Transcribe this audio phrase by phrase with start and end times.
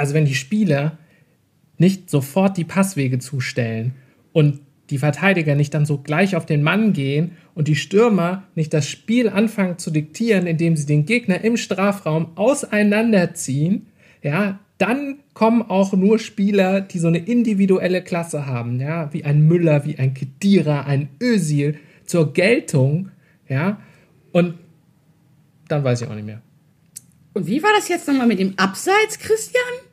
[0.00, 0.98] also wenn die Spieler
[1.76, 3.92] nicht sofort die Passwege zustellen
[4.32, 8.72] und die Verteidiger nicht dann so gleich auf den Mann gehen und die Stürmer nicht
[8.72, 13.86] das Spiel anfangen zu diktieren, indem sie den Gegner im Strafraum auseinanderziehen,
[14.22, 19.46] ja, dann kommen auch nur Spieler, die so eine individuelle Klasse haben, ja, wie ein
[19.46, 23.10] Müller, wie ein Kedira, ein Özil zur Geltung,
[23.48, 23.78] ja,
[24.32, 24.54] und
[25.68, 26.40] dann weiß ich auch nicht mehr.
[27.34, 29.89] Und wie war das jetzt nochmal mit dem Abseits, Christian?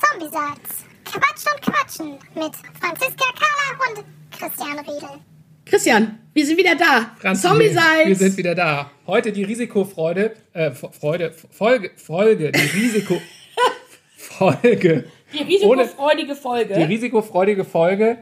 [0.00, 0.84] Zombie-Salz.
[1.04, 5.20] Quatsch und Quatschen mit Franziska Kahler und Christian Riedel.
[5.64, 7.10] Christian, wir sind wieder da.
[7.18, 8.06] Franz, Zombie-Salz.
[8.06, 8.90] Wir sind wieder da.
[9.06, 13.20] Heute die Risikofreude, äh, Freude, Folge, Folge, die Risiko,
[14.16, 15.04] Folge.
[15.32, 16.74] Die risikofreudige Folge.
[16.74, 18.18] Die risikofreudige Folge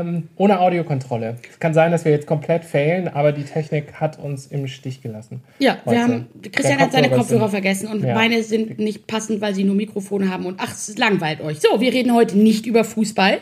[0.00, 1.36] ähm, ohne Audiokontrolle.
[1.50, 5.02] Es kann sein, dass wir jetzt komplett failen, aber die Technik hat uns im Stich
[5.02, 5.40] gelassen.
[5.58, 5.90] ja, Heute.
[5.96, 8.14] wir haben, Christian hat seine Kopfhörer sind- vergessen und Ja.
[8.14, 11.60] meine sind nicht passend, weil sie nur Mikrofone haben und ach, es langweilt euch.
[11.60, 13.38] So, wir reden heute nicht über Fußball.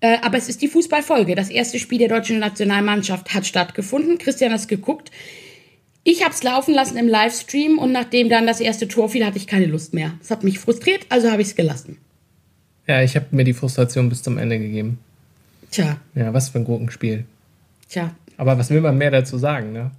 [0.00, 1.34] Äh, aber es ist die Fußballfolge.
[1.34, 4.18] Das erste Spiel der deutschen Nationalmannschaft hat stattgefunden.
[4.18, 5.10] Christian hat es geguckt.
[6.04, 9.38] Ich habe es laufen lassen im Livestream und nachdem dann das erste Tor fiel, hatte
[9.38, 10.12] ich keine Lust mehr.
[10.20, 11.96] Das hat mich frustriert, also habe ich es gelassen.
[12.86, 14.98] Ja, ich habe mir die Frustration bis zum Ende gegeben.
[15.70, 17.24] Tja, Ja, was für ein Gurkenspiel.
[17.88, 19.90] tja, Aber was will man mehr dazu sagen, ne?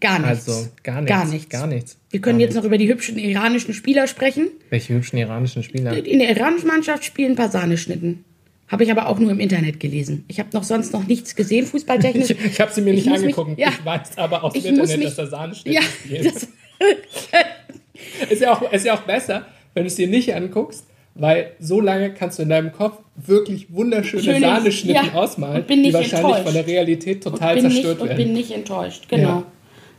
[0.00, 0.48] gar nichts.
[0.48, 1.08] Also, gar nichts.
[1.10, 1.48] Gar nichts.
[1.48, 1.96] Gar nichts.
[2.10, 4.48] Wir können Gar jetzt noch über die hübschen iranischen Spieler sprechen.
[4.68, 5.96] Welche hübschen iranischen Spieler?
[6.04, 8.24] In der iranischen Mannschaft spielen ein paar Sahneschnitten.
[8.68, 10.24] Habe ich aber auch nur im Internet gelesen.
[10.28, 12.30] Ich habe noch sonst noch nichts gesehen, fußballtechnisch.
[12.30, 13.58] Ich, ich habe sie mir nicht muss mich- angeguckt.
[13.58, 13.68] ja.
[13.70, 16.46] Ich weiß aber aus dem Internet, mich- dass da Sahneschnitte ja, das,
[18.30, 20.84] Ist ja, auch, ist ja auch besser, wenn du es dir nicht anguckst,
[21.14, 25.92] weil so lange kannst du in deinem Kopf wirklich wunderschöne Schöne- Sahneschnitten ja, ausmalen, die
[25.92, 26.44] wahrscheinlich enttäuscht.
[26.44, 28.24] von der Realität total bin nicht, zerstört und werden.
[28.24, 29.08] bin nicht enttäuscht.
[29.08, 29.28] Genau.
[29.28, 29.46] Ja.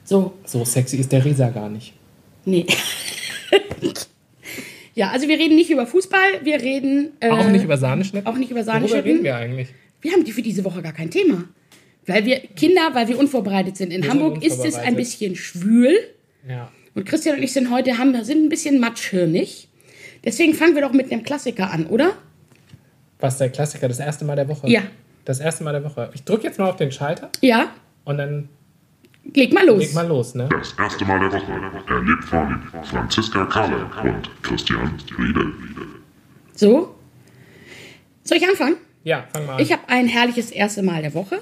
[0.03, 1.93] So, so sexy ist der Risa gar nicht.
[2.45, 2.65] nee.
[4.95, 8.27] ja, also wir reden nicht über Fußball, wir reden äh, Auch nicht über Sahneschnitte?
[8.27, 9.11] auch nicht über Worüber Sahneschnitten.
[9.11, 9.69] reden wir eigentlich?
[10.01, 11.43] Wir haben die für diese Woche gar kein Thema.
[12.07, 13.91] Weil wir Kinder, weil wir unvorbereitet sind.
[13.93, 15.95] In Wir Hamburg sind ist es ein bisschen schwül.
[16.49, 16.71] Ja.
[16.95, 19.67] Und Christian und ich sind heute haben, sind ein bisschen matschhirnig.
[20.23, 22.13] Deswegen fangen wir doch mit einem Klassiker an, oder?
[23.19, 24.69] Was der Klassiker, das erste Mal der Woche?
[24.69, 24.81] Ja.
[25.25, 26.09] Das erste Mal der Woche.
[26.13, 27.67] Ich drücke jetzt mal auf den Schalter Ja,
[28.05, 28.49] und dann
[29.35, 29.79] leg mal los.
[29.79, 30.49] leg mal los, ne?
[30.49, 35.53] Das erste Mal der Woche erlebt von Franziska Kahle und Christian Riedel.
[36.55, 36.95] So.
[38.23, 38.77] Soll ich anfangen?
[39.03, 39.59] Ja, fang mal an.
[39.61, 41.39] Ich habe ein herrliches erste Mal der Woche.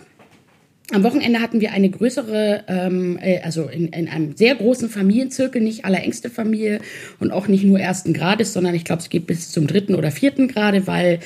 [0.92, 5.62] Am Wochenende hatten wir eine größere, ähm, äh, also in, in einem sehr großen Familienzirkel,
[5.62, 6.80] nicht allerengste Familie
[7.20, 10.10] und auch nicht nur ersten Grades, sondern ich glaube, es geht bis zum dritten oder
[10.10, 11.20] vierten Grade, weil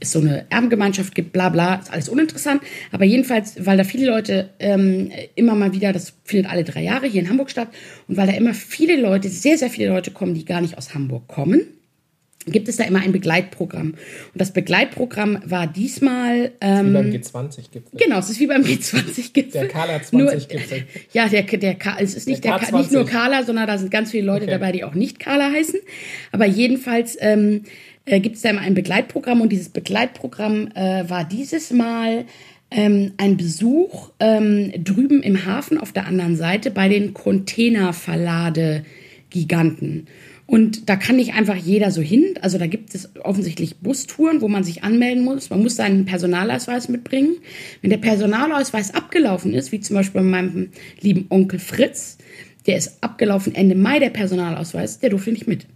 [0.00, 2.62] es so eine Erbengemeinschaft gibt, bla bla, ist alles uninteressant.
[2.92, 7.06] Aber jedenfalls, weil da viele Leute ähm, immer mal wieder, das findet alle drei Jahre
[7.06, 7.68] hier in Hamburg statt,
[8.08, 10.94] und weil da immer viele Leute, sehr, sehr viele Leute kommen, die gar nicht aus
[10.94, 11.60] Hamburg kommen,
[12.46, 13.88] gibt es da immer ein Begleitprogramm.
[13.92, 13.96] Und
[14.34, 17.98] das Begleitprogramm war diesmal ähm, Wie beim G20-Gipfel.
[17.98, 19.50] Genau, es ist wie beim G20-Gipfel.
[19.52, 20.84] Der Kala Nur- 20-Gipfel.
[21.12, 23.10] Ja, der, der, Ka- es ist nicht, Der der, Ka- nicht nur K20.
[23.10, 24.52] Carla, sondern da sind ganz viele Leute Okay.
[24.52, 25.78] dabei, die auch nicht Carla heißen.
[26.32, 27.64] Aber jedenfalls ähm,
[28.06, 32.24] äh, gibt es da immer ein Begleitprogramm und dieses Begleitprogramm äh, war dieses Mal
[32.70, 40.06] ähm, ein Besuch ähm, drüben im Hafen auf der anderen Seite bei den Containerverlade-Giganten.
[40.50, 42.34] Und da kann nicht einfach jeder so hin.
[42.42, 45.48] Also da gibt es offensichtlich Bustouren, wo man sich anmelden muss.
[45.48, 47.36] Man muss seinen Personalausweis mitbringen.
[47.82, 52.18] Wenn der Personalausweis abgelaufen ist, wie zum Beispiel bei meinem lieben Onkel Fritz,
[52.66, 55.66] der ist abgelaufen Ende Mai, der Personalausweis, der durfte nicht mit.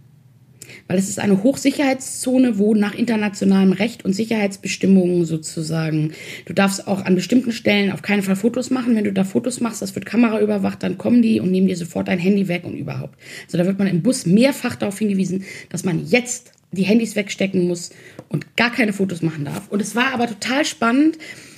[0.87, 6.13] Weil es ist eine Hochsicherheitszone, wo nach internationalem Recht und Sicherheitsbestimmungen sozusagen,
[6.45, 8.95] du darfst auch an bestimmten Stellen auf keinen Fall Fotos machen.
[8.95, 11.77] Wenn du da Fotos machst, das wird Kamera überwacht, dann kommen die und nehmen dir
[11.77, 13.17] sofort dein Handy weg und überhaupt.
[13.45, 17.67] Also da wird man im Bus mehrfach darauf hingewiesen, dass man jetzt die Handys wegstecken
[17.67, 17.91] muss
[18.29, 19.69] und gar keine Fotos machen darf.
[19.69, 21.17] Und es war aber total spannend,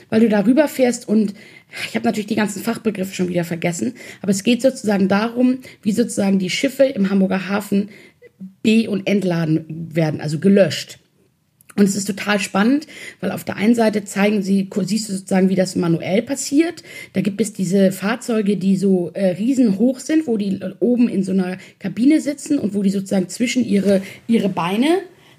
[0.09, 1.33] weil du darüber fährst und
[1.87, 5.91] ich habe natürlich die ganzen Fachbegriffe schon wieder vergessen, aber es geht sozusagen darum, wie
[5.91, 7.89] sozusagen die Schiffe im Hamburger Hafen
[8.67, 10.99] be- und entladen werden, also gelöscht.
[11.77, 12.87] Und es ist total spannend,
[13.21, 16.83] weil auf der einen Seite zeigen sie, siehst du sozusagen, wie das manuell passiert.
[17.13, 21.31] Da gibt es diese Fahrzeuge, die so äh, riesenhoch sind, wo die oben in so
[21.33, 24.87] einer Kabine sitzen und wo die sozusagen zwischen ihre, ihre Beine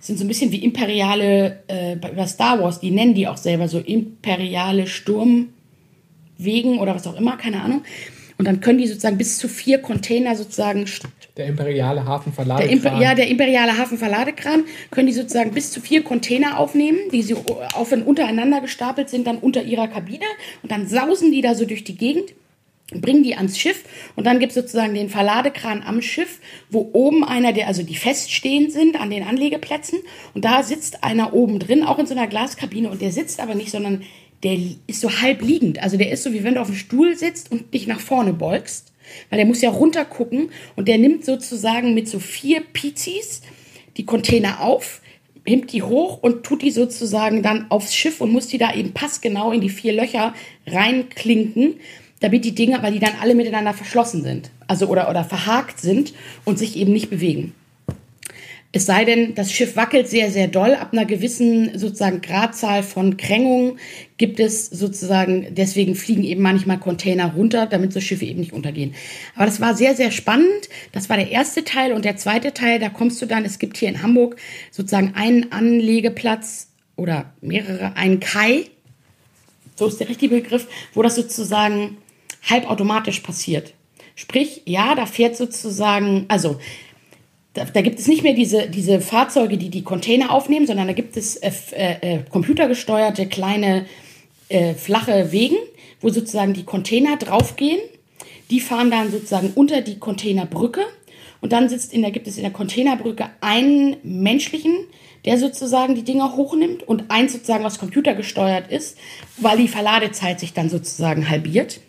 [0.00, 3.66] sind so ein bisschen wie imperiale, äh, bei- Star Wars, die nennen die auch selber
[3.66, 7.82] so imperiale Sturmwegen oder was auch immer, keine Ahnung.
[8.38, 10.87] Und dann können die sozusagen bis zu vier Container sozusagen
[11.37, 12.73] Der imperiale der Hafenverladekran.
[12.73, 17.35] Imper ja, der imperiale Hafenverladekran können die sozusagen bis zu vier Container aufnehmen, die sie
[17.75, 20.25] auf und untereinander gestapelt sind, dann unter ihrer Kabine
[20.62, 22.32] und dann sausen die da so durch die Gegend.
[22.90, 23.85] bringen die ans Schiff
[24.17, 26.38] und dann gibt es sozusagen den Verladekran am Schiff,
[26.70, 29.99] wo oben einer, der, also die feststehend sind an den Anlegeplätzen
[30.32, 33.55] und da sitzt einer oben drin, auch in so einer Glaskabine und der sitzt aber
[33.55, 34.05] nicht, sondern
[34.43, 35.82] der ist so halb liegend.
[35.82, 38.32] Also der ist so, wie wenn du auf dem Stuhl sitzt und dich nach vorne
[38.32, 38.93] beugst,
[39.31, 43.43] weil der muss ja runter gucken und der nimmt sozusagen mit so vier Pizis
[43.96, 45.00] die Container auf,
[45.44, 48.93] hebt die hoch und tut die sozusagen dann aufs Schiff und muss die da eben
[48.93, 50.35] passgenau in die vier Löcher
[50.67, 51.76] reinklinken
[52.20, 56.12] damit die Dinge, weil die dann alle miteinander verschlossen sind, also oder, oder verhakt sind
[56.44, 57.55] und sich eben nicht bewegen.
[58.70, 60.75] Es sei denn, das Schiff wackelt sehr, sehr doll.
[60.75, 63.79] Ab einer gewissen sozusagen Gradzahl von Krängung
[64.19, 68.94] gibt es sozusagen, deswegen fliegen eben manchmal Container runter, damit so Schiffe eben nicht untergehen.
[69.35, 70.69] Aber das war sehr, sehr spannend.
[70.93, 71.94] Das war der erste Teil.
[71.94, 74.37] Und der zweite Teil, da kommst du dann, es gibt hier in Hamburg
[74.70, 78.67] sozusagen einen Anlegeplatz oder mehrere, einen Kai.
[79.76, 81.97] So ist der richtige Begriff, wo das sozusagen
[82.43, 83.73] halbautomatisch passiert.
[84.15, 86.59] Sprich, ja, da fährt sozusagen, also
[87.58, 90.93] da, da, gibt es nicht mehr diese, diese Fahrzeuge, die die Container aufnehmen, sondern da
[90.93, 93.87] gibt es äh, äh, computergesteuerte kleine
[94.49, 95.56] äh, flache Wegen,
[96.00, 97.81] wo sozusagen die Container draufgehen.
[98.50, 100.82] Die fahren dann sozusagen unter die Containerbrücke
[101.40, 104.75] und dann sitzt in der, gibt es in der Containerbrücke einen menschlichen,
[105.25, 108.96] der sozusagen die Dinger hochnimmt und eins sozusagen, was computergesteuert ist,
[109.37, 111.81] weil die Verladezeit sich dann sozusagen halbiert.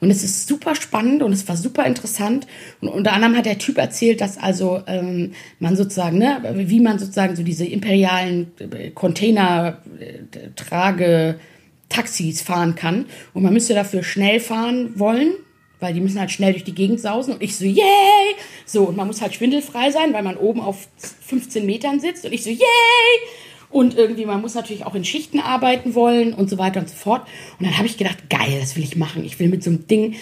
[0.00, 2.46] Und es ist super spannend und es war super interessant.
[2.80, 6.98] Und unter anderem hat der Typ erzählt, dass also ähm, man sozusagen, ne, wie man
[6.98, 11.34] sozusagen so diese imperialen äh, Container-Trage- äh,
[11.90, 13.04] Taxis fahren kann.
[13.34, 15.34] Und man müsste dafür schnell fahren wollen,
[15.80, 17.34] weil die müssen halt schnell durch die Gegend sausen.
[17.34, 17.84] Und ich so, yay!
[18.64, 20.88] So, und man muss halt schwindelfrei sein, weil man oben auf
[21.26, 22.24] 15 Metern sitzt.
[22.24, 22.60] Und ich so, yay!
[23.70, 26.96] Und irgendwie, man muss natürlich auch in Schichten arbeiten wollen und so weiter und so
[26.96, 27.26] fort.
[27.58, 29.24] Und dann habe ich gedacht, geil, das will ich machen.
[29.24, 30.16] Ich will mit so einem Ding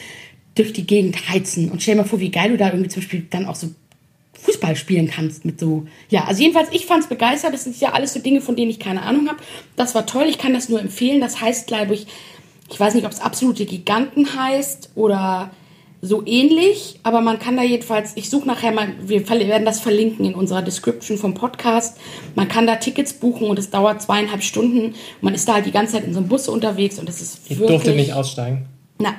[0.54, 1.70] durch die Gegend heizen.
[1.70, 3.68] Und stell dir mal vor, wie geil du da irgendwie zum Beispiel dann auch so
[4.34, 5.86] Fußball spielen kannst mit so.
[6.10, 7.54] Ja, also jedenfalls, ich fand es begeistert.
[7.54, 9.38] Das sind ja alles so Dinge, von denen ich keine Ahnung habe.
[9.76, 10.26] Das war toll.
[10.28, 11.20] Ich kann das nur empfehlen.
[11.20, 12.06] Das heißt, glaube ich,
[12.70, 15.50] ich weiß nicht, ob es absolute Giganten heißt oder
[16.00, 20.24] so ähnlich, aber man kann da jedenfalls, ich suche nachher mal, wir werden das verlinken
[20.24, 21.98] in unserer Description vom Podcast.
[22.36, 24.94] Man kann da Tickets buchen und es dauert zweieinhalb Stunden.
[25.20, 27.40] Man ist da halt die ganze Zeit in so einem Bus unterwegs und das ist
[27.44, 27.68] Ich wirklich...
[27.68, 28.66] durfte nicht aussteigen.
[28.98, 29.14] Nein.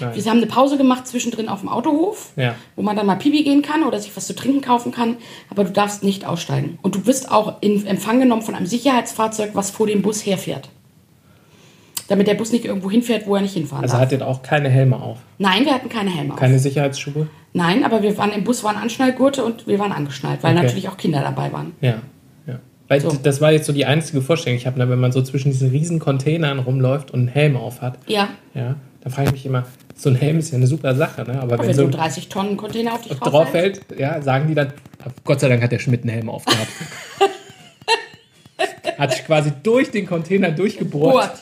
[0.00, 0.14] Nein.
[0.14, 2.56] Wir haben eine Pause gemacht zwischendrin auf dem Autohof, Ja.
[2.74, 5.18] wo man dann mal Pipi gehen kann oder sich was zu trinken kaufen kann,
[5.50, 6.78] aber du darfst nicht aussteigen.
[6.82, 10.68] Und du wirst auch in Empfang genommen von einem Sicherheitsfahrzeug, was vor dem Bus herfährt.
[12.08, 14.02] Damit der Bus nicht irgendwo hinfährt, wo er nicht hinfahren Also darf.
[14.02, 15.18] hattet auch keine Helme auf.
[15.38, 16.38] Nein, wir hatten keine Helme auf.
[16.38, 17.28] Keine Sicherheitsschuhe?
[17.54, 20.64] Nein, aber wir waren im Bus waren Anschnallgurte und wir waren angeschnallt, weil Okay.
[20.64, 21.72] natürlich auch Kinder dabei waren.
[21.80, 21.98] Ja.
[22.46, 22.58] ja.
[22.88, 23.12] Weil So.
[23.22, 24.58] das war jetzt so die einzige Vorstellung.
[24.58, 27.98] Ich habe, wenn man so zwischen diesen riesen Containern rumläuft und einen Helm auf hat,
[28.06, 29.64] Ja, ja, dann frage ich mich immer,
[29.96, 31.40] so ein Helm ist ja eine super Sache, ne?
[31.40, 34.48] Aber wenn wenn so ein 30 Tonnen Container auf dich drauf drauf fällt, ja, sagen
[34.48, 34.72] die dann,
[35.24, 36.68] Gott sei Dank hat der Schmidt einen Helm aufgehabt.
[38.98, 41.38] hat sich quasi durch den Container durchgebohrt Bohrt.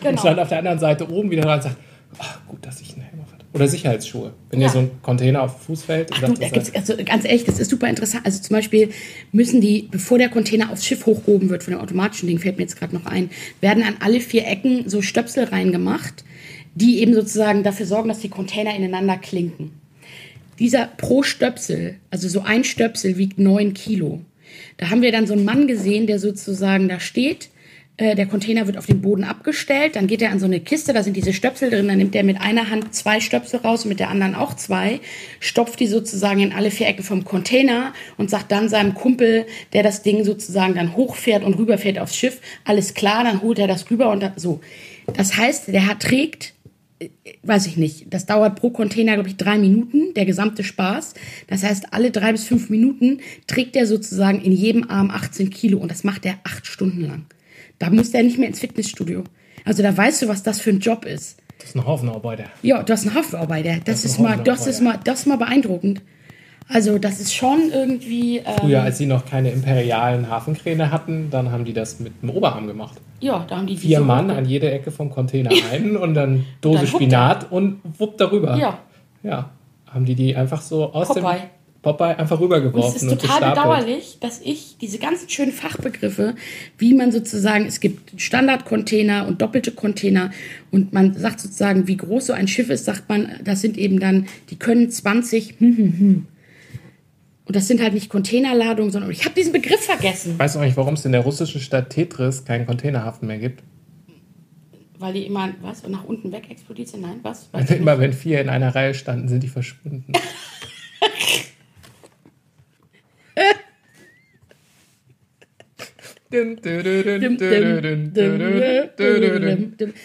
[0.00, 0.20] Und Genau.
[0.20, 1.76] stand auf der anderen Seite oben wieder dran und sagt,
[2.18, 3.44] ach, gut, dass ich einen Helm auf hatte.
[3.52, 4.32] Oder Sicherheitsschuhe.
[4.50, 4.68] Wenn Ja.
[4.68, 7.58] dir so ein Container auf Fuß fällt, Ach du, da gibt's, also ganz ehrlich, das
[7.58, 8.24] ist super interessant.
[8.26, 8.90] Also zum Beispiel
[9.32, 12.64] müssen die, bevor der Container aufs Schiff hochgehoben wird von dem automatischen Ding, fällt mir
[12.64, 13.30] jetzt gerade noch ein,
[13.60, 16.24] werden an alle vier Ecken so Stöpsel reingemacht,
[16.74, 19.72] die eben sozusagen dafür sorgen, dass die Container ineinander klinken.
[20.58, 24.20] Dieser pro Stöpsel, also so ein Stöpsel wiegt neun Kilo.
[24.76, 27.48] Da haben wir dann so einen Mann gesehen, der sozusagen da steht.
[27.98, 30.92] Äh, der Container wird auf den Boden abgestellt, dann geht er an so eine Kiste,
[30.92, 33.90] da sind diese Stöpsel drin, dann nimmt er mit einer Hand zwei Stöpsel raus und
[33.90, 35.00] mit der anderen auch zwei,
[35.40, 39.82] stopft die sozusagen in alle vier Ecken vom Container und sagt dann seinem Kumpel, der
[39.82, 43.90] das Ding sozusagen dann hochfährt und rüberfährt aufs Schiff, alles klar, dann holt er das
[43.90, 44.60] rüber und da, so.
[45.14, 46.54] Das heißt, der hat, trägt
[47.44, 51.14] weiß ich nicht, das dauert pro Container, glaube ich, drei Minuten, der gesamte Spaß.
[51.46, 55.78] Das heißt, alle drei bis fünf Minuten trägt er sozusagen in jedem Arm 18 Kilo
[55.78, 57.26] und das macht er acht Stunden lang.
[57.78, 59.24] Da muss der nicht mehr ins Fitnessstudio.
[59.64, 61.38] Also da weißt du, was das für ein Job ist.
[61.58, 62.44] das ist ein Haufenarbeiter.
[62.62, 65.36] Ja, du hast einen Haftarbeit, das, Das ist mal, das ist mal, das ist mal
[65.36, 66.02] beeindruckend.
[66.70, 71.50] Also das ist schon irgendwie, ähm, Früher, als sie noch keine imperialen Hafenkräne hatten, dann
[71.50, 73.00] haben die das mit dem Oberarm gemacht.
[73.20, 76.78] ja, da haben die Vier Mann an jede Ecke vom Container ein und dann Dose
[76.80, 78.56] Dann Spinat und wupp darüber.
[78.58, 78.78] Ja.
[79.22, 79.50] Ja.
[79.86, 81.20] Haben die die einfach so aus Popeye.
[81.22, 81.40] dem
[81.82, 86.34] Popeye einfach Und rübergeworfen es ist und, total bedauerlich, dass ich diese ganzen schönen Fachbegriffe,
[86.76, 90.30] wie man sozusagen, es gibt Standardcontainer und doppelte Container
[90.72, 94.00] und man sagt sozusagen, wie groß so ein Schiff ist, sagt man, das sind eben
[94.00, 96.26] dann, die können 20, hm, hm, hm.
[97.44, 100.38] Und das sind halt nicht Containerladungen, sondern ich habe diesen Begriff vergessen.
[100.38, 103.62] Weißt du eigentlich, warum es in der russischen Stadt Tetris keinen Containerhafen mehr gibt?
[104.98, 107.02] Weil die immer, was, nach unten weg explodiert sind?
[107.02, 107.48] Nein, was?
[107.54, 107.80] Ich nicht.
[107.80, 110.12] Immer wenn vier in einer Reihe standen, sind die verschwunden.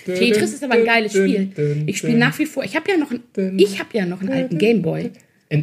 [0.06, 1.84] Tetris ist aber ein geiles Spiel.
[1.86, 2.64] Ich spiele nach wie vor.
[2.64, 5.12] Ich habe ja noch einen, ich habe ja noch einen alten Gameboy.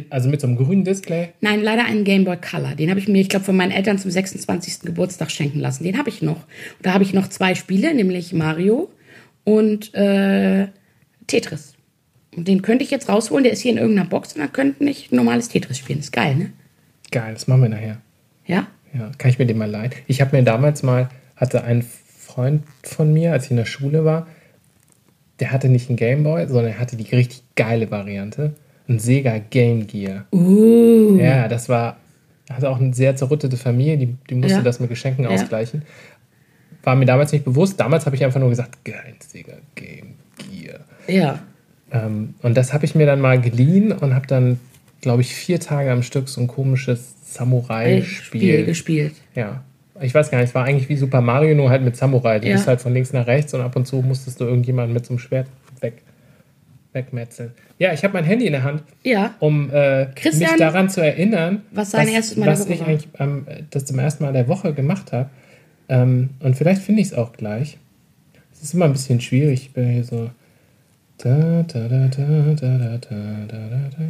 [0.09, 1.29] Also mit so einem grünen Display.
[1.41, 2.75] Nein, leider einen Gameboy Color.
[2.75, 4.81] Den habe ich mir, ich glaube, von meinen Eltern zum 26.
[4.81, 5.83] Geburtstag schenken lassen.
[5.83, 6.37] Den habe ich noch.
[6.37, 8.89] Und da habe ich noch zwei Spiele, nämlich Mario
[9.43, 10.67] und äh,
[11.27, 11.73] Tetris.
[12.35, 13.43] Und den könnte ich jetzt rausholen.
[13.43, 15.99] Der ist hier in irgendeiner Box und dann könnte ich normales Tetris spielen.
[15.99, 16.53] Ist geil, ne?
[17.11, 18.01] Geil, das machen wir nachher.
[18.45, 18.67] Ja?
[18.93, 19.91] Ja, kann ich mir den mal leihen?
[20.07, 24.05] Ich habe mir damals mal, hatte ein Freund von mir, als ich in der Schule
[24.05, 24.27] war,
[25.39, 28.53] der hatte nicht einen Gameboy, sondern er hatte die richtig geile Variante.
[28.87, 30.25] Ein Sega Game Gear.
[30.31, 31.17] Uh.
[31.17, 31.97] Ja, das war,
[32.51, 34.61] hatte auch eine sehr zerrüttete Familie, die, die musste Ja.
[34.61, 35.29] das mit Geschenken Ja.
[35.31, 35.83] ausgleichen.
[36.83, 37.79] War mir damals nicht bewusst.
[37.79, 40.79] Damals habe ich einfach nur gesagt, geil, Sega Game Gear.
[41.07, 41.39] Ja.
[41.91, 44.59] Ähm, und das habe ich mir dann mal geliehen und habe dann,
[45.01, 48.65] glaube ich, vier Tage am Stück so ein komisches Spiel Samurai-Spiel.
[48.65, 49.13] gespielt.
[49.35, 49.63] Ja.
[50.01, 52.39] Ich weiß gar nicht, es war eigentlich wie Super Mario, nur halt mit Samurai.
[52.39, 52.55] Du Ja.
[52.55, 55.11] bist halt von links nach rechts und ab und zu musstest du irgendjemanden mit so
[55.11, 55.47] einem Schwert
[55.79, 56.01] weg,
[56.93, 57.51] wegmetzeln.
[57.77, 59.35] Ja, ich habe mein Handy in der Hand, Ja.
[59.39, 62.01] um äh, mich daran zu erinnern, was was
[62.65, 62.87] Woche ich war.
[62.87, 65.29] eigentlich ähm, das zum ersten Mal der Woche gemacht habe.
[65.89, 67.77] Ähm, und vielleicht finde ich es auch gleich.
[68.53, 69.61] Es ist immer ein bisschen schwierig.
[69.67, 70.29] Ich bin hier so.
[71.17, 72.97] Da, da, da, da, da, da, da,
[73.47, 73.57] da,
[73.97, 74.03] da,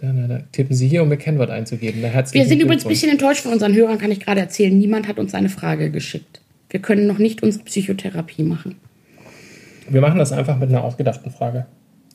[0.00, 0.12] da.
[0.12, 0.40] Da, da.
[0.52, 2.02] Tippen Sie hier, um Ihr Kennwort einzugeben.
[2.02, 4.76] Wir sind übrigens ein bisschen enttäuscht von unseren Hörern, kann ich gerade erzählen.
[4.78, 6.40] Niemand hat uns eine Frage geschickt.
[6.70, 8.76] Wir können noch nicht unsere Psychotherapie machen.
[9.88, 11.66] Wir machen das einfach mit einer ausgedachten Frage,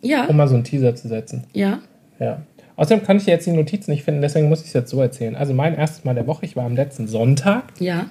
[0.02, 1.44] Ja, um mal so einen Teaser zu setzen.
[1.54, 1.80] ja.
[2.20, 2.44] Ja.
[2.76, 5.36] Außerdem kann ich jetzt die Notizen nicht finden, deswegen muss ich es jetzt so erzählen.
[5.36, 8.08] Also mein erstes Mal der Woche, ich war am letzten Sonntag, Ja.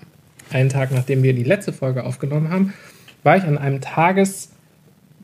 [0.50, 2.72] einen Tag nachdem wir die letzte Folge aufgenommen haben,
[3.24, 3.80] war ich an einem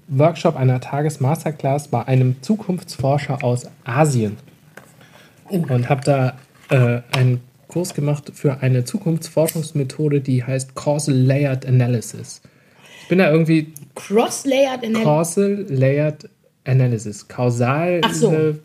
[0.09, 4.37] Tagesworkshop, einer Tagesmasterclass bei einem Zukunftsforscher aus Asien.
[5.49, 6.37] Und habe da
[6.71, 12.43] äh, einen Kurs gemacht für eine Zukunftsforschungsmethode, die heißt Causal Layered Analysis.
[13.03, 16.29] Ich bin da irgendwie Cross-layered in Causal Layered
[16.65, 17.29] Analysis.
[17.29, 18.57] Kausal so.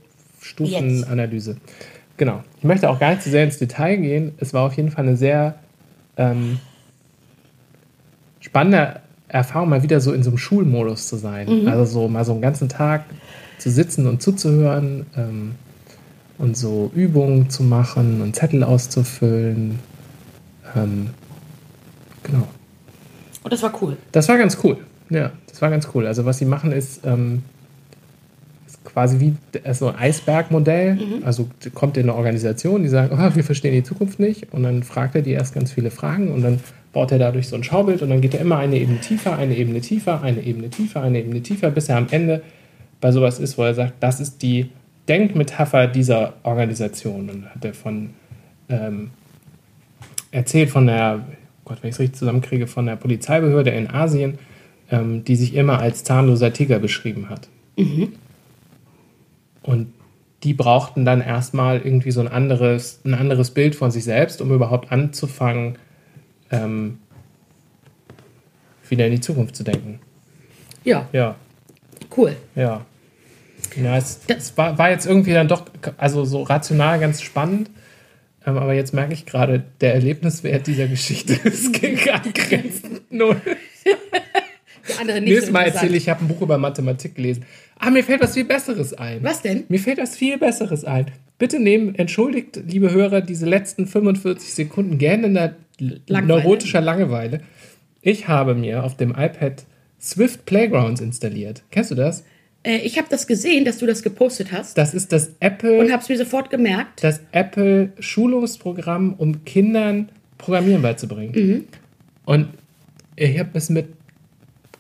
[0.42, 1.58] Stufenanalyse.
[2.18, 2.44] Genau.
[2.58, 4.34] Ich möchte auch gar nicht zu sehr ins Detail gehen.
[4.40, 5.56] Es war auf jeden Fall eine sehr
[6.18, 6.60] ähm,
[8.42, 9.03] spannende
[9.34, 11.68] Erfahrung, mal wieder so in so einem Schulmodus zu sein.
[11.68, 13.06] Also so mal so einen ganzen Tag
[13.58, 15.56] zu sitzen und zuzuhören ähm,
[16.38, 19.80] und so Übungen zu machen und Zettel auszufüllen.
[20.76, 21.10] Ähm,
[22.22, 22.48] genau.
[23.44, 23.98] Und das war cool.
[24.12, 24.78] Das war ganz cool.
[25.10, 26.06] Ja, das war ganz cool.
[26.06, 27.42] Also was sie machen ist, ähm,
[28.68, 29.34] ist quasi wie
[29.74, 31.22] so ein Eisbergmodell.
[31.26, 34.54] Also kommt in eine Organisation, die sagen, oh, wir verstehen die Zukunft nicht.
[34.54, 36.60] Und dann fragt er die erst ganz viele Fragen und dann
[36.94, 39.56] baut er dadurch so ein Schaubild und dann geht er immer eine Ebene tiefer, eine
[39.56, 42.44] Ebene tiefer, eine Ebene tiefer, eine Ebene tiefer, bis er am Ende
[43.02, 44.70] bei sowas ist, wo er sagt, das ist die
[45.10, 47.30] Denkmetapher dieser Organisation.
[47.30, 48.12] Und hat er von
[48.70, 49.10] ähm,
[50.32, 51.26] erzählt von der,
[51.66, 54.38] Gott, wenn ich es richtig zusammenkriege, von der Polizeibehörde in Asien,
[54.92, 57.50] ähm, die sich immer als zahnloser Tiger beschrieben hat.
[59.64, 59.88] Und
[60.44, 64.52] die brauchten dann erstmal irgendwie so ein anderes, ein anderes Bild von sich selbst, um
[64.52, 65.78] überhaupt anzufangen,
[66.54, 67.00] ähm,
[68.90, 70.00] wieder in die Zukunft zu denken.
[70.84, 71.36] Ja, Ja,
[72.16, 72.36] cool.
[72.56, 72.86] ja.
[73.82, 75.66] Ja, es, es war, war jetzt irgendwie dann doch,
[75.98, 77.72] also so rational ganz spannend.
[78.46, 81.74] Ähm, aber jetzt merke ich gerade, der Erlebniswert dieser Geschichte ist
[82.12, 83.42] angrenzend null.
[84.88, 87.46] Die andere nicht Nächstes so Mal erzähle ich, ich habe ein Buch über Mathematik gelesen.
[87.80, 89.24] Ah, mir fällt was viel Besseres ein.
[89.24, 89.64] Was denn?
[89.70, 91.06] Mir fällt was viel Besseres ein.
[91.38, 96.28] Bitte nehmen, entschuldigt, liebe Hörer, diese letzten 45 Sekunden gähnender Langeweile.
[96.28, 97.42] neurotischer Langeweile.
[98.02, 99.66] Ich habe mir auf dem iPad
[100.00, 101.64] Swift Playgrounds installiert.
[101.72, 102.24] Kennst du das?
[102.64, 105.92] Äh, ich habe das gesehen, dass du das gepostet hast Das ist das Apple, und
[105.92, 107.04] habe es mir sofort gemerkt.
[107.04, 111.66] das Apple Schulungsprogramm, um Kindern Programmieren beizubringen.
[112.26, 112.50] Und
[113.16, 113.88] ich habe es mit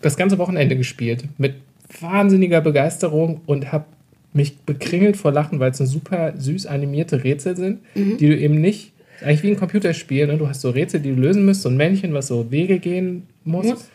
[0.01, 1.55] das ganze Wochenende gespielt mit
[2.01, 3.85] wahnsinniger Begeisterung und habe
[4.33, 8.59] mich bekringelt vor Lachen, weil es so super süß animierte Rätsel sind, die du eben
[8.59, 10.37] nicht, eigentlich wie ein Computerspiel, ne?
[10.37, 13.27] du hast so Rätsel, die du lösen musst, so ein Männchen, was so Wege gehen
[13.43, 13.65] muss.
[13.65, 13.89] Muss.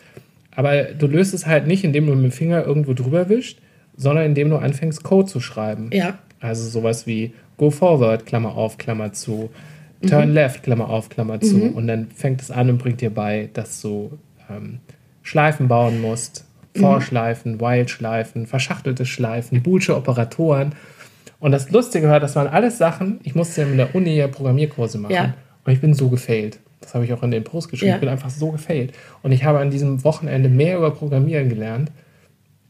[0.53, 3.59] Aber du löst es halt nicht, indem du mit dem Finger irgendwo drüber wischst,
[3.97, 5.91] sondern indem du anfängst, Code zu schreiben.
[5.93, 6.19] Ja.
[6.41, 9.51] Also sowas wie Go Forward, Klammer auf, Klammer zu,
[10.07, 11.63] Turn Left, Klammer auf, Klammer zu.
[11.75, 14.19] Und dann fängt es an und bringt dir bei, dass du
[14.49, 14.79] ähm,
[15.23, 16.45] Schleifen bauen musst.
[16.81, 20.73] Vorschleifen, While-Schleifen, verschachtelte Schleifen, Boolsche Operatoren.
[21.41, 24.99] Und das Lustige war, das waren alles Sachen, ich musste in der Uni ja Programmierkurse
[24.99, 25.13] machen.
[25.15, 25.35] Ja.
[25.65, 26.59] Und ich bin so gefailt.
[26.81, 27.91] Das habe ich auch in den Post geschrieben.
[27.91, 27.95] Ja.
[27.97, 28.93] Ich bin einfach so gefailt.
[29.23, 31.91] Und ich habe an diesem Wochenende mehr über Programmieren gelernt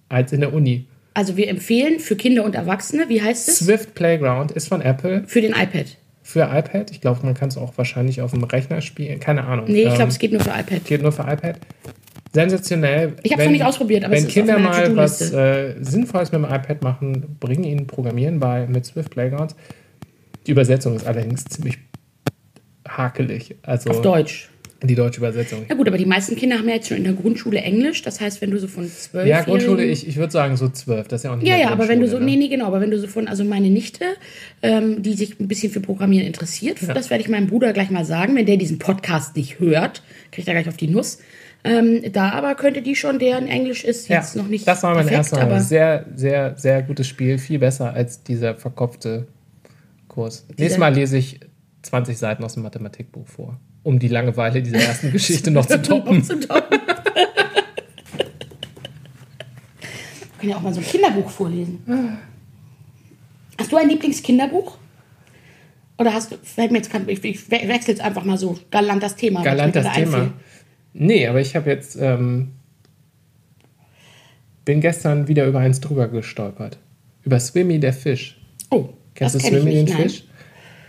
[0.09, 0.87] als in der Uni.
[1.15, 3.59] Also wir empfehlen für Kinder und Erwachsene, wie heißt es?
[3.61, 5.97] Swift Playground ist von Apple Für den iPad.
[6.23, 6.91] für iPad.
[6.91, 9.19] Ich glaube, man kann es auch wahrscheinlich auf dem Rechner spielen.
[9.21, 9.67] Keine Ahnung.
[9.69, 10.85] Nee, ich Ähm, glaube, es geht nur für iPad.
[10.85, 11.57] geht nur für iPad.
[12.33, 13.15] Sensationell.
[13.23, 16.31] Ich hab's Wenn- noch nicht ausprobiert, aber wenn es ist Kinder mal was äh, Sinnvolles
[16.33, 19.55] mit dem iPad machen, bringen ihnen Programmieren bei mit Swift Playgrounds.
[20.47, 21.79] Die Übersetzung ist allerdings ziemlich
[22.87, 23.57] hakelig.
[23.63, 24.49] Also Auf Deutsch.
[24.83, 25.65] die deutsche Übersetzung.
[25.69, 28.03] Na gut, aber die meisten Kinder haben ja jetzt schon in der Grundschule Englisch.
[28.03, 31.09] Das heißt, wenn du so von zwölf Ja, Grundschule, ich, ich würde sagen so zwölf.
[31.09, 32.45] Das ist ja auch nicht Ja, ja, aber wenn du so, Grundschule, nee, ne?
[32.45, 34.05] nee, genau, aber wenn du so von, also meine Nichte,
[34.63, 38.05] ähm, die sich ein bisschen für Programmieren interessiert, das werde ich meinem Bruder gleich mal
[38.05, 41.19] sagen, wenn der diesen Podcast nicht hört, kriegt er gleich auf die Nuss.
[41.65, 44.95] Ähm, da aber könnte die schon, deren Englisch ist Ja, jetzt noch nicht das war
[44.95, 47.37] mein perfekt, erster aber sehr, sehr, sehr gutes Spiel.
[47.39, 49.27] Viel besser als dieser verkopfte
[50.07, 50.47] Kurs.
[50.57, 51.41] Nächstes Mal lese ich
[51.83, 56.23] 20 Seiten aus dem Mathematikbuch vor, um die Langeweile dieser ersten Geschichte noch zu toppen.
[56.23, 56.79] zu toppen.
[60.21, 62.19] Wir können ja auch mal so ein Kinderbuch vorlesen.
[63.59, 64.79] Hast du ein Lieblingskinderbuch?
[65.99, 69.03] Oder hast du, fällt mir jetzt kein, ich, ich wechsle jetzt einfach mal so galant
[69.03, 69.43] das Thema.
[69.43, 70.17] Galant das Thema.
[70.17, 70.33] einfiel.
[71.01, 72.53] Nee, aber ich habe jetzt, ähm,
[74.65, 76.79] bin gestern wieder über eins drüber gestolpert.
[77.23, 78.41] Über Swimmy, der Fisch.
[78.71, 80.03] Oh, Kennst du kenn Swimmy, den nicht, nein.
[80.03, 80.25] Fisch?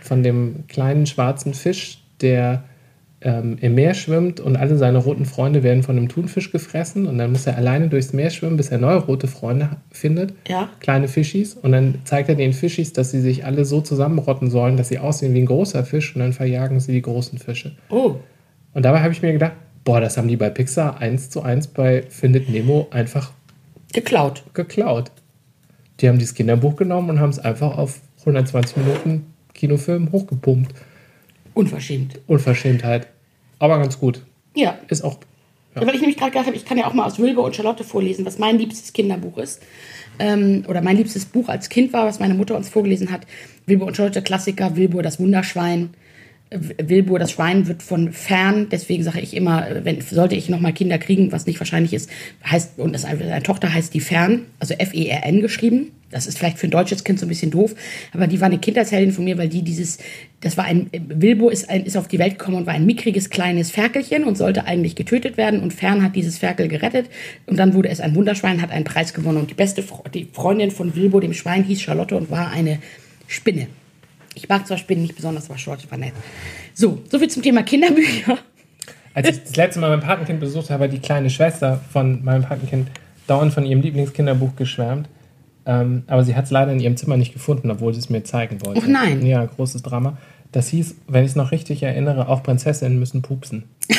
[0.00, 2.64] Von dem kleinen schwarzen Fisch, der
[3.20, 7.18] ähm, im Meer schwimmt und alle seine roten Freunde werden von einem Thunfisch gefressen und
[7.18, 10.34] dann muss er alleine durchs Meer schwimmen, bis er neue rote Freunde findet.
[10.48, 10.70] Ja.
[10.80, 11.54] Kleine Fischis.
[11.54, 14.98] Und dann zeigt er den Fischis, dass sie sich alle so zusammenrotten sollen, dass sie
[14.98, 17.76] aussehen wie ein großer Fisch und dann verjagen sie die großen Fische.
[17.90, 18.16] Oh,
[18.74, 19.52] Und dabei habe ich mir gedacht,
[19.90, 23.32] boah, das haben die bei Pixar eins zu eins bei Findet Nemo einfach
[23.92, 24.44] geklaut.
[24.54, 25.10] geklaut.
[25.98, 30.72] Die haben dieses Kinderbuch genommen und haben es einfach auf 120 Minuten Kinofilm hochgepumpt.
[31.54, 32.20] Unverschämt.
[32.28, 33.08] Unverschämtheit.
[33.58, 34.22] Aber ganz gut.
[34.54, 34.78] Ja.
[34.86, 35.18] Ist auch.
[35.74, 35.84] Ja.
[35.84, 37.82] Weil ich nämlich gerade gedacht habe, ich kann ja auch mal aus Wilbur und Charlotte
[37.82, 39.60] vorlesen, was mein liebstes Kinderbuch ist.
[40.20, 43.26] Ähm, oder mein liebstes Buch als Kind war, was meine Mutter uns vorgelesen hat.
[43.66, 45.90] Wilbur und Charlotte Klassiker, Wilbur das Wunderschwein.
[46.50, 50.98] Wilbur das Schwein wird von fern, deswegen sage ich immer, wenn, sollte ich nochmal Kinder
[50.98, 52.10] kriegen, was nicht wahrscheinlich ist,
[52.44, 55.92] heißt, und das, eine Tochter heißt die Fern, also F-E-R-N geschrieben.
[56.10, 57.76] Das ist vielleicht für ein deutsches Kind so ein bisschen doof,
[58.12, 59.98] aber die war eine Kindheitsheldin von mir, weil die dieses,
[60.40, 63.30] das war ein, Wilbur ist, ein, ist auf die Welt gekommen und war ein mickriges
[63.30, 67.06] kleines Ferkelchen und sollte eigentlich getötet werden und Fern hat dieses Ferkel gerettet
[67.46, 70.72] und dann wurde es ein Wunderschwein, hat einen Preis gewonnen und die beste, die Freundin
[70.72, 72.80] von Wilbur, dem Schwein, hieß Charlotte und war eine
[73.28, 73.68] Spinne.
[74.40, 76.14] Ich mag zwar Spinnen nicht besonders, aber Charlotte war nett.
[76.72, 78.38] So, soviel zum Thema Kinderbücher.
[79.12, 82.42] Als ich das letzte Mal mein Patenkind besucht habe, hat die kleine Schwester von meinem
[82.42, 82.88] Patenkind
[83.26, 85.08] dauernd von ihrem Lieblingskinderbuch geschwärmt.
[85.66, 88.24] Ähm, aber sie hat es leider in ihrem Zimmer nicht gefunden, obwohl sie es mir
[88.24, 88.80] zeigen wollte.
[88.80, 89.26] Och nein.
[89.26, 90.16] Ja, großes Drama.
[90.52, 93.64] Das hieß, wenn ich es noch richtig erinnere, auch Prinzessinnen müssen pupsen.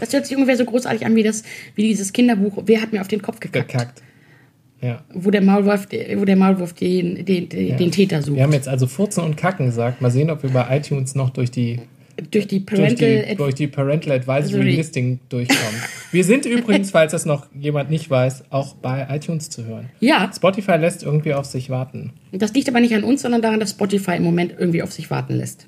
[0.00, 1.42] Das hört sich ungefähr so großartig an wie, das,
[1.74, 3.68] wie dieses Kinderbuch Wer hat mir auf den Kopf gekackt?
[3.68, 4.02] Gekackt.
[4.82, 5.02] Ja.
[5.12, 8.36] Wo der Maulwurf, wo der Maulwurf den, den, den, den Täter sucht.
[8.36, 10.00] Wir haben jetzt also Furzen und Kacken gesagt.
[10.00, 11.80] Mal sehen, ob wir bei iTunes noch durch die,
[12.30, 14.76] durch die durch Parental die, durch die Parental Advisory Sorry.
[14.76, 15.82] Listing durchkommen.
[16.12, 19.90] Wir sind übrigens, falls das noch jemand nicht weiß, auch bei iTunes zu hören.
[20.00, 22.12] Ja, Spotify lässt irgendwie auf sich warten.
[22.32, 25.10] das liegt aber nicht an uns, sondern daran, dass Spotify im Moment irgendwie auf sich
[25.10, 25.66] warten lässt.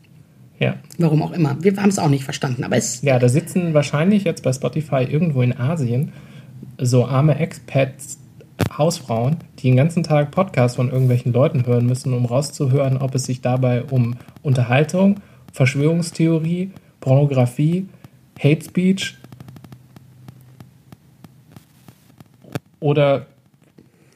[0.58, 0.76] Ja.
[0.96, 1.58] Warum auch immer.
[1.60, 5.02] Wir haben es auch nicht verstanden, aber es Ja, da sitzen wahrscheinlich jetzt bei Spotify
[5.02, 6.12] irgendwo in Asien
[6.78, 8.18] so arme Expats,
[8.76, 13.24] Hausfrauen, die den ganzen Tag Podcasts von irgendwelchen Leuten hören müssen, um rauszuhören, ob es
[13.24, 15.20] sich dabei um Unterhaltung,
[15.52, 17.88] Verschwörungstheorie, Pornografie,
[18.38, 19.16] Hate Speech
[22.80, 23.26] oder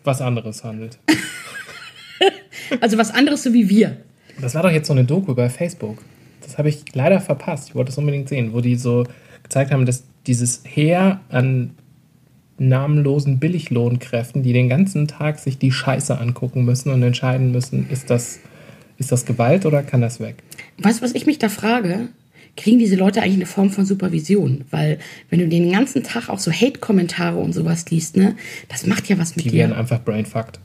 [0.04, 0.98] was anderes handelt.
[2.80, 3.98] also was anderes so wie wir.
[4.40, 6.02] Das war doch jetzt so eine Doku bei Facebook.
[6.42, 7.70] Das habe ich leider verpasst.
[7.70, 9.04] Ich wollte es unbedingt sehen, wo die so
[9.42, 11.72] gezeigt haben, dass dieses Heer an
[12.58, 18.10] namenlosen Billiglohnkräften, die den ganzen Tag sich die Scheiße angucken müssen und entscheiden müssen, ist
[18.10, 18.40] das,
[18.98, 20.36] ist das Gewalt oder kann das weg?
[20.78, 22.08] Weißt du, was ich mich da frage?
[22.56, 24.64] Kriegen diese Leute eigentlich eine Form von Supervision?
[24.70, 28.34] Weil, wenn du den ganzen Tag auch so Hate-Kommentare und sowas liest, ne,
[28.68, 29.58] das macht ja was mit Die dir.
[29.58, 30.58] werden einfach brainfucked.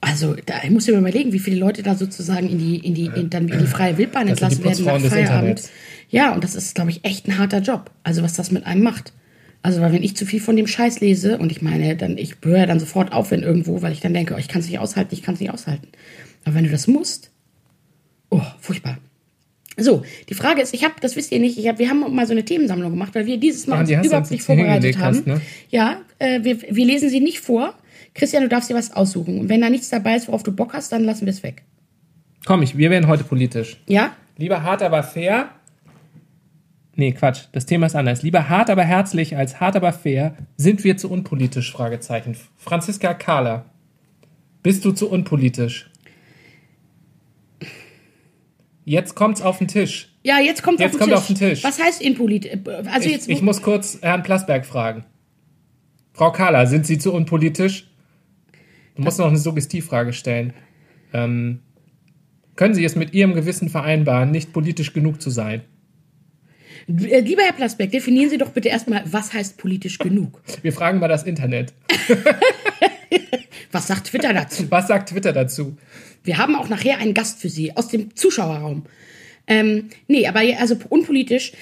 [0.00, 2.94] Also, da ich muss mir mal überlegen, wie viele Leute da sozusagen in die, in
[2.94, 5.62] die, in, dann in die freie Wildbahn die entlassen werden nach Feierabend.
[6.10, 7.90] Ja, und das ist, glaube ich, echt ein harter Job.
[8.02, 9.12] Also, was das mit einem macht.
[9.66, 12.36] Also, weil wenn ich zu viel von dem Scheiß lese und ich meine, dann, ich
[12.44, 14.68] höre ja dann sofort auf, wenn irgendwo, weil ich dann denke, oh, ich kann es
[14.68, 15.88] nicht aushalten, ich kann es nicht aushalten.
[16.44, 17.32] Aber wenn du das musst,
[18.30, 18.98] oh, furchtbar.
[19.76, 22.28] So, die Frage ist, ich habe, das wisst ihr nicht, ich hab, wir haben mal
[22.28, 25.16] so eine Themensammlung gemacht, weil wir dieses Mal Ah, uns überhaupt nicht vorbereitet haben.
[25.16, 25.40] hast, ne?
[25.68, 27.74] Ja, äh, wir, wir lesen sie nicht vor.
[28.14, 29.40] Christian, du darfst dir was aussuchen.
[29.40, 31.64] Und wenn da nichts dabei ist, worauf du Bock hast, dann lassen wir es weg.
[32.44, 33.78] Komm, ich, wir werden heute politisch.
[33.88, 34.14] Ja?
[34.38, 35.48] Lieber hart, aber fair.
[36.98, 37.42] Nee, Quatsch.
[37.52, 38.22] Das Thema ist anders.
[38.22, 40.34] Lieber hart, aber herzlich als hart, aber fair.
[40.56, 41.70] Sind wir zu unpolitisch?
[41.70, 42.36] Fragezeichen.
[42.56, 43.66] Franziska Kahler.
[44.62, 45.90] Bist du zu unpolitisch?
[48.84, 50.14] Jetzt kommt's auf den Tisch.
[50.22, 51.18] Ja, jetzt kommt Jetzt auf, den kommt Tisch.
[51.18, 51.64] auf den Tisch.
[51.64, 52.52] Was heißt impolitisch?
[52.90, 55.04] Also Ich, jetzt ich muss kurz Herrn Plasberg fragen.
[56.12, 57.90] Frau Kahler, sind Sie zu unpolitisch?
[58.94, 60.54] Du musst noch eine Suggestivfrage stellen.
[61.12, 61.60] Ähm,
[62.54, 65.62] können Sie es mit Ihrem Gewissen vereinbaren, nicht politisch genug zu sein?
[66.88, 70.40] Äh, Lieber Herr Plasberg, definieren Sie doch bitte erstmal, was heißt politisch genug?
[70.62, 71.72] Wir fragen mal das Internet.
[73.72, 74.64] Was sagt Twitter dazu?
[74.70, 75.76] Was sagt Twitter dazu?
[76.24, 78.84] Wir haben auch nachher einen Gast für Sie aus dem Zuschauerraum.
[79.46, 81.52] Ähm, nee, aber also unpolitisch.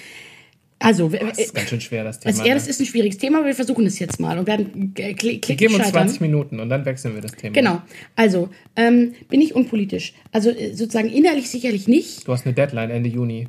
[0.79, 2.31] Also, äh, Das ist ganz schön schwer, das Thema.
[2.35, 2.71] also ja, das ne?
[2.71, 5.57] ist ein schwieriges Thema, aber wir versuchen es jetzt mal und werden äh, kli- Wir
[5.57, 6.03] geben uns scheitern.
[6.09, 7.53] 20 Minuten und dann wechseln wir das Thema.
[7.55, 7.83] Genau.
[8.17, 10.13] Also, ähm, bin ich unpolitisch?
[10.31, 12.29] Also, äh, sozusagen innerlich sicherlich nicht.
[12.29, 13.49] Du hast eine Deadline Ende Juni.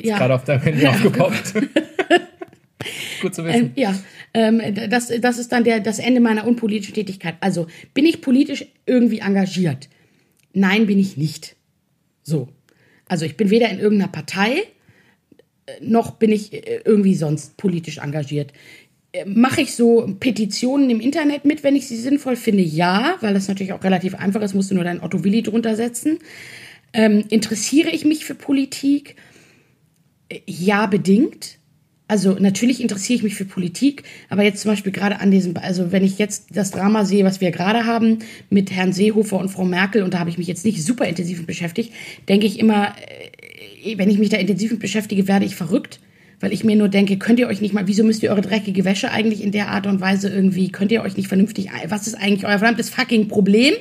[0.00, 0.18] Ja.
[0.18, 1.54] Gerade auf deinem Handy aufgepoppt.
[3.22, 3.66] Gut zu wissen.
[3.66, 3.94] Ähm, ja,
[4.34, 7.36] ähm, das, das ist dann der, das Ende meiner unpolitischen Tätigkeit.
[7.40, 9.88] Also, bin ich politisch irgendwie engagiert?
[10.52, 11.56] Nein, bin ich nicht.
[12.22, 12.48] So.
[13.08, 14.64] Also, ich bin weder in irgendeiner Partei,
[15.66, 18.52] äh, noch bin ich äh, irgendwie sonst politisch engagiert.
[19.12, 22.62] Äh, Mache ich so Petitionen im Internet mit, wenn ich sie sinnvoll finde?
[22.62, 25.76] Ja, weil das natürlich auch relativ einfach ist, musst du nur dein Otto Willi drunter
[25.76, 26.18] setzen.
[26.92, 29.16] Ähm, interessiere ich mich für Politik?
[30.46, 31.58] Ja, bedingt.
[32.06, 35.90] Also natürlich interessiere ich mich für Politik, aber jetzt zum Beispiel gerade an diesem, also
[35.90, 38.18] wenn ich jetzt das Drama sehe, was wir gerade haben
[38.50, 41.38] mit Herrn Seehofer und Frau Merkel, und da habe ich mich jetzt nicht super intensiv
[41.38, 41.94] mit beschäftigt,
[42.28, 42.94] denke ich immer,
[43.82, 45.98] äh, wenn ich mich da intensiv mit beschäftige, werde ich verrückt,
[46.40, 48.84] weil ich mir nur denke, könnt ihr euch nicht mal, wieso müsst ihr eure dreckige
[48.84, 52.16] Wäsche eigentlich in der Art und Weise irgendwie, könnt ihr euch nicht vernünftig, was ist
[52.16, 53.72] eigentlich euer verdammtes fucking Problem?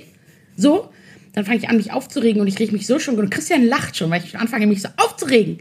[0.56, 0.90] So,
[1.34, 3.98] dann fange ich an, mich aufzuregen und ich reg mich so schon, und Christian lacht
[3.98, 5.60] schon, weil ich anfange, mich so aufzuregen.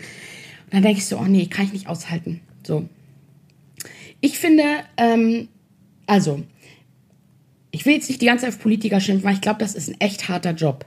[0.73, 2.41] Und dann denke ich so, oh nee, kann ich nicht aushalten.
[2.67, 2.89] So.
[4.23, 4.65] Ich finde,
[4.97, 5.49] ähm,
[6.07, 6.43] also,
[7.71, 9.89] ich will jetzt nicht die ganze Zeit auf Politiker schimpfen, weil ich glaube, das ist
[9.91, 10.87] ein echt harter Job.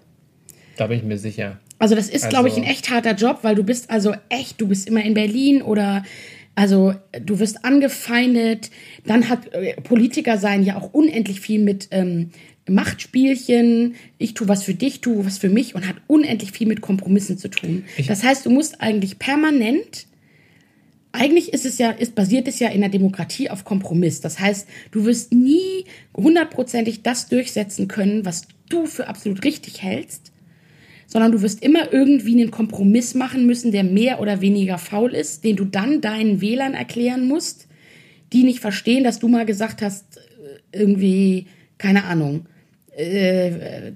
[0.77, 1.59] Da bin ich mir sicher.
[1.77, 4.59] Also das ist, glaube ich, Also- ein echt harter Job, weil du bist also echt,
[4.59, 6.03] du bist immer in Berlin oder
[6.55, 8.71] also du wirst angefeindet.
[9.05, 12.31] Dann hat äh, Politiker sein ja auch unendlich viel mit ähm,
[12.69, 13.95] Machtspielchen.
[14.17, 17.37] Ich tu was für dich, tu was für mich und hat unendlich viel mit Kompromissen
[17.37, 17.85] zu tun.
[17.97, 20.07] Ich- das heißt, du musst eigentlich permanent
[21.17, 24.19] eigentlich ist es ja, ist, basiert es ja in der Demokratie auf Kompromiss.
[24.19, 30.33] Das heißt, du wirst nie hundertprozentig das durchsetzen können, was du für absolut richtig hältst,
[31.07, 35.43] sondern du wirst immer irgendwie einen Kompromiss machen müssen, der mehr oder weniger faul ist,
[35.43, 37.67] den du dann deinen Wählern erklären musst,
[38.33, 41.45] die nicht verstehen, dass du mal gesagt hast, äh, irgendwie,
[41.77, 42.47] keine Ahnung,
[42.95, 43.93] äh,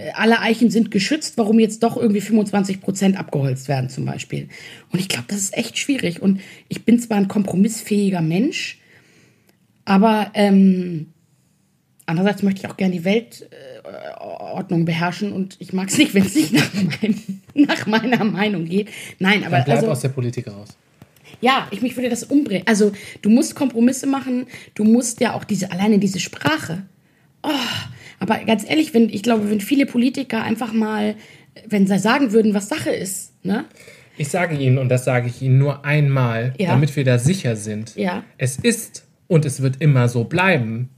[0.00, 4.48] äh, alle Eichen sind geschützt, warum jetzt doch irgendwie 25 Prozent abgeholzt werden zum Beispiel.
[4.92, 6.22] Und ich glaube, das ist echt schwierig.
[6.22, 8.78] Und ich bin zwar ein kompromissfähiger Mensch,
[9.84, 11.08] aber ähm,
[12.06, 16.34] andererseits möchte ich auch gerne die Weltordnung beherrschen und ich mag es nicht, wenn es
[16.34, 18.88] nicht nach, meinem, nach meiner Meinung geht.
[19.18, 20.68] Nein, aber Dann bleib also, aus der Politik raus.
[21.40, 22.66] ja, ich mich würde das umbringen.
[22.66, 26.84] Also du musst Kompromisse machen, du musst ja auch diese, alleine diese Sprache.
[27.42, 27.48] Oh,
[28.20, 31.16] aber ganz ehrlich, wenn, ich glaube, wenn viele Politiker einfach mal,
[31.66, 33.64] wenn sie sagen würden, was Sache ist, ne?
[34.16, 36.68] Ich sage Ihnen, und das sage ich Ihnen nur einmal, Ja.
[36.70, 37.96] damit wir da sicher sind.
[37.96, 38.22] Ja.
[38.38, 40.90] Es ist und es wird immer so bleiben.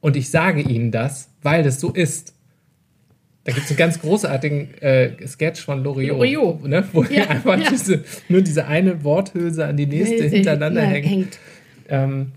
[0.00, 2.32] Und ich sage Ihnen das, weil es so ist.
[3.44, 6.62] Da gibt es einen ganz großartigen äh, Sketch von Loriot.
[6.66, 7.68] Ne, wo Ja, einfach ja.
[7.70, 11.38] Diese, nur diese eine Worthülse an die nächste hintereinander Ja, hängt.
[11.88, 12.32] Ähm,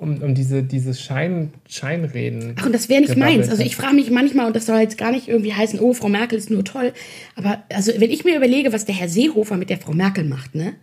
[0.00, 2.54] um, um diese, dieses Schein, Scheinreden.
[2.58, 3.48] Ach, und das wäre nicht meins.
[3.48, 6.08] Also ich frage mich manchmal, und das soll jetzt gar nicht irgendwie heißen, oh, Frau
[6.08, 6.92] Merkel ist nur toll.
[7.36, 10.54] Aber also, wenn ich mir überlege, was der Herr Seehofer mit der Frau Merkel macht,
[10.54, 10.74] ne?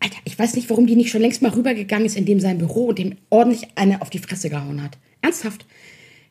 [0.00, 2.58] Alter, ich weiß nicht, warum die nicht schon längst mal rübergegangen ist in dem sein
[2.58, 4.98] Büro und dem ordentlich eine auf die Fresse gehauen hat.
[5.20, 5.66] Ernsthaft.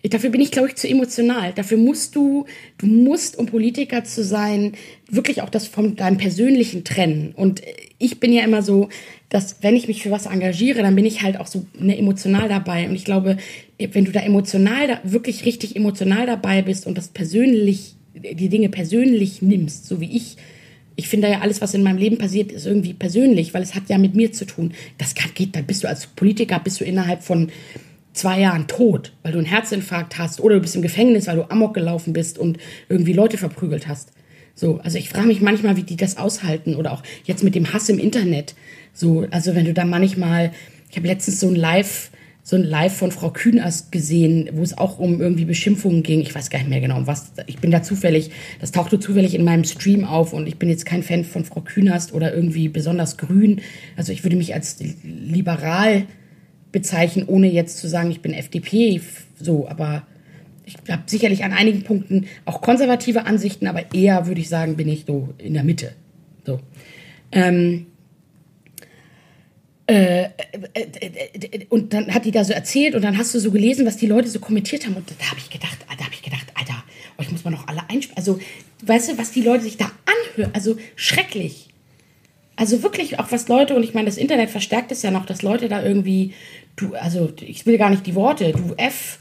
[0.10, 1.54] Dafür bin ich, glaube ich, zu emotional.
[1.54, 2.46] Dafür musst du,
[2.80, 4.74] du musst, um Politiker zu sein,
[5.08, 7.34] wirklich auch das von deinem Persönlichen trennen.
[7.36, 7.62] Und
[8.00, 8.90] ich bin ja immer so,
[9.30, 12.50] dass wenn ich mich für was engagiere, dann bin ich halt auch so ne, emotional
[12.50, 12.90] dabei.
[12.90, 13.38] Und ich glaube,
[13.78, 18.70] wenn du da emotional, da, wirklich richtig emotional dabei bist und das persönlich, die Dinge
[18.70, 20.38] persönlich nimmst, so wie ich,
[20.96, 23.84] ich finde ja alles, was in meinem Leben passiert, ist irgendwie persönlich, weil es hat
[23.88, 24.74] ja mit mir zu tun.
[24.98, 27.52] Das kann, geht, dann bist du als Politiker, bist du innerhalb von
[28.13, 31.50] zwei Jahren tot, weil du einen Herzinfarkt hast oder du bist im Gefängnis, weil du
[31.50, 32.58] Amok gelaufen bist und
[32.89, 34.12] irgendwie Leute verprügelt hast.
[34.54, 37.74] So, also ich frage mich manchmal, wie die das aushalten oder auch jetzt mit dem
[37.74, 38.56] Hass im Internet.
[38.93, 40.52] So, also wenn du da manchmal,
[40.89, 42.12] ich habe letztens so ein Live
[42.43, 46.21] so ein Live von Frau Kühnast gesehen, wo es auch um irgendwie Beschimpfungen ging.
[46.21, 47.34] Ich weiß gar nicht mehr genau, um was.
[47.45, 50.86] Ich bin da zufällig, das tauchte zufällig in meinem Stream auf und ich bin jetzt
[50.86, 53.62] kein Fan von Frau Kühnast oder irgendwie besonders grün.
[53.95, 56.08] Also ich würde mich als liberal
[56.72, 59.02] bezeichnen, ohne jetzt zu sagen, ich bin FDP,
[59.40, 60.04] so, aber
[60.66, 64.88] ich habe sicherlich an einigen Punkten auch konservative Ansichten, aber eher würde ich sagen, bin
[64.88, 65.94] ich so in der Mitte.
[66.46, 66.60] So.
[67.32, 67.88] Ähm,
[69.88, 70.30] äh, äh,
[70.74, 73.98] äh, und dann hat die da so erzählt und dann hast du so gelesen, was
[73.98, 76.84] die Leute so kommentiert haben und da habe ich gedacht, da habe ich gedacht, Alter,
[77.18, 78.18] euch muss man doch alle einspielen.
[78.18, 78.40] Also,
[78.84, 80.52] weißt du, was die Leute sich da anhören?
[80.54, 81.70] Also schrecklich.
[82.56, 85.42] Also wirklich auch was Leute und ich meine, das Internet verstärkt es ja noch, dass
[85.42, 86.34] Leute da irgendwie,
[86.76, 89.20] du, also ich will gar nicht die Worte, du F,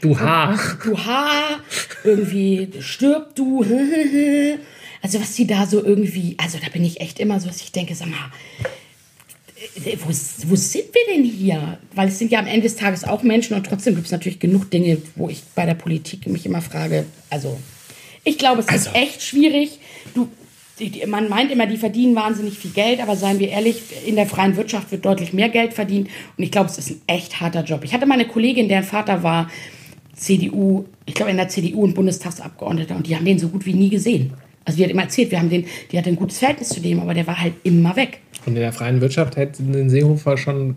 [0.00, 0.58] Du Haar.
[0.84, 1.60] du Haar,
[2.04, 3.64] irgendwie stirb du.
[5.02, 7.70] Also was die da so irgendwie, also da bin ich echt immer so, dass ich
[7.70, 8.32] denke, sag mal,
[9.84, 11.78] äh, wo, wo sind wir denn hier?
[11.94, 14.40] Weil es sind ja am Ende des Tages auch Menschen und trotzdem gibt es natürlich
[14.40, 17.56] genug Dinge, wo ich bei der Politik mich immer frage, also
[18.24, 18.90] ich glaube, es Also.
[18.90, 19.78] ist echt schwierig.
[20.14, 20.28] Du,
[20.78, 24.16] die- die- man meint immer, die verdienen wahnsinnig viel Geld, aber seien wir ehrlich, in
[24.16, 27.40] der freien Wirtschaft wird deutlich mehr Geld verdient und ich glaube, es ist ein echt
[27.40, 27.82] harter Job.
[27.84, 29.48] Ich hatte mal eine Kollegin, deren Vater war
[30.14, 33.74] CDU, ich glaube in der CDU und Bundestagsabgeordneter und die haben den so gut wie
[33.74, 34.32] nie gesehen.
[34.64, 37.00] Also die hat immer erzählt, wir haben den, die hatte ein gutes Verhältnis zu dem,
[37.00, 38.20] aber der war halt immer weg.
[38.46, 40.76] Und in der freien Wirtschaft hätte den Seehofer schon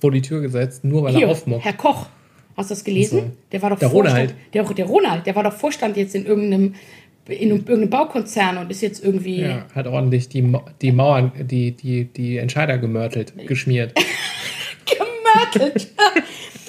[0.00, 1.64] vor die Tür gesetzt, nur weil er Hier, aufmuckt.
[1.64, 2.06] Herr Koch,
[2.56, 3.18] hast du das gelesen?
[3.18, 3.30] So.
[3.52, 4.34] Der war doch Der Vorstand, Ronald.
[4.54, 6.74] Der, der Ronald, der war doch Vorstand jetzt in irgendeinem,
[7.28, 9.42] in irgendeinem Baukonzern und ist jetzt irgendwie.
[9.42, 13.94] Ja, hat ordentlich die, die Mauern, die, die, die Entscheider gemörtelt, geschmiert.
[14.86, 15.88] gemörtelt.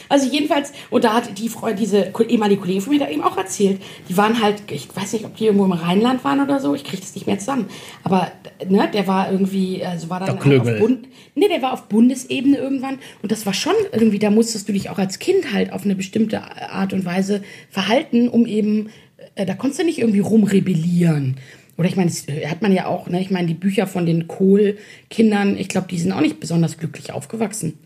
[0.09, 3.37] Also jedenfalls, und da hat die Frau, diese ehemalige Kollegin von mir da eben auch
[3.37, 6.73] erzählt, die waren halt, ich weiß nicht, ob die irgendwo im Rheinland waren oder so,
[6.73, 7.67] ich kriege das nicht mehr zusammen.
[8.03, 8.31] Aber
[8.67, 11.83] ne, der war irgendwie, also war dann Der halt auf Bund, nee, der war auf
[11.83, 15.71] Bundesebene irgendwann und das war schon irgendwie, da musstest du dich auch als Kind halt
[15.71, 18.89] auf eine bestimmte Art und Weise verhalten, um eben,
[19.35, 21.37] da konntest du nicht irgendwie rumrebellieren.
[21.77, 23.21] Oder ich meine, das hat man ja auch, ne?
[23.21, 27.13] Ich meine, die Bücher von den Kohl-Kindern, ich glaube, die sind auch nicht besonders glücklich
[27.13, 27.79] aufgewachsen.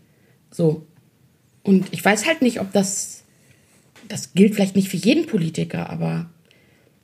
[0.50, 0.84] So.
[1.62, 3.22] Und ich weiß halt nicht, ob das.
[4.08, 6.28] Das gilt vielleicht nicht für jeden Politiker, aber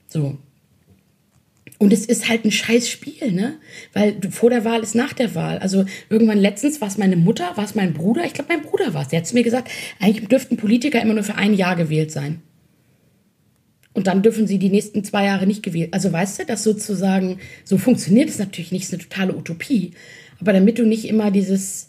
[0.09, 0.37] so.
[1.79, 3.59] Und es ist halt ein scheiß Spiel, ne?
[3.95, 5.59] Weil vor der Wahl ist nach der Wahl.
[5.59, 8.93] Also irgendwann letztens war es meine Mutter, war es mein Bruder, ich glaube mein Bruder
[8.93, 9.09] war es.
[9.09, 12.43] Der hat zu mir gesagt, eigentlich dürften Politiker immer nur für ein Jahr gewählt sein.
[13.93, 15.93] Und dann dürfen sie die nächsten zwei Jahre nicht gewählt.
[15.93, 19.93] Also weißt du, dass sozusagen, so funktioniert es natürlich nicht, ist eine totale Utopie.
[20.41, 21.89] Aber damit du nicht immer dieses,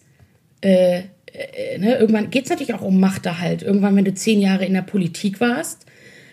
[0.62, 3.62] äh, äh, ne, irgendwann geht es natürlich auch um Machterhalt.
[3.62, 5.86] Irgendwann, wenn du zehn Jahre in der Politik warst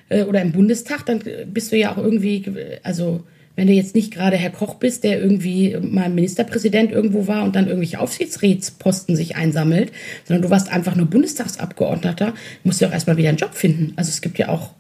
[0.08, 2.44] äh, oder im Bundestag, dann äh, bist du ja auch irgendwie,
[2.82, 7.42] also wenn du jetzt nicht gerade Herr Koch bist, der irgendwie mal Ministerpräsident irgendwo war
[7.42, 9.90] und dann irgendwelche Aufsichtsrätsposten sich einsammelt,
[10.24, 13.94] sondern du warst einfach nur Bundestagsabgeordneter, musst du auch erstmal wieder einen Job finden.
[13.96, 14.70] Also es gibt ja auch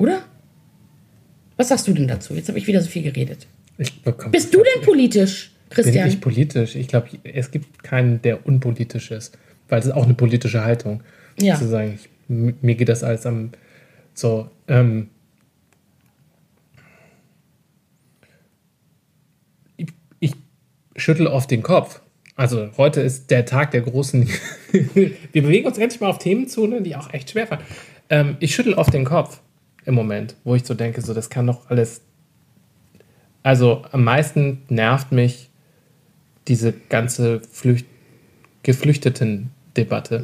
[0.00, 0.22] oder?
[1.58, 2.34] Was sagst du denn dazu?
[2.34, 3.46] Jetzt habe ich wieder so viel geredet.
[3.76, 6.08] Bist du denn politisch, Bin Christian?
[6.08, 6.74] ich politisch?
[6.74, 9.36] Ich glaube, es gibt keinen, der unpolitisch ist.
[9.68, 11.02] Weil es ist auch eine politische Haltung.
[11.38, 11.56] Ja.
[11.56, 13.50] Zu sagen, ich, mir geht das alles am.
[14.14, 15.10] So, ähm.
[19.76, 20.32] Ich, ich
[20.96, 22.00] schüttel oft den Kopf.
[22.36, 24.28] Also heute ist der Tag der großen.
[24.72, 27.60] Wir bewegen uns endlich mal auf Themen zu, ne, die auch echt schwer fallen.
[28.08, 29.42] Ähm, ich schüttel oft den Kopf
[29.84, 32.02] im Moment, wo ich so denke, so das kann doch alles.
[33.42, 35.50] Also am meisten nervt mich
[36.48, 37.86] diese ganze Flücht
[38.62, 40.22] Geflüchteten-Debatte,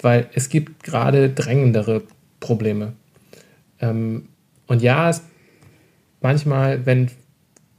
[0.00, 2.02] weil es gibt gerade drängendere
[2.38, 2.92] Probleme.
[3.80, 4.28] Ähm,
[4.66, 5.22] und ja, es,
[6.20, 7.10] manchmal, wenn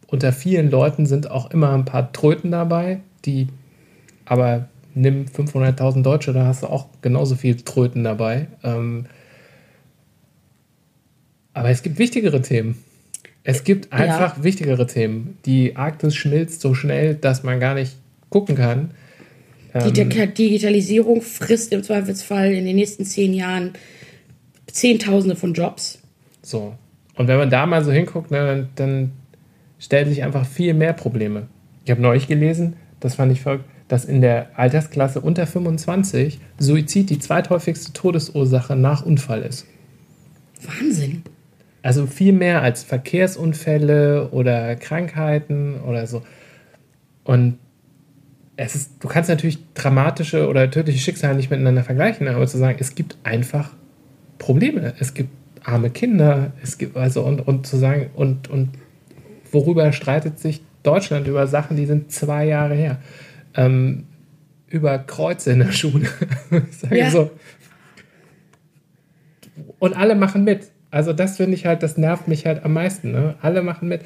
[0.08, 3.48] unter vielen Leuten sind auch immer ein paar Tröten dabei, die
[4.26, 8.48] aber nimm 500.000 Deutsche, da hast du auch genauso viel Tröten dabei.
[8.64, 9.06] Ähm,
[11.56, 12.78] aber es gibt wichtigere Themen.
[13.44, 15.38] Es gibt einfach wichtigere Themen.
[15.46, 17.96] Die Arktis schmilzt so schnell, dass man gar nicht
[18.30, 18.92] gucken kann.
[19.86, 23.74] Die Di- Digitalisierung frisst im Zweifelsfall in den nächsten zehn Jahren
[24.68, 26.00] Zehntausende von Jobs.
[26.42, 26.76] So.
[27.16, 29.12] Und wenn man da mal so hinguckt, ne, dann, dann
[29.80, 31.48] stellen sich einfach viel mehr Probleme.
[31.84, 37.10] Ich habe neulich gelesen, das fand ich verrückt, dass in der Altersklasse unter 25 Suizid
[37.10, 39.66] die zweithäufigste Todesursache nach Unfall ist.
[40.62, 41.22] Wahnsinn.
[41.86, 46.24] Also viel mehr als Verkehrsunfälle oder Krankheiten oder so.
[47.24, 47.60] Und
[48.58, 52.78] es ist, du kannst natürlich dramatische oder tödliche Schicksale nicht miteinander vergleichen, aber zu sagen,
[52.80, 53.70] es gibt einfach
[54.40, 54.96] Probleme.
[54.98, 55.30] Es gibt
[55.64, 58.70] arme Kinder, es gibt also und, und zu sagen, und, und
[59.52, 62.98] worüber streitet sich Deutschland über Sachen, die sind zwei Jahre her.
[63.54, 64.06] Ähm,
[64.70, 66.10] über Kreuze in der Schule.
[66.50, 67.12] ich sage Ja.
[67.12, 67.30] so.
[69.78, 70.72] Und alle machen mit.
[70.96, 73.12] Also das finde ich halt, das nervt mich halt am meisten.
[73.12, 73.36] Ne?
[73.42, 74.00] Alle machen mit.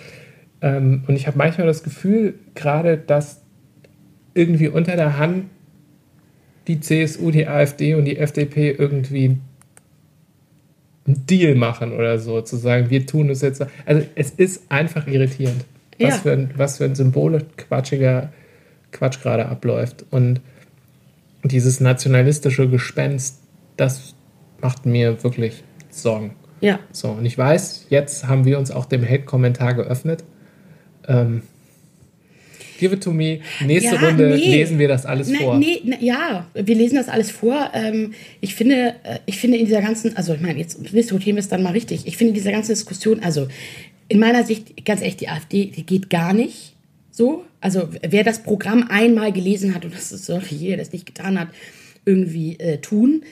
[0.60, 3.41] Ähm, und ich habe manchmal das Gefühl, gerade, dass
[4.34, 5.45] irgendwie unter der Hand
[6.67, 9.38] die CSU, die AfD und die FDP irgendwie
[11.06, 13.63] einen Deal machen oder so, zu sagen, wir tun es jetzt.
[13.86, 15.65] Also es ist einfach irritierend,
[15.99, 16.15] was, Ja.
[16.15, 18.34] für, ein, was für ein symbolisch-quatschiger
[18.91, 20.06] Quatsch gerade abläuft.
[20.10, 20.41] Und
[21.43, 23.41] dieses nationalistische Gespenst,
[23.78, 24.15] das
[24.60, 26.32] macht mir wirklich Sorgen.
[26.62, 26.80] Ja.
[26.91, 30.24] So, und ich weiß, jetzt haben wir uns auch dem Hate-Kommentar geöffnet.
[31.08, 31.41] Ähm,
[32.80, 33.39] give it to me.
[33.65, 34.52] Nächste Ja, Runde nee.
[34.52, 35.58] lesen wir das alles Ne, vor.
[35.58, 37.72] Nee, ne, ja, wir lesen das alles vor.
[37.74, 41.41] Ähm, ich finde, äh, ich finde in dieser ganzen, also ich meine, jetzt diskutieren wir
[41.41, 42.08] es dann mal richtig.
[42.08, 43.48] Ich finde in dieser ganzen Diskussion, also
[44.08, 46.76] in meiner Sicht, ganz ehrlich, die AfD, die geht gar nicht
[47.12, 47.43] so.
[47.62, 51.06] Also wer das Programm einmal gelesen hat, und das ist sollte jeder, der das nicht
[51.06, 51.50] getan hat,
[52.06, 53.24] irgendwie äh, tun,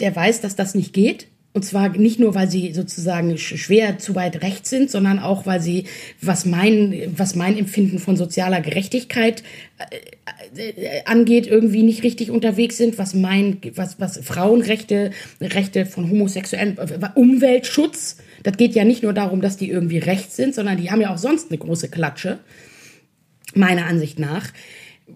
[0.00, 1.26] der weiß, dass das nicht geht.
[1.54, 5.44] Und zwar nicht nur, weil sie sozusagen sch- schwer zu weit rechts sind, sondern auch,
[5.44, 5.84] weil sie,
[6.22, 9.42] was mein, was mein Empfinden von sozialer Gerechtigkeit
[10.56, 15.10] äh, angeht, irgendwie nicht richtig unterwegs sind, was mein, was, was Frauenrechte,
[15.42, 20.36] Rechte von Homosexuellen, äh, Umweltschutz, das geht ja nicht nur darum, dass die irgendwie rechts
[20.36, 22.38] sind, sondern die haben ja auch sonst eine große Klatsche,
[23.54, 24.48] meiner Ansicht nach.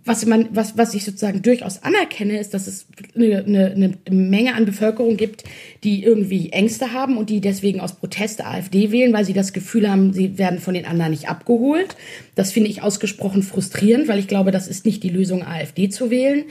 [0.05, 4.55] Was, man, was, was ich sozusagen durchaus anerkenne, ist, dass es eine, eine, eine Menge
[4.55, 5.44] an Bevölkerung gibt,
[5.85, 9.88] die irgendwie Ängste haben und die deswegen aus Protest AfD wählen, weil sie das Gefühl
[9.90, 11.96] haben, sie werden von den anderen nicht abgeholt.
[12.35, 16.11] Das finde ich ausgesprochen frustrierend, weil ich glaube, das ist nicht die Lösung, AfD zu
[16.11, 16.44] wählen.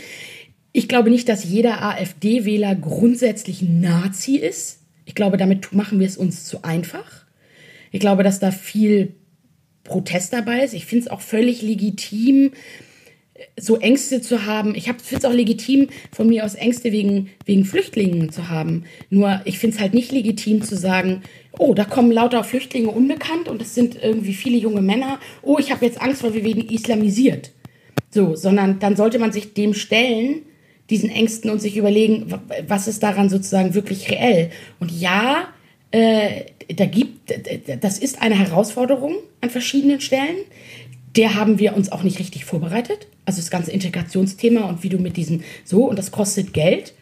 [0.72, 4.80] Ich glaube nicht, dass jeder AfD-Wähler grundsätzlich Nazi ist.
[5.06, 7.26] Ich glaube, damit machen wir es uns zu einfach.
[7.92, 9.14] Ich glaube, dass da viel
[9.86, 10.74] Protest dabei ist.
[10.74, 12.52] Ich finde es auch völlig legitim,
[13.60, 14.76] so Ängste zu haben.
[14.76, 18.86] Ich finde es auch legitim, von mir aus Ängste wegen, wegen Flüchtlingen zu haben.
[19.10, 21.22] Nur ich finde es halt nicht legitim zu sagen,
[21.58, 25.20] oh, da kommen lauter Flüchtlinge unbekannt und es sind irgendwie viele junge Männer.
[25.42, 27.52] Oh, ich habe jetzt Angst, weil wir werden islamisiert.
[28.10, 30.44] So, sondern dann sollte man sich dem stellen,
[30.90, 34.52] diesen Ängsten und sich überlegen, wa- was ist daran sozusagen wirklich reell.
[34.80, 35.50] Und ja,
[35.92, 37.34] äh, da gibt,
[37.82, 40.38] das ist eine Herausforderung an verschiedenen Stellen.
[41.16, 43.08] Der haben wir uns auch nicht richtig vorbereitet.
[43.26, 46.94] Also das ganze Integrationsthema und wie du mit diesen so und das kostet Geld.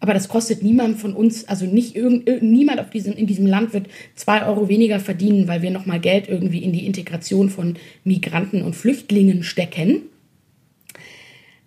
[0.00, 3.72] Aber das kostet niemand von uns, also nicht irgend- niemand auf diesem, in diesem Land
[3.72, 8.62] wird zwei Euro weniger verdienen, weil wir nochmal Geld irgendwie in die Integration von Migranten
[8.62, 10.02] und Flüchtlingen stecken.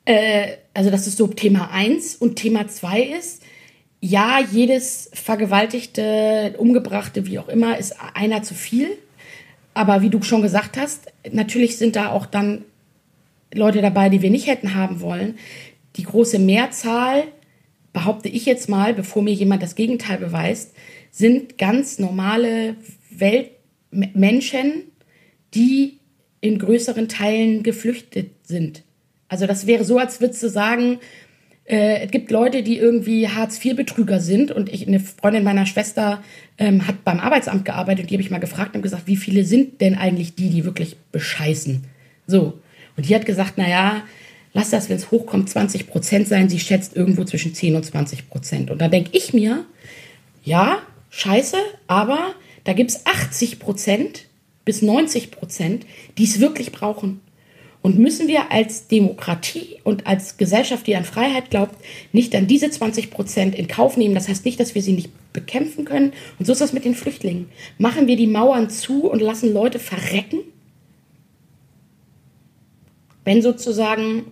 [0.06, 3.44] Äh, also das ist so Thema eins Und Thema zwei ist,
[4.00, 8.88] ja, jedes vergewaltigte, umgebrachte, wie auch immer, ist einer zu viel.
[9.74, 12.66] Aber wie du schon gesagt hast, natürlich sind da auch dann
[13.54, 15.38] Leute dabei, die wir nicht hätten haben wollen.
[15.96, 17.24] Die große Mehrzahl,
[17.94, 20.74] behaupte ich jetzt mal, bevor mir jemand das Gegenteil beweist,
[21.12, 22.76] sind ganz normale
[23.10, 24.84] Weltmenschen,
[25.54, 26.00] die
[26.40, 28.84] in größeren Teilen geflüchtet sind.
[29.28, 31.00] Also das wäre so, als würdest du sagen,
[31.72, 36.22] äh, es gibt Leute, die irgendwie Hartz-IV-Betrüger sind und ich, eine Freundin meiner Schwester
[36.58, 39.46] ähm, hat beim Arbeitsamt gearbeitet und die habe ich mal gefragt und gesagt, wie viele
[39.46, 41.86] sind denn eigentlich die, die wirklich bescheißen?
[42.28, 42.60] So.
[42.98, 44.04] Und die hat gesagt, naja,
[44.54, 46.50] lass das, wenn es hochkommt, 20 Prozent sein.
[46.50, 48.70] Sie schätzt irgendwo zwischen 10 und 20 Prozent.
[48.70, 49.64] Und da denke ich mir,
[50.44, 50.80] ja,
[51.10, 51.56] scheiße,
[51.88, 54.26] aber da gibt es 80 Prozent
[54.66, 55.86] bis 90 Prozent,
[56.18, 57.22] die es wirklich brauchen.
[57.82, 61.76] Und müssen wir als Demokratie und als Gesellschaft, die an Freiheit glaubt,
[62.12, 64.14] nicht dann diese 20 Prozent in Kauf nehmen?
[64.14, 66.14] Das heißt nicht, dass wir sie nicht bekämpfen können.
[66.38, 67.50] Und so ist das mit den Flüchtlingen.
[67.80, 70.40] Machen wir die Mauern zu und lassen Leute verrecken?
[73.26, 74.26] Wenn sozusagen,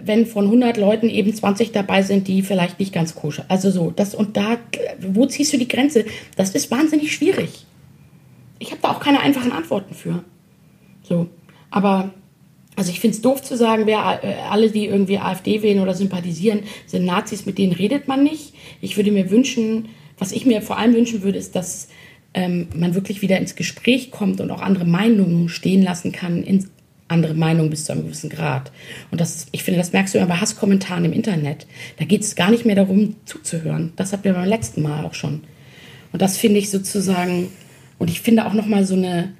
[0.00, 3.44] wenn von 100 Leuten eben 20 dabei sind, die vielleicht nicht ganz koscher.
[3.48, 4.58] Also so, das und da,
[5.00, 6.06] wo ziehst du die Grenze?
[6.36, 7.66] Das ist wahnsinnig schwierig.
[8.58, 10.24] Ich habe da auch keine einfachen Antworten für.
[11.02, 11.28] So,
[11.70, 12.14] aber
[12.76, 15.94] also ich finde es doof zu sagen, wer äh, alle, die irgendwie AfD wählen oder
[15.94, 18.54] sympathisieren, sind Nazis, mit denen redet man nicht.
[18.80, 21.88] Ich würde mir wünschen, was ich mir vor allem wünschen würde, ist, dass
[22.34, 26.68] ähm, man wirklich wieder ins Gespräch kommt und auch andere Meinungen stehen lassen kann, in
[27.08, 28.72] andere Meinungen bis zu einem gewissen Grad.
[29.10, 31.66] Und das, ich finde, das merkst du immer bei Hasskommentaren im Internet.
[31.98, 33.92] Da geht es gar nicht mehr darum, zuzuhören.
[33.96, 35.42] Das hatten wir beim letzten Mal auch schon.
[36.12, 37.48] Und das finde ich sozusagen,
[37.98, 39.32] und ich finde auch nochmal so eine,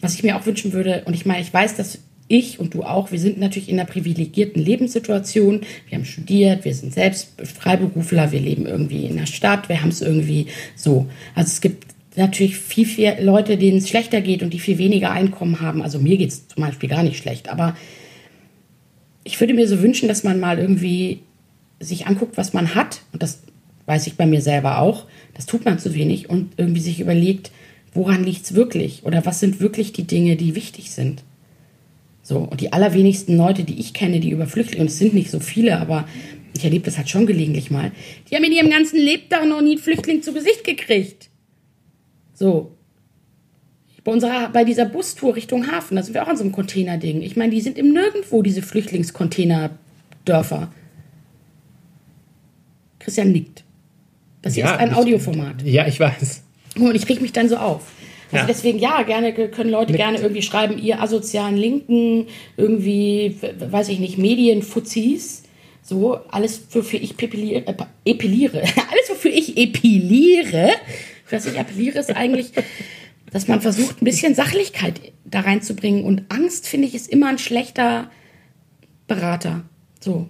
[0.00, 2.82] was ich mir auch wünschen würde, und ich meine, ich weiß, dass ich und du
[2.82, 5.60] auch, wir sind natürlich in einer privilegierten Lebenssituation.
[5.88, 9.90] Wir haben studiert, wir sind selbst Freiberufler, wir leben irgendwie in der Stadt, wir haben
[9.90, 11.06] es irgendwie so.
[11.34, 15.10] Also es gibt natürlich viel, viel Leute, denen es schlechter geht und die viel weniger
[15.10, 15.82] Einkommen haben.
[15.82, 17.76] Also mir geht es zum Beispiel gar nicht schlecht, aber
[19.24, 21.20] ich würde mir so wünschen, dass man mal irgendwie
[21.80, 23.02] sich anguckt, was man hat.
[23.12, 23.42] Und das
[23.86, 25.06] weiß ich bei mir selber auch.
[25.34, 26.30] Das tut man zu wenig.
[26.30, 27.50] Und irgendwie sich überlegt,
[27.92, 29.04] woran liegt es wirklich?
[29.04, 31.22] Oder was sind wirklich die Dinge, die wichtig sind?
[32.26, 35.30] So, und die allerwenigsten Leute, die ich kenne, die über Flüchtlinge, und es sind nicht
[35.30, 36.08] so viele, aber
[36.56, 37.92] ich erlebe das halt schon gelegentlich mal,
[38.28, 41.28] die haben in ihrem ganzen Lebtag noch nie einen Flüchtling zu Gesicht gekriegt.
[42.34, 42.72] So.
[44.02, 47.22] Bei unserer, bei dieser Bustour Richtung Hafen, da sind wir auch an so einem Containerding.
[47.22, 50.72] Ich meine, die sind im Nirgendwo, diese Flüchtlingscontainer-Dörfer.
[52.98, 53.62] Christian nickt.
[54.42, 55.62] Das hier Ja, ist ein Audioformat.
[55.62, 56.42] Ja, ich weiß.
[56.76, 57.92] Und ich reg mich dann so auf.
[58.32, 58.46] Also Ja.
[58.46, 63.36] deswegen, ja, gerne können Leute Mit- gerne irgendwie schreiben, ihr asozialen Linken, irgendwie,
[63.70, 65.44] weiß ich nicht, Medienfuzis.
[65.82, 67.74] So, alles, wofür ich pepiliere, äh,
[68.04, 68.58] epiliere.
[68.90, 70.70] Alles, wofür ich epiliere,
[71.24, 72.50] für das ich appelliere, ist eigentlich,
[73.30, 76.02] dass man versucht, ein bisschen Sachlichkeit da reinzubringen.
[76.04, 78.10] Und Angst, finde ich, ist immer ein schlechter
[79.06, 79.62] Berater.
[80.00, 80.28] So.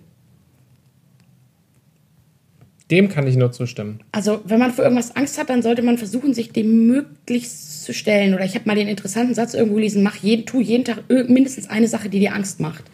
[2.90, 4.00] Dem kann ich nur zustimmen.
[4.12, 7.92] Also, wenn man vor irgendwas Angst hat, dann sollte man versuchen, sich dem möglichst zu
[7.92, 8.32] stellen.
[8.34, 11.68] Oder ich habe mal den interessanten Satz irgendwo gelesen: Mach jeden, tu jeden Tag mindestens
[11.68, 12.84] eine Sache, die dir Angst macht.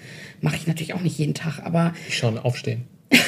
[0.40, 2.84] Mache ich natürlich auch nicht jeden Tag, aber Schon aufstehen.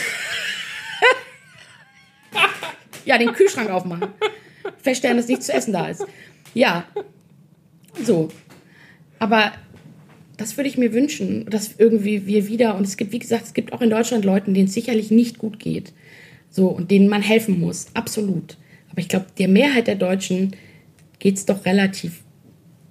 [3.05, 4.09] ja, den Kühlschrank aufmachen.
[4.79, 6.07] Feststellen, dass nichts zu essen da ist.
[6.55, 6.87] Ja.
[8.03, 8.31] So.
[9.19, 9.53] Aber
[10.37, 13.55] das würde ich mir wünschen, dass irgendwie wir wieder, und es gibt, wie gesagt, es
[13.55, 15.93] gibt auch in Deutschland Leute, denen es sicherlich nicht gut geht.
[16.55, 17.89] So, und denen man helfen muss.
[17.95, 18.57] Absolut.
[18.89, 20.55] Aber ich glaube, der Mehrheit der Deutschen
[21.19, 22.23] geht es doch relativ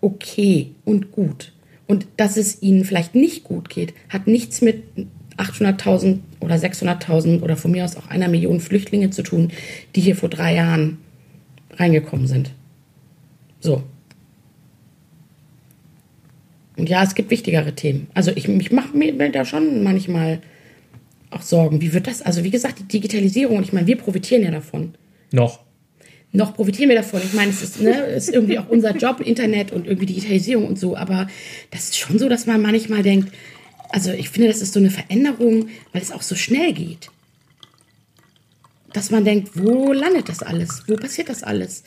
[0.01, 1.53] okay und gut.
[1.87, 4.83] Und dass es ihnen vielleicht nicht gut geht, hat nichts mit
[5.37, 9.49] 800.000 oder 600.000 oder von mir aus auch einer Million Flüchtlinge zu tun,
[9.95, 10.97] die hier vor drei Jahren
[11.71, 12.51] reingekommen sind.
[13.61, 13.81] So.
[16.75, 18.07] Und ja, es gibt wichtigere Themen.
[18.13, 20.41] Also ich, ich mache mir da schon manchmal
[21.33, 21.81] auch Sorgen.
[21.81, 22.21] Wie wird das?
[22.21, 24.95] Also wie gesagt, die Digitalisierung, und ich meine, wir profitieren ja davon.
[25.31, 25.59] Noch.
[26.31, 27.21] Noch profitieren wir davon.
[27.23, 30.79] Ich meine, es ist, ne, ist irgendwie auch unser Job, Internet und irgendwie Digitalisierung und
[30.79, 30.97] so.
[30.97, 31.27] Aber
[31.69, 33.31] das ist schon so, dass man manchmal denkt,
[33.89, 37.09] also ich finde, das ist so eine Veränderung, weil es auch so schnell geht.
[38.91, 40.83] Dass man denkt, wo landet das alles?
[40.87, 41.83] Wo passiert das alles?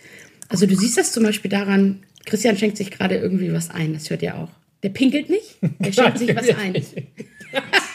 [0.49, 4.09] Also du siehst das zum Beispiel daran, Christian schenkt sich gerade irgendwie was ein, das
[4.11, 4.51] hört ihr auch.
[4.85, 6.75] Der pinkelt nicht, der schenkt sich was ein.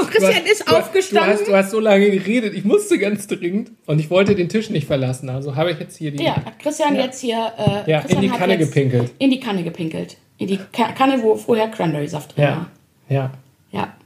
[0.00, 1.32] So, Christian ist du, aufgestanden.
[1.32, 2.54] hast, du hast so lange geredet.
[2.54, 5.28] Ich musste ganz dringend und ich wollte den Tisch nicht verlassen.
[5.28, 6.22] Also habe ich jetzt hier die.
[6.24, 7.52] Ja, hat Christian jetzt hier.
[7.86, 9.12] Äh, Ja, Christian in die Kanne gepinkelt.
[9.18, 10.16] In die Kanne gepinkelt.
[10.38, 12.50] In die Ka Kanne, wo vorher Cranberry-Saft drin Ja.
[12.56, 12.70] war.
[13.08, 13.32] Ja.
[13.72, 13.96] Ja,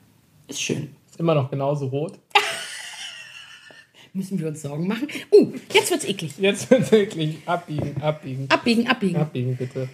[0.48, 0.88] ist schön.
[1.10, 2.14] Ist immer noch genauso rot.
[4.12, 5.08] Müssen wir uns Sorgen machen?
[5.32, 6.32] Uh, jetzt wird's eklig.
[6.38, 9.16] Jetzt wird wirklich abbiegen, abbiegen, Abbiegen, abbiegen.
[9.20, 9.88] abbiegen, bitte.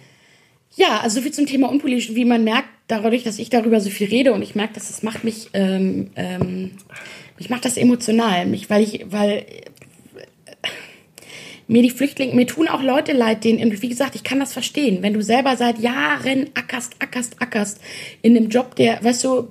[0.75, 2.13] Ja, also so viel zum Thema unpolitisch.
[2.15, 5.03] Wie man merkt, dadurch, dass ich darüber so viel rede und ich merke, dass das
[5.03, 6.71] macht mich, ähm, ähm,
[7.37, 8.45] mich macht das emotional.
[8.45, 9.43] Mich, weil ich, weil äh,
[11.67, 15.01] mir die Flüchtlinge, mir tun auch Leute leid, denen, wie gesagt, ich kann das verstehen.
[15.01, 17.79] Wenn du selber seit Jahren ackerst, ackerst, ackerst
[18.21, 19.47] in einem Job, der, weißt du,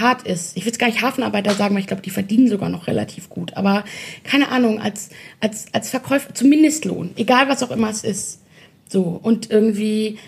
[0.00, 0.56] hart ist.
[0.56, 3.28] Ich will jetzt gar nicht Hafenarbeiter sagen, weil ich glaube, die verdienen sogar noch relativ
[3.28, 3.54] gut.
[3.58, 3.84] Aber
[4.24, 5.10] keine Ahnung, als,
[5.40, 8.40] als, als Verkäufer, zum Mindestlohn, egal was auch immer es ist.
[8.88, 10.18] So, und irgendwie,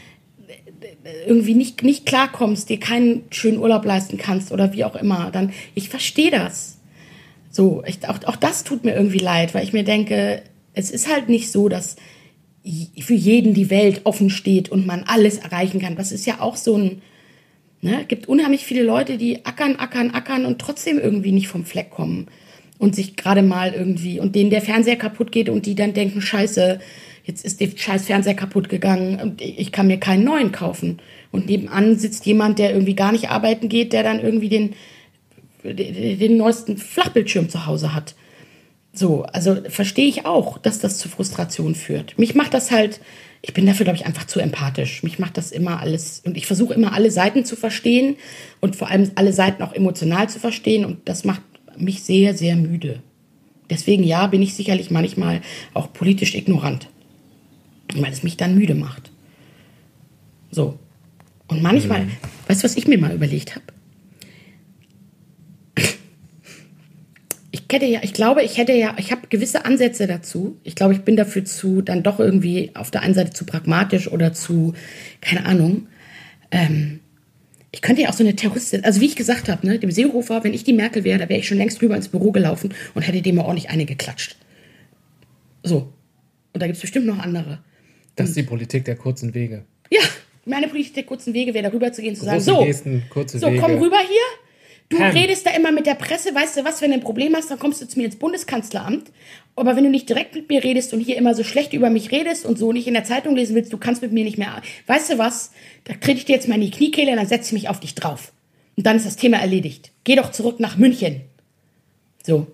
[1.27, 5.53] irgendwie nicht, nicht klarkommst, dir keinen schönen Urlaub leisten kannst oder wie auch immer, dann,
[5.75, 6.79] ich verstehe das.
[7.51, 10.43] So, ich, auch, auch das tut mir irgendwie leid, weil ich mir denke,
[10.75, 11.97] es ist halt nicht so, dass
[13.01, 15.97] für jeden die Welt offen steht und man alles erreichen kann.
[15.97, 17.03] Das ist ja auch so ein,
[17.81, 21.91] ne, gibt unheimlich viele Leute, die ackern, ackern, ackern und trotzdem irgendwie nicht vom Fleck
[21.91, 22.29] kommen
[22.79, 26.23] und sich gerade mal irgendwie und denen der Fernseher kaputt geht und die dann denken,
[26.23, 26.81] scheiße,
[27.25, 31.01] jetzt ist der scheiß Fernseher kaputt gegangen und ich kann mir keinen neuen kaufen.
[31.31, 34.75] Und nebenan sitzt jemand, der irgendwie gar nicht arbeiten geht, der dann irgendwie den,
[35.65, 38.15] den, neuesten Flachbildschirm zu Hause hat.
[38.93, 42.19] So, also verstehe ich auch, dass das zu Frustration führt.
[42.19, 43.01] Mich macht das halt,
[43.41, 45.03] ich bin dafür, glaube ich, einfach zu empathisch.
[45.03, 48.17] Mich macht das immer alles, und ich versuche immer alle Seiten zu verstehen
[48.61, 51.43] und vor allem alle Seiten auch emotional zu verstehen und das macht
[51.79, 53.03] mich sehr, sehr müde.
[53.71, 55.41] Deswegen, ja, bin ich sicherlich manchmal
[55.73, 56.89] auch politisch ignorant,
[58.01, 59.11] weil es mich dann müde macht.
[60.51, 60.79] So.
[61.49, 62.07] Und manchmal,
[62.49, 63.65] weißt du, was ich mir mal überlegt habe?
[67.51, 70.59] Ich hätte ja, ich glaube, ich hätte ja, ich habe gewisse Ansätze dazu.
[70.63, 74.13] Ich glaube, ich bin dafür zu, dann doch irgendwie auf der einen Seite zu pragmatisch
[74.13, 74.75] oder zu,
[75.23, 75.87] keine Ahnung.
[76.51, 77.01] Ähm,
[77.71, 80.45] ich könnte ja auch so eine Terroristin, also wie ich gesagt habe, ne, dem Seehofer,
[80.45, 83.03] wenn ich die Merkel wäre, da wäre ich schon längst drüber ins Büro gelaufen und
[83.03, 84.37] hätte dem mal ordentlich eine geklatscht.
[85.63, 85.93] So.
[86.53, 87.61] Und da gibt es bestimmt noch andere.
[88.17, 89.65] Das ist die Politik der kurzen Wege.
[89.91, 90.01] Ja,
[90.45, 93.51] Meine Politik der kurzen Wege wäre, darüber zu gehen, zu sagen, Große so, Gesten, so,
[93.51, 93.61] Wege.
[93.61, 94.39] komm rüber hier.
[94.89, 95.11] Du Pam.
[95.13, 97.59] redest da immer mit der Presse, weißt du was, wenn du ein Problem hast, dann
[97.59, 99.11] kommst du zu mir ins Bundeskanzleramt.
[99.57, 102.11] Aber wenn du nicht direkt mit mir redest und hier immer so schlecht über mich
[102.11, 104.61] redest und so nicht in der Zeitung lesen willst, du kannst mit mir nicht mehr.
[104.87, 105.53] Weißt du was?
[105.85, 107.81] Da trete ich dir jetzt mal in die Kniekehle und dann setze ich mich auf
[107.81, 108.33] dich drauf.
[108.77, 109.93] Und dann ist das Thema erledigt.
[110.05, 111.23] Geh doch zurück nach München.
[112.23, 112.47] So.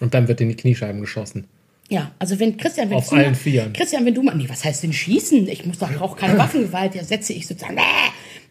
[0.00, 1.48] Und dann wird in die Kniescheiben geschossen.
[1.92, 3.74] Ja, also wenn Christian, wenn Auf du allen Vieren.
[3.74, 5.46] Christian, wenn du mal, nee, was heißt denn schießen?
[5.46, 7.76] Ich muss doch auch keine Waffengewalt, ja setze ich sozusagen.
[7.76, 7.82] Äh.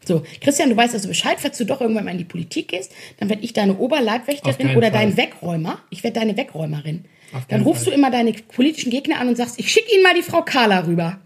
[0.06, 2.92] So, Christian, du weißt also Bescheid, falls du doch irgendwann mal in die Politik gehst,
[3.20, 4.92] dann werde ich deine Oberleibwächterin oder Fall.
[4.92, 5.80] dein Wegräumer.
[5.90, 7.06] Ich werde deine Wegräumerin.
[7.48, 7.94] Dann rufst Fall.
[7.94, 10.86] du immer deine politischen Gegner an und sagst, ich schicke ihnen mal die Frau Carla
[10.86, 11.18] rüber.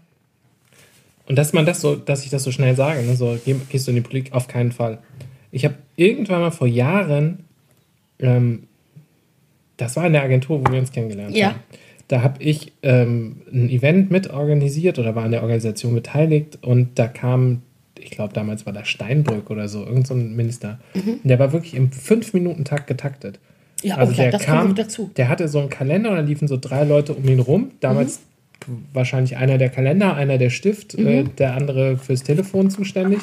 [1.26, 3.86] Und dass man das so, dass ich das so schnell sage, ne, so geh, gehst
[3.86, 5.02] du in die Politik, auf keinen Fall.
[5.50, 7.44] Ich habe irgendwann mal vor Jahren,
[8.20, 8.68] ähm,
[9.76, 11.48] das war in der Agentur, wo wir uns kennengelernt Ja.
[11.50, 11.60] haben.
[12.08, 17.08] Da habe ich ähm, ein Event mitorganisiert oder war an der Organisation beteiligt und da
[17.08, 17.62] kam,
[17.98, 20.78] ich glaube damals war das Steinbrück oder so, irgendein so Minister.
[20.94, 23.40] Und der war wirklich im 5-Minuten-Takt getaktet.
[23.82, 23.88] Mhm.
[23.88, 25.10] Ja, also ja, der kam, dazu.
[25.16, 27.72] der hatte so einen Kalender und da liefen so drei Leute um ihn rum.
[27.80, 28.20] Damals
[28.66, 28.84] Mhm.
[28.92, 33.20] wahrscheinlich einer der Kalender, einer der Stift, äh, der andere fürs Telefon zuständig.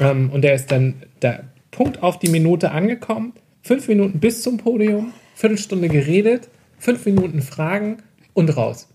[0.00, 3.32] Ähm, und der ist dann da Punkt auf die Minute angekommen,
[3.62, 6.48] fünf Minuten bis zum Podium, Viertelstunde geredet,
[6.84, 7.96] fünf Minuten Fragen
[8.34, 8.88] und raus.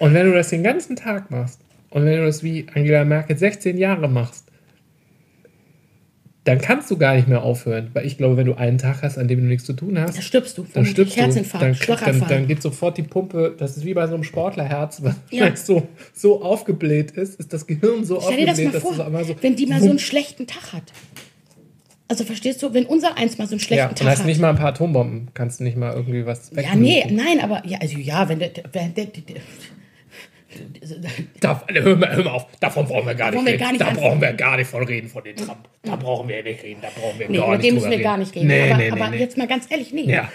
[0.00, 1.60] Und wenn du das den ganzen Tag machst
[1.90, 4.46] und wenn du das wie Angela Merkel 16 Jahre machst,
[6.42, 7.90] dann kannst du gar nicht mehr aufhören.
[7.94, 10.18] Weil ich glaube, wenn du einen Tag hast, an dem du nichts zu tun hast,
[10.18, 10.66] Da stirbst du.
[10.74, 11.20] dann stirbst du.
[11.20, 12.28] Herzinfarkt, Dann, dann, Schlaganfall.
[12.28, 15.54] dann geht sofort die Pumpe, das ist wie bei so einem Sportlerherz, was Ja.
[15.56, 18.92] so, so aufgebläht ist, ist das Gehirn so Stell dir das aufgebläht, mal dass vor,
[18.92, 19.36] es einmal so.
[19.40, 20.92] wenn die mal so einen schlechten Tag hat.
[22.06, 24.26] Also verstehst du, wenn unser eins mal so einen schlechten ja, Tag hast hat.
[24.26, 27.66] nicht mal ein paar Atombomben, kannst du nicht mal irgendwie was ja, nee, nein, aber
[27.66, 29.36] ja, also ja, wenn der, wenn der, der, der
[31.40, 33.60] Da, hör, mal, hör mal auf, davon brauchen wir gar nicht wir reden.
[33.62, 34.06] gar nicht da anfangen.
[34.06, 35.68] brauchen wir gar nicht von reden, von den Trump.
[35.82, 37.92] Da brauchen wir nicht reden, da brauchen wir Nee, gar über nicht den müssen wir
[37.92, 38.02] reden.
[38.02, 38.46] gar nicht reden.
[38.46, 40.04] Nee, aber nee, aber jetzt mal ganz ehrlich, nee.
[40.10, 40.30] Ja.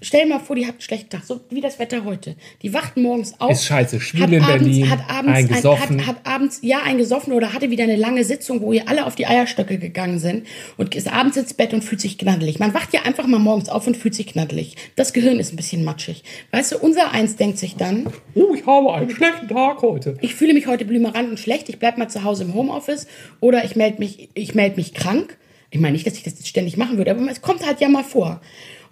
[0.00, 2.36] Stell dir mal vor, die hat einen schlechten Tag, so wie das Wetter heute.
[2.62, 3.50] Die wacht morgens auf.
[3.52, 6.98] Ist scheiße, hat in abends, Berlin, hat abends, ein ein, hat, hat abends, ja, ein
[6.98, 10.46] gesoffen oder hatte wieder eine lange Sitzung, wo ihr alle auf die Eierstöcke gegangen sind
[10.76, 12.58] und ist abends ins Bett und fühlt sich knaddelig.
[12.58, 14.76] Man wacht ja einfach mal morgens auf und fühlt sich knaddelig.
[14.96, 16.22] Das Gehirn ist ein bisschen matschig.
[16.52, 20.16] Weißt du, unser Eins denkt sich dann, Oh, ich habe einen schlechten Tag heute.
[20.20, 23.06] ich fühle mich heute blümerant und schlecht, ich bleib mal zu Hause im Homeoffice
[23.40, 25.36] oder ich melde mich, ich melde mich krank.
[25.70, 27.88] Ich meine nicht, dass ich das jetzt ständig machen würde, aber es kommt halt ja
[27.88, 28.40] mal vor.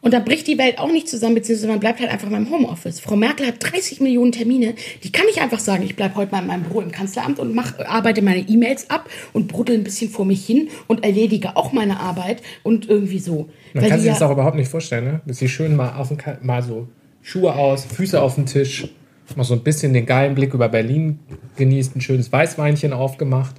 [0.03, 2.51] Und da bricht die Welt auch nicht zusammen, beziehungsweise man bleibt halt einfach mal im
[2.51, 3.01] Homeoffice.
[3.01, 6.43] Frau Merkel hat 30 Millionen Termine, die kann ich einfach sagen, ich bleibe heute mal
[6.43, 10.11] in meinem Büro im Kanzleramt und mach, arbeite meine E-Mails ab und bruddel ein bisschen
[10.11, 13.49] vor mich hin und erledige auch meine Arbeit und irgendwie so.
[13.73, 15.21] Man Weil kann sich ja- das auch überhaupt nicht vorstellen, ne?
[15.27, 16.87] Dass sie schön mal auf den Ka mal so
[17.23, 18.87] Schuhe aus, Füße auf den Tisch,
[19.35, 21.18] mal so ein bisschen den geilen Blick über Berlin
[21.57, 23.57] genießt, ein schönes Weißweinchen aufgemacht.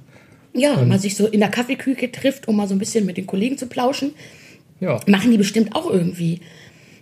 [0.54, 3.26] ja, man sich so in der Kaffeeküche trifft, um mal so ein bisschen mit den
[3.26, 4.12] Kollegen zu plauschen.
[4.80, 5.00] Ja.
[5.06, 6.40] Machen die bestimmt auch irgendwie.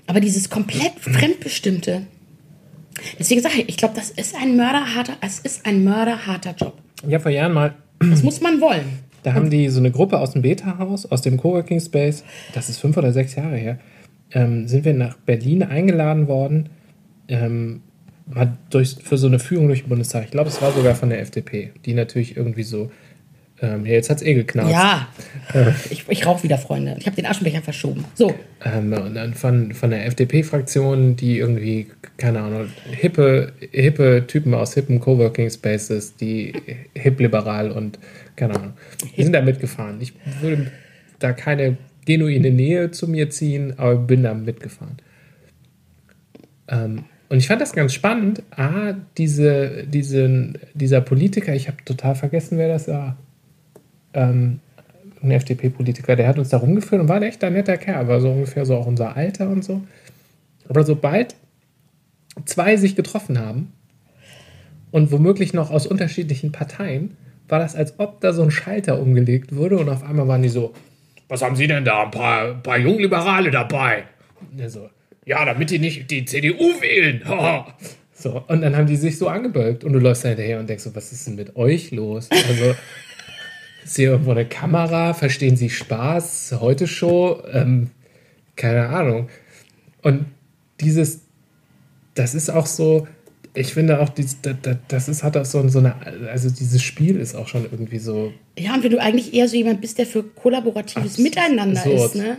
[0.07, 2.07] Aber dieses komplett Fremdbestimmte.
[3.19, 6.75] Deswegen sage ich, ich glaube, das ist ein mörderharter, es ist ein mörderharter Job.
[7.07, 7.75] Ich habe vor Jahren mal,
[8.11, 8.87] Das muss man wollen.
[9.23, 12.79] da haben die so eine Gruppe aus dem Beta-Haus, aus dem Coworking Space, das ist
[12.79, 13.79] fünf oder sechs Jahre her,
[14.33, 16.69] ähm, sind wir nach Berlin eingeladen worden,
[17.29, 17.83] ähm,
[18.27, 20.25] mal durch, für so eine Führung durch den Bundestag.
[20.25, 22.91] Ich glaube, es war sogar von der FDP, die natürlich irgendwie so,
[23.63, 24.71] ähm, ja, jetzt hat's eh geknallt.
[24.71, 25.09] Ja.
[25.91, 26.97] Ich, ich rauche wieder, Freunde.
[26.99, 28.05] Ich habe den Aschenbecher verschoben.
[28.15, 28.35] So.
[28.65, 31.87] Ähm, und dann von, von der FDP-Fraktion, die irgendwie,
[32.19, 36.53] keine Ahnung, hippe, hippe Typen aus hippen Coworking Spaces, die
[36.95, 37.99] hip-liberal und
[38.35, 38.73] keine Ahnung,
[39.17, 40.01] die sind da mitgefahren.
[40.01, 40.13] Ich
[40.43, 40.71] würde
[41.19, 44.97] da keine genuine Nähe zu mir ziehen, aber bin da mitgefahren.
[46.69, 48.43] Ähm, und ich fand das ganz spannend.
[48.51, 53.17] Ah, diese, diesen, dieser Politiker, ich habe total vergessen, wer das war.
[54.15, 54.61] Ähm,
[55.23, 58.31] ein FDP-Politiker, der hat uns da rumgeführt und war echt ein netter Kerl, war so
[58.31, 59.83] ungefähr so auch unser Alter und so.
[60.69, 61.35] Aber sobald
[62.45, 63.73] zwei sich getroffen haben
[64.91, 67.17] und womöglich noch aus unterschiedlichen Parteien,
[67.49, 70.49] war das, als ob da so ein Schalter umgelegt wurde und auf einmal waren die
[70.49, 70.75] so,
[71.29, 72.05] was haben Sie denn da?
[72.05, 74.05] Ein paar, paar Jungliberale dabei.
[74.41, 74.89] Und so,
[75.27, 77.23] ja, damit die nicht die CDU wählen.
[78.15, 80.85] so, und dann haben die sich so angebölkt und du läufst da hinterher und denkst
[80.85, 82.29] so, was ist denn mit euch los?
[82.31, 82.75] Also,
[83.85, 85.15] ist hier irgendwo eine Kamera?
[85.15, 86.57] Verstehen Sie Spaß?
[86.61, 87.43] Heute Show?
[87.53, 87.91] Ähm,
[88.55, 89.29] keine Ahnung.
[90.03, 90.27] Und
[90.81, 91.21] dieses,
[92.15, 93.07] das ist auch so,
[93.55, 94.57] ich finde auch, dies, das,
[94.87, 95.95] das ist, hat auch so, so eine,
[96.31, 99.57] also dieses Spiel ist auch schon irgendwie so, Ja, und wenn du eigentlich eher so
[99.57, 102.39] jemand bist, der für kollaboratives Miteinander ist, ne?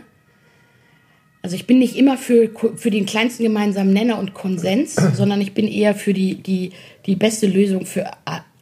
[1.42, 5.54] Also ich bin nicht immer für, für den kleinsten gemeinsamen Nenner und Konsens, sondern ich
[5.54, 6.72] bin eher für die, die,
[7.06, 8.12] die beste Lösung für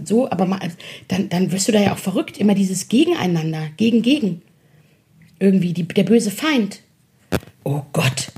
[0.04, 0.60] so, aber mal,
[1.08, 2.38] dann, dann wirst du da ja auch verrückt.
[2.38, 4.42] Immer dieses Gegeneinander, gegen, gegen.
[5.40, 6.82] Irgendwie die, der böse Feind.
[7.64, 8.32] Oh Gott.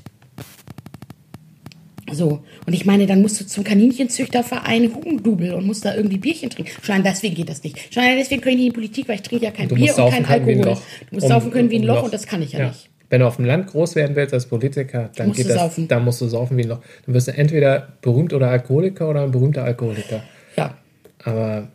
[2.09, 6.49] So, und ich meine, dann musst du zum Kaninchenzüchterverein Hugendubel und musst da irgendwie Bierchen
[6.49, 6.71] trinken.
[6.81, 7.93] Schon deswegen geht das nicht.
[7.93, 10.09] Schon deswegen kann ich nicht in die Politik, weil ich trinke ja kein Bier und
[10.09, 10.55] kein Alkohol.
[10.55, 10.69] Du
[11.11, 12.89] musst Um- saufen können wie ein Loch, und das kann ich ja, nicht.
[13.09, 15.61] Wenn du auf dem Land groß werden willst als Politiker, dann Musst geht du das,
[15.61, 15.87] saufen.
[15.87, 16.81] dann musst du saufen wie ein Loch.
[17.05, 20.21] Dann wirst du entweder berühmt oder Alkoholiker oder ein berühmter Alkoholiker.
[20.57, 20.75] Ja.
[21.23, 21.69] Aber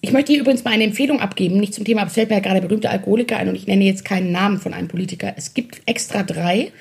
[0.00, 2.36] Ich möchte hier übrigens mal eine Empfehlung abgeben, nicht zum Thema, aber es fällt mir
[2.36, 5.34] ja gerade berühmte Alkoholiker ein und ich nenne jetzt keinen Namen von einem Politiker.
[5.36, 6.72] Es gibt extra drei.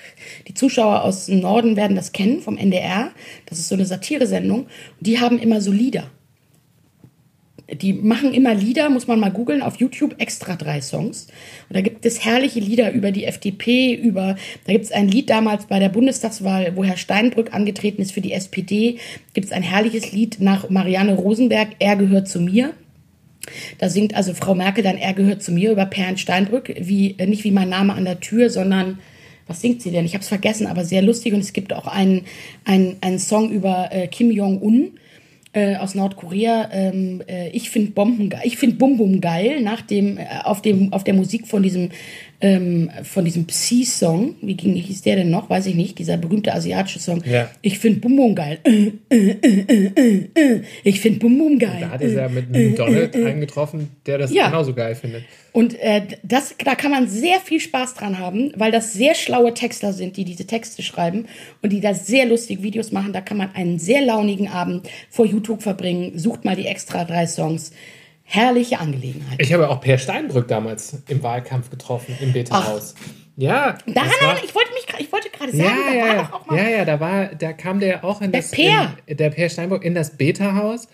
[0.48, 3.10] Die Zuschauer aus dem Norden werden das kennen vom NDR.
[3.48, 4.62] Das ist so eine Satiresendung.
[4.62, 4.70] Und
[5.08, 6.10] die haben immer so Lieder.
[7.74, 11.28] Die machen immer Lieder, muss man mal googeln, auf YouTube extra drei Songs.
[11.68, 15.30] Und da gibt es herrliche Lieder über die FDP, über, da gibt es ein Lied
[15.30, 19.00] damals bei der Bundestagswahl, wo Herr Steinbrück angetreten ist für die SPD.
[19.34, 22.74] Gibt es ein herrliches Lied nach Marianne Rosenberg, Er gehört zu mir.
[23.80, 27.44] Da singt also Frau Merkel dann, er gehört zu mir über Perlen Steinbrück, wie, nicht
[27.44, 29.00] wie mein Name an der Tür, sondern,
[29.48, 30.06] was singt sie denn?
[30.06, 31.34] Ich habe es vergessen, aber sehr lustig.
[31.34, 32.26] Und es gibt auch einen,
[32.66, 34.92] einen, einen Song über äh, Kim Jong-un
[35.54, 36.70] äh, aus Nordkorea.
[36.72, 40.94] Ähm, äh, ich finde Bomben ich finde Bum Bum geil, nach dem, äh, auf dem,
[40.94, 41.90] auf der Musik von diesem,
[42.40, 44.36] ähm, von diesem Psy-Song.
[44.42, 45.50] Wie ging, hieß der denn noch?
[45.50, 45.98] Weiß ich nicht.
[45.98, 47.24] Dieser berühmte asiatische Song.
[47.26, 47.50] Ja.
[47.62, 48.60] Ich finde Bum Bum geil.
[48.64, 50.62] Äh, äh, äh, äh, äh.
[50.84, 51.78] Ich finde Bum Bum geil.
[51.82, 54.48] da hat er ja mit einem Donald eingetroffen, der das Äh, Ja.
[54.50, 55.24] genauso geil findet.
[55.52, 59.56] Und äh, das, da kann man sehr viel Spaß dran haben, weil das sehr schlaue
[59.56, 61.26] Texter sind, die diese Texte schreiben
[61.64, 63.12] und die da sehr lustige Videos machen.
[63.14, 66.12] Da kann man einen sehr launigen Abend vor YouTube verbringen.
[66.20, 67.72] Sucht mal die extra drei Songs.
[68.30, 69.42] Herrliche Angelegenheit.
[69.42, 72.94] Ich habe auch Per Steinbrück damals im Wahlkampf getroffen, im Beta-Haus.
[73.38, 73.78] Ja.
[73.88, 76.34] Daran, war- ich wollte mich, ich wollte gerade sagen, ja, da ja, war ja.
[76.34, 76.58] auch mal.
[76.58, 78.98] ja, ja, da war, da kam der auch in Der das, Per.
[79.06, 80.90] In, der Per Steinbrück in das Beta-Haus,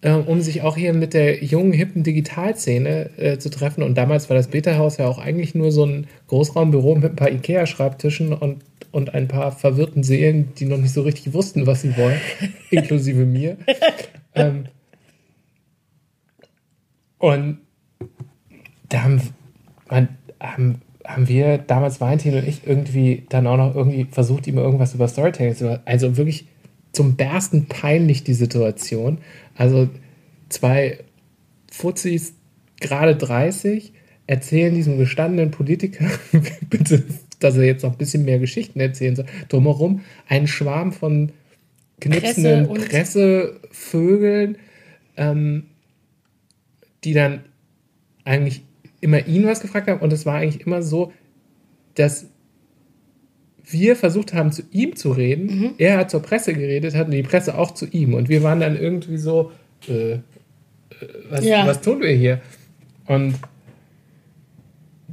[0.00, 3.82] äh, um sich auch hier mit der jungen, hippen Digitalszene äh, zu treffen.
[3.82, 7.30] Und damals war das Beta-Haus ja auch eigentlich nur so ein Großraumbüro mit ein paar
[7.30, 8.62] Ikea-Schreibtischen und,
[8.92, 12.18] und ein paar verwirrten Seelen, die noch nicht so richtig wussten, was sie wollen,
[12.70, 13.58] inklusive mir.
[14.34, 14.66] Ähm,
[17.18, 17.58] und
[18.88, 19.20] da haben,
[19.90, 20.08] man,
[20.40, 24.94] haben, haben wir damals Valentin und ich irgendwie dann auch noch irgendwie versucht, ihm irgendwas
[24.94, 25.82] über Storytelling zu sagen.
[25.84, 26.46] Also wirklich
[26.92, 29.18] zum Bersten peinlich die Situation.
[29.54, 29.88] Also
[30.48, 30.98] zwei
[31.70, 32.34] Fuzis,
[32.80, 33.92] gerade 30,
[34.26, 36.06] erzählen diesem gestandenen Politiker
[36.70, 37.04] bitte,
[37.40, 39.26] dass er jetzt noch ein bisschen mehr Geschichten erzählen soll.
[39.48, 41.32] Drumherum einen Schwarm von
[42.00, 44.58] knipsenden Presse Pressevögeln,
[45.16, 45.64] ähm,
[47.04, 47.44] die dann
[48.24, 48.62] eigentlich
[49.00, 51.12] immer ihn was gefragt haben und es war eigentlich immer so,
[51.94, 52.26] dass
[53.70, 55.46] wir versucht haben, zu ihm zu reden.
[55.46, 55.70] Mhm.
[55.78, 58.14] Er hat zur Presse geredet hat die Presse auch zu ihm.
[58.14, 59.52] Und wir waren dann irgendwie so,
[59.88, 60.20] äh, äh,
[61.28, 61.66] was, Ja.
[61.66, 62.40] was tun wir hier?
[63.06, 63.34] Und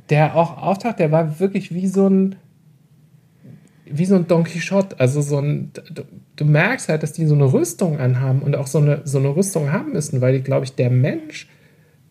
[0.09, 2.35] der auch Auftrag, der war wirklich wie so ein
[3.87, 6.03] wie so ein Don Quixote, also so ein, du,
[6.35, 9.35] du merkst halt, dass die so eine Rüstung anhaben und auch so eine, so eine
[9.35, 11.47] Rüstung haben müssen, weil die, glaube ich, der Mensch,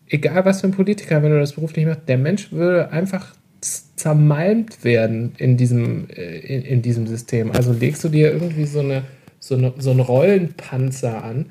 [0.07, 4.83] egal was für ein Politiker, wenn du das beruflich machst, der Mensch würde einfach zermalmt
[4.83, 7.51] werden in diesem, äh, in, in diesem System.
[7.51, 9.03] Also legst du dir irgendwie so, eine,
[9.39, 11.47] so, eine, so einen Rollenpanzer an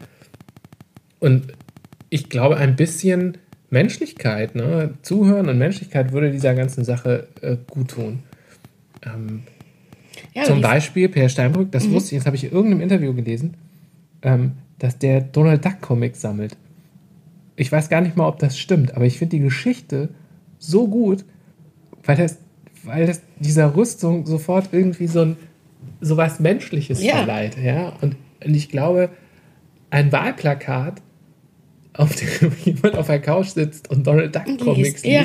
[1.18, 1.54] und
[2.10, 3.38] ich glaube, ein bisschen
[3.70, 4.94] Menschlichkeit, ne?
[5.02, 8.22] Zuhören und Menschlichkeit würde dieser ganzen Sache äh, gut tun.
[9.04, 9.42] Ähm,
[10.32, 13.54] Ja, zum Beispiel Per Steinbrück, das wusste ich, das habe ich in irgendeinem Interview gelesen,
[14.22, 16.56] ähm, dass der Donald Duck Comics sammelt.
[17.56, 20.08] Ich weiß gar nicht mal, ob das stimmt, aber ich finde die Geschichte
[20.58, 21.24] so gut,
[22.04, 22.38] weil das,
[22.82, 25.36] weil das dieser Rüstung sofort irgendwie so ein
[26.00, 27.16] so was Menschliches Ja.
[27.16, 27.92] verleiht, ja.
[28.00, 29.10] Und, und ich glaube,
[29.90, 31.00] ein Wahlplakat,
[31.92, 35.22] auf dem jemand auf der Couch sitzt und Donald Duck Comics Liest, ja.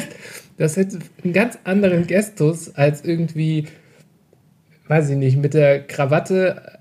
[0.57, 3.65] das hätte einen ganz anderen Gestus als irgendwie
[4.89, 6.80] weiß ich nicht, mit der Krawatte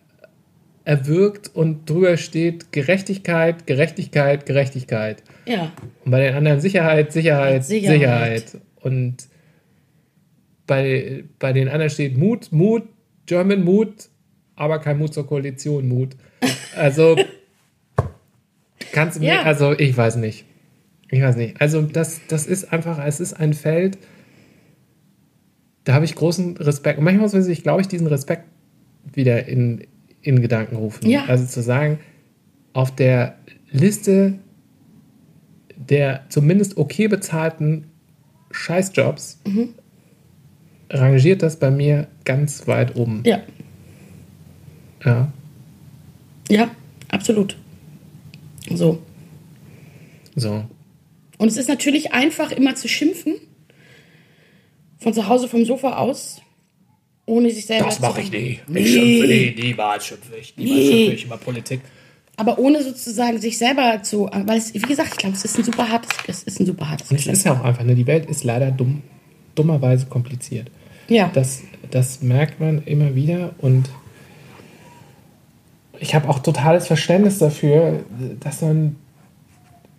[0.85, 5.23] erwürgt und drüber steht Gerechtigkeit, Gerechtigkeit, Gerechtigkeit.
[5.49, 5.73] Ja.
[6.05, 8.49] Und bei den anderen Sicherheit, Sicherheit, Sicherheit.
[8.49, 8.59] Sicherheit.
[8.81, 9.29] Und
[10.67, 12.85] bei, bei den anderen steht Mut, Mut,
[13.27, 14.09] German Mut,
[14.55, 16.17] aber kein Mut zur Koalition, Mut.
[16.77, 17.17] Also
[18.93, 19.43] kannst du mir, Ja.
[19.43, 20.45] also ich weiß nicht.
[21.11, 21.61] Ich weiß nicht.
[21.61, 23.99] Also das, das ist einfach, es ist ein Feld,
[25.85, 26.99] da habe ich großen Respekt.
[26.99, 28.45] Und manchmal muss sich, glaube ich, diesen Respekt
[29.15, 29.87] wieder in,
[30.21, 31.09] in Gedanken rufen.
[31.09, 31.25] Ja.
[31.25, 31.99] Also zu sagen,
[32.75, 33.39] auf der
[33.71, 34.35] Liste
[35.79, 37.87] der zumindest okay bezahlten
[38.51, 39.41] Scheißjobs
[40.91, 43.23] rangiert das bei mir ganz weit oben.
[43.25, 43.41] Ja.
[45.05, 45.33] Ja.
[46.51, 46.71] Ja,
[47.09, 47.57] absolut.
[48.71, 49.03] So.
[50.35, 50.65] So.
[51.39, 53.35] Und es ist natürlich einfach, immer zu schimpfen.
[54.99, 56.41] Von zu Hause vom Sofa aus.
[57.27, 58.59] Ohne sich selber Das zu- mache ich nie.
[58.67, 58.81] Nee.
[58.81, 60.57] Ich schimpfe nie, niemals schimpfe ich.
[60.57, 60.87] Niemals Nee.
[60.91, 61.81] schimpfe ich über Politik.
[62.39, 64.31] Aber ohne sozusagen sich selber zu.
[64.33, 66.89] Weil es, wie gesagt, ich glaube, es ist ein super hartes, es ist ein super
[66.89, 69.03] hartes Und es ist ja auch einfach, ne, die Welt ist leider dumm,
[69.57, 70.71] dummerweise kompliziert.
[71.09, 71.31] Ja.
[71.35, 73.91] Das, das merkt man immer wieder und
[75.99, 78.05] ich habe auch totales Verständnis dafür,
[78.39, 78.95] dass man,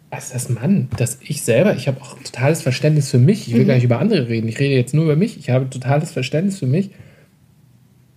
[0.10, 3.50] also das Mann, dass ich selber, ich habe auch totales Verständnis für mich.
[3.50, 4.48] Ich will gar nicht über andere reden.
[4.48, 5.38] Ich rede jetzt nur über mich.
[5.38, 6.92] Ich habe totales Verständnis für mich,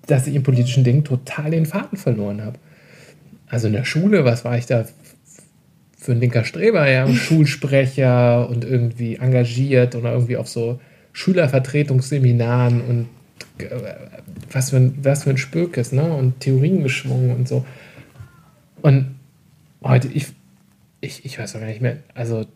[0.06, 2.60] dass ich in politischen Dingen total den Faden verloren habe.
[3.52, 4.86] Also in der Schule, was war ich da
[5.98, 10.80] für ein linker Streber, ja, Schulsprecher und irgendwie engagiert oder irgendwie auf so
[11.12, 13.08] Schülervertretungsseminaren und
[13.58, 13.68] äh,
[14.50, 16.02] was für ein, was für ein Spökes, ne?
[16.02, 17.66] Und Theorien geschwungen und so.
[18.80, 19.16] Und
[19.84, 20.28] heute, ich,
[21.02, 22.46] ich, ich weiß auch gar nicht mehr, also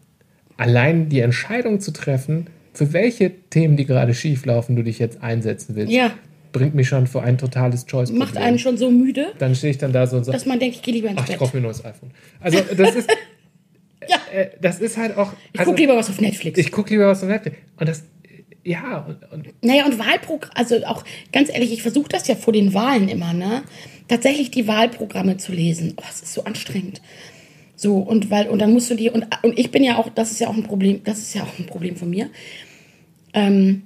[0.57, 5.23] allein die Entscheidung zu treffen, für welche Themen, die gerade schief laufen, du dich jetzt
[5.23, 6.13] einsetzen willst, Ja.
[6.57, 8.19] Bringt mich schon vor ein totales choice -Problem.
[8.19, 10.59] Macht einen schon so müde, Dann stehe ich dann da so und sage, dass man
[10.59, 11.39] denkt, ich gehe lieber ins ach, ich Bett.
[11.39, 12.11] kaufe mir ein neues iPhone.
[12.41, 13.11] Also das ist,
[14.09, 14.17] Ja.
[14.33, 15.33] äh, das ist halt auch.
[15.53, 16.59] Ich also, gucke lieber was auf Netflix.
[16.59, 17.57] Ich gucke lieber was auf Netflix.
[17.79, 18.05] Und das,
[18.65, 22.53] ja, und, und Naja, und Wahlprogramm, also auch ganz ehrlich, ich versuche das ja vor
[22.53, 23.63] den Wahlen immer, ne?
[24.09, 25.95] Tatsächlich die Wahlprogramme zu lesen.
[25.97, 27.03] Oh, es ist so anstrengend.
[27.75, 30.31] So, und weil, und dann musst du die, und, und ich bin ja auch, das
[30.31, 32.31] ist ja auch ein Problem, das ist ja auch ein Problem von mir.
[33.35, 33.83] Ähm,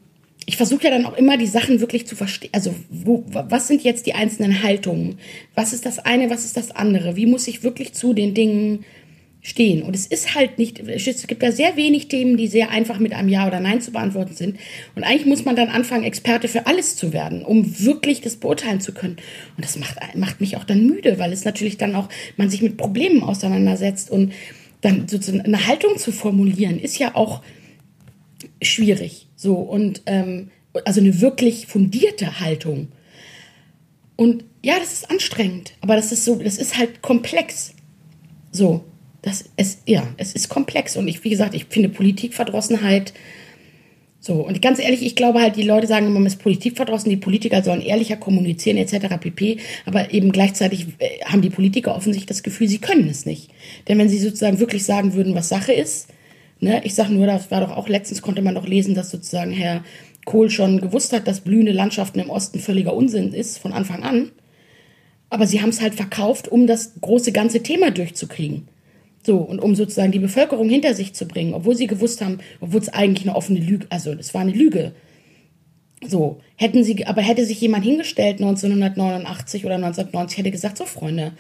[0.51, 2.51] ich versuche ja dann auch immer die Sachen wirklich zu verstehen.
[2.51, 5.21] Also, wo, was sind jetzt die einzelnen Haltungen?
[5.55, 7.15] Was ist das eine, was ist das andere?
[7.15, 8.85] Wie muss ich wirklich zu den Dingen
[9.43, 9.85] stehen?
[9.85, 13.13] Und es ist halt nicht, es gibt da sehr wenig Themen, die sehr einfach mit
[13.13, 14.59] einem Ja oder Nein zu beantworten sind.
[14.97, 18.81] Und eigentlich muss man dann anfangen, Experte für alles zu werden, um wirklich das beurteilen
[18.81, 19.19] zu können.
[19.57, 22.61] Und das macht, macht mich auch dann müde, weil es natürlich dann auch, man sich
[22.61, 24.33] mit Problemen auseinandersetzt und
[24.81, 27.41] dann sozusagen eine Haltung zu formulieren, ist ja auch
[28.61, 29.29] schwierig.
[29.41, 30.51] So und ähm,
[30.85, 32.89] also eine wirklich fundierte Haltung.
[34.17, 37.73] Und ja, das ist anstrengend, aber das ist so, das ist halt komplex.
[38.53, 38.85] So,
[39.23, 43.15] das es ja, es ist komplex und ich, wie gesagt, ich finde Politikverdrossenheit
[44.21, 47.17] so und ganz ehrlich, ich glaube halt, die Leute sagen immer, man ist politikverdrossen, die
[47.17, 49.17] Politiker sollen ehrlicher kommunizieren etc.
[49.19, 49.57] pp.
[49.87, 53.49] Aber eben gleichzeitig äh, haben die Politiker offensichtlich das Gefühl, sie können es nicht,
[53.89, 56.09] denn wenn sie sozusagen wirklich sagen würden, was Sache ist,
[56.61, 59.51] Ne, ich sage nur, das war doch auch letztens konnte man doch lesen, dass sozusagen
[59.51, 59.83] Herr
[60.27, 64.31] Kohl schon gewusst hat, dass blühende Landschaften im Osten völliger Unsinn ist von Anfang an.
[65.31, 68.69] Aber sie haben es halt verkauft, um das große ganze Thema durchzukriegen.
[69.23, 72.81] So, und um sozusagen die Bevölkerung hinter sich zu bringen, obwohl sie gewusst haben, obwohl
[72.81, 74.93] es eigentlich eine offene Lüge, also es war eine Lüge.
[76.07, 81.33] So, hätten sie, aber hätte sich jemand hingestellt 1989 oder 1990, hätte gesagt, so Freunde,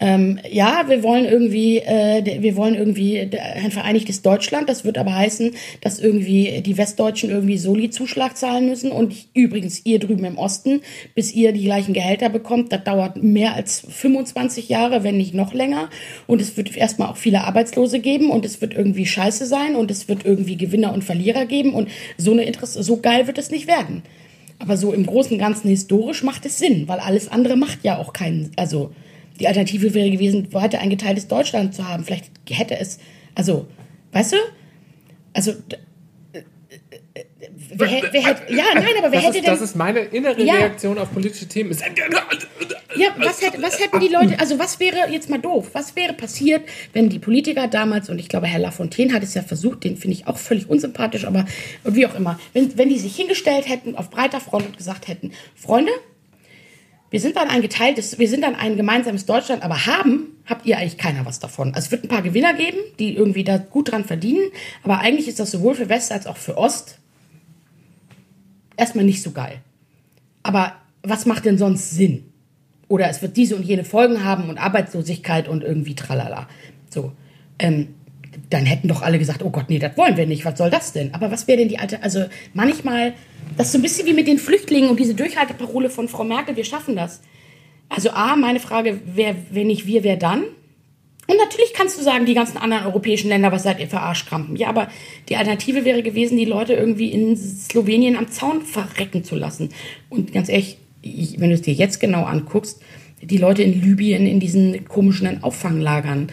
[0.00, 4.68] ähm, ja, wir wollen irgendwie, äh, wir wollen irgendwie ein vereinigtes Deutschland.
[4.68, 8.90] Das wird aber heißen, dass irgendwie die Westdeutschen irgendwie Soli-Zuschlag zahlen müssen.
[8.90, 10.80] Und übrigens, ihr drüben im Osten,
[11.14, 15.54] bis ihr die gleichen Gehälter bekommt, das dauert mehr als 25 Jahre, wenn nicht noch
[15.54, 15.88] länger.
[16.26, 19.92] Und es wird erstmal auch viele Arbeitslose geben und es wird irgendwie scheiße sein und
[19.92, 21.72] es wird irgendwie Gewinner und Verlierer geben.
[21.72, 21.88] Und
[22.18, 24.02] so eine Interesse, so geil wird es nicht werden.
[24.58, 27.98] Aber so im Großen und Ganzen historisch macht es Sinn, weil alles andere macht ja
[27.98, 28.92] auch keinen, also
[29.40, 32.04] die Alternative wäre gewesen, weiter ein geteiltes Deutschland zu haben.
[32.04, 32.98] Vielleicht hätte es,
[33.34, 33.66] also,
[34.12, 34.36] weißt du?
[35.32, 35.52] Also,
[36.32, 36.38] äh,
[37.14, 37.24] äh,
[37.70, 40.40] wer, wer hätte, ja, nein, aber wer das, hätte ist, denn, das ist meine innere
[40.42, 40.54] Ja.
[40.54, 41.76] Reaktion auf politische Themen.
[42.96, 46.12] Ja, was, hätte, was hätten die Leute, also was wäre, jetzt mal doof, was wäre
[46.12, 46.62] passiert,
[46.92, 50.16] wenn die Politiker damals, und ich glaube, Herr Lafontaine hat es ja versucht, den finde
[50.16, 51.44] ich auch völlig unsympathisch, aber
[51.82, 55.08] und wie auch immer, wenn, wenn die sich hingestellt hätten auf breiter Front und gesagt
[55.08, 55.90] hätten, Freunde,
[57.14, 60.78] wir sind dann ein geteiltes, wir sind dann ein gemeinsames Deutschland, aber haben, habt ihr
[60.78, 61.68] eigentlich keiner was davon.
[61.72, 64.50] Also es wird ein paar Gewinner geben, die irgendwie da gut dran verdienen,
[64.82, 66.98] aber eigentlich ist das sowohl für West als auch für Ost
[68.76, 69.60] erstmal nicht so geil.
[70.42, 70.72] Aber
[71.04, 72.24] was macht denn sonst Sinn?
[72.88, 76.48] Oder es wird diese und jene Folgen haben und Arbeitslosigkeit und irgendwie tralala.
[76.90, 77.12] So.
[77.60, 77.94] Ähm,
[78.50, 80.92] dann hätten doch alle gesagt, oh Gott, nee, das wollen wir nicht, was soll das
[80.92, 81.14] denn?
[81.14, 83.14] Aber was wäre denn die alte, also manchmal,
[83.56, 86.56] das ist so ein bisschen wie mit den Flüchtlingen und diese Durchhalteparole von Frau Merkel,
[86.56, 87.20] wir schaffen das.
[87.88, 90.44] Also A, meine Frage, wer, wenn nicht wir, wer dann?
[91.26, 94.56] Und natürlich kannst du sagen, die ganzen anderen europäischen Länder, was seid ihr für Arschkrampen?
[94.56, 94.88] Ja, aber
[95.28, 99.70] die Alternative wäre gewesen, die Leute irgendwie in Slowenien am Zaun verrecken zu lassen.
[100.10, 102.82] Und ganz ehrlich, ich, wenn du es dir jetzt genau anguckst,
[103.22, 106.28] die Leute in Libyen in diesen komischen Auffanglagern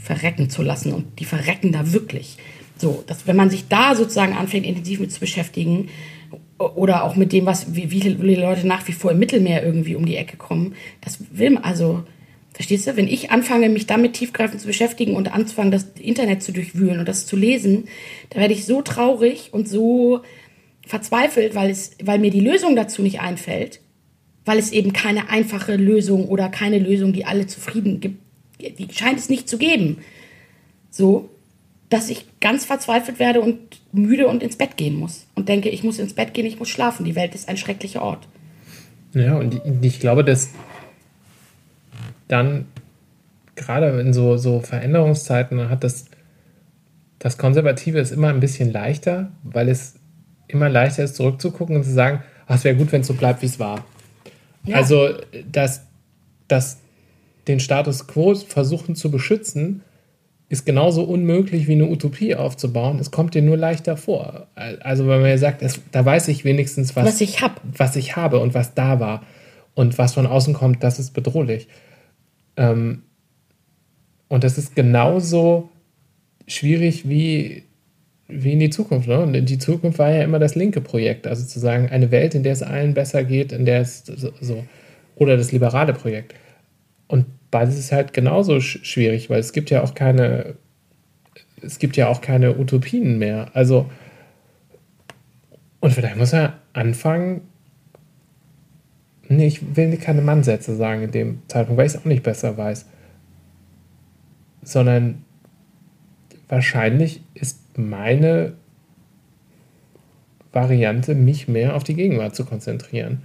[0.00, 0.92] verrecken zu lassen.
[0.92, 2.36] Und die verrecken da wirklich.
[2.76, 5.88] So, dass, wenn man sich da sozusagen anfängt, intensiv mit zu beschäftigen,
[6.58, 9.96] oder auch mit dem, was, wie, wie viele Leute nach wie vor im Mittelmeer irgendwie
[9.96, 12.04] um die Ecke kommen, das will man, also,
[12.54, 12.96] Verstehst du?
[12.96, 17.08] Wenn ich anfange, mich damit tiefgreifend zu beschäftigen und anzufangen, das Internet zu durchwühlen und
[17.08, 17.88] das zu lesen,
[18.30, 20.20] da werde ich so traurig und so
[20.86, 23.80] verzweifelt, weil, es, weil mir die Lösung dazu nicht einfällt,
[24.44, 28.18] weil es eben keine einfache Lösung oder keine Lösung, die alle zufrieden gibt,
[28.60, 29.98] die scheint es nicht zu geben.
[30.90, 31.30] So,
[31.88, 33.58] dass ich ganz verzweifelt werde und
[33.92, 36.68] müde und ins Bett gehen muss und denke, ich muss ins Bett gehen, ich muss
[36.68, 37.06] schlafen.
[37.06, 38.28] Die Welt ist ein schrecklicher Ort.
[39.14, 40.50] Ja, und ich glaube, dass
[42.28, 42.66] dann
[43.54, 46.06] gerade in so, so Veränderungszeiten hat das,
[47.18, 49.94] das Konservative ist immer ein bisschen leichter, weil es
[50.48, 53.42] immer leichter ist, zurückzugucken und zu sagen, ach, es wäre gut, wenn es so bleibt,
[53.42, 53.84] wie es war.
[54.64, 54.76] Ja.
[54.76, 55.10] Also,
[55.50, 55.82] dass,
[56.48, 56.78] dass
[57.48, 59.82] den Status quo versuchen zu beschützen,
[60.52, 62.98] ist genauso unmöglich wie eine Utopie aufzubauen.
[62.98, 64.48] Es kommt dir nur leichter vor.
[64.54, 67.62] Also, wenn man ja sagt, es, da weiß ich wenigstens, was, Was ich hab.
[67.64, 69.22] was ich habe und was da war.
[69.72, 71.68] Und was von außen kommt, das ist bedrohlich.
[72.58, 73.04] Ähm,
[74.28, 75.70] und das ist genauso
[76.46, 77.62] schwierig wie,
[78.28, 79.08] wie in die Zukunft.
[79.08, 79.20] Ne?
[79.20, 81.26] Und die Zukunft war ja immer das linke Projekt.
[81.26, 84.30] Also zu sagen, eine Welt, in der es allen besser geht, in der es so,
[84.38, 84.62] so
[85.16, 86.34] oder das liberale Projekt.
[87.08, 90.56] Und beides ist halt genauso sch schwierig, weil es gibt ja auch keine,
[91.60, 93.50] es gibt ja auch keine Utopien mehr.
[93.54, 93.88] Also,
[95.78, 97.42] und vielleicht muss er anfangen,
[99.28, 102.56] nee, ich will keine Mannsätze sagen in dem Zeitpunkt, weil ich es auch nicht besser
[102.56, 102.86] weiß.
[104.62, 105.24] Sondern
[106.48, 108.54] wahrscheinlich ist meine
[110.52, 113.22] Variante, mich mehr auf die Gegenwart zu konzentrieren.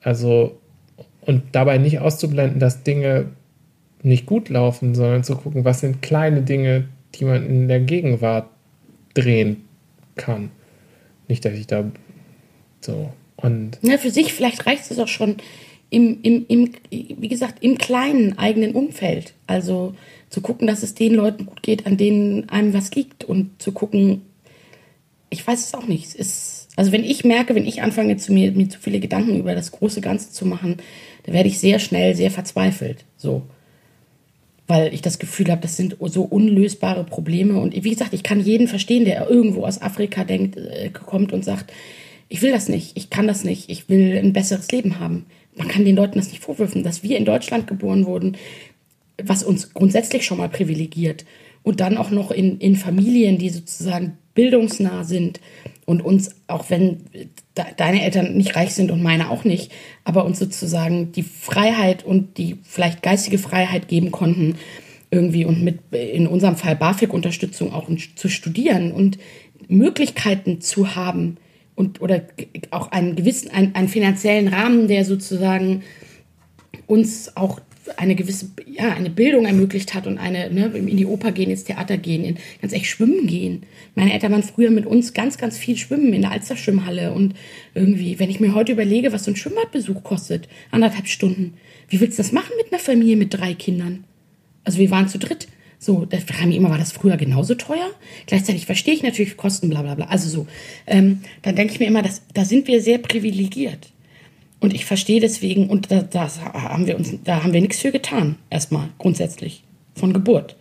[0.00, 0.60] Also,
[1.20, 3.26] und dabei nicht auszublenden, dass Dinge
[4.02, 8.48] nicht gut laufen, sondern zu gucken, was sind kleine Dinge, die man in der Gegenwart
[9.14, 9.64] drehen
[10.16, 10.50] kann.
[11.28, 11.84] Nicht, dass ich da
[12.80, 15.36] so und Ja, für sich, vielleicht reicht es auch schon
[15.90, 19.34] im, im, im, wie gesagt, im kleinen eigenen Umfeld.
[19.46, 19.94] Also
[20.28, 23.72] zu gucken, dass es den Leuten gut geht, an denen einem was liegt und zu
[23.72, 24.22] gucken,
[25.30, 26.06] ich weiß es auch nicht.
[26.06, 29.38] Es ist, also wenn ich merke, wenn ich anfange, zu mir, mir zu viele Gedanken
[29.38, 30.76] über das große Ganze zu machen,
[31.24, 33.04] dann werde ich sehr schnell sehr verzweifelt.
[33.16, 33.42] So.
[34.70, 37.58] Weil ich das Gefühl habe, das sind so unlösbare Probleme.
[37.58, 41.44] Und wie gesagt, ich kann jeden verstehen, der irgendwo aus Afrika denkt, äh, kommt und
[41.44, 41.72] sagt,
[42.28, 45.26] ich will das nicht, ich kann das nicht, ich will ein besseres Leben haben.
[45.56, 48.36] Man kann den Leuten das nicht vorwürfen, dass wir in Deutschland geboren wurden,
[49.20, 51.24] was uns grundsätzlich schon mal privilegiert.
[51.64, 55.40] Und dann auch noch in, in Familien, die sozusagen bildungsnah sind
[55.84, 57.00] und uns, auch wenn
[57.54, 59.72] deine Eltern nicht reich sind und meine auch nicht,
[60.04, 64.56] aber uns sozusagen die Freiheit und die vielleicht geistige Freiheit geben konnten,
[65.10, 69.18] irgendwie und mit in unserem Fall BAföG-Unterstützung auch zu studieren und
[69.66, 71.36] Möglichkeiten zu haben
[71.74, 72.22] und oder
[72.70, 75.82] auch einen gewissen, einen, einen finanziellen Rahmen, der sozusagen
[76.86, 77.60] uns auch
[77.96, 81.64] eine gewisse, ja, eine Bildung ermöglicht hat und eine, ne, in die Oper gehen, ins
[81.64, 83.62] Theater gehen, in, ganz echt schwimmen gehen.
[83.94, 87.34] Meine Eltern waren früher mit uns ganz, ganz viel schwimmen in der Alster-Schwimmhalle und
[87.74, 91.54] irgendwie, wenn ich mir heute überlege, was so ein Schwimmbadbesuch kostet, anderthalb Stunden,
[91.88, 94.04] wie willst du das machen mit einer Familie mit drei Kindern?
[94.64, 95.48] Also wir waren zu dritt.
[95.78, 97.90] So, da frage ich mich immer, war das früher genauso teuer?
[98.26, 100.06] Gleichzeitig verstehe ich natürlich Kosten, bla bla bla.
[100.06, 100.46] Also so,
[100.86, 103.90] ähm, dann denke ich mir immer, dass, da sind wir sehr privilegiert.
[104.60, 107.92] Und ich verstehe deswegen, und da, das haben wir uns, da haben wir nichts für
[107.92, 110.56] getan, erstmal, grundsätzlich, von Geburt.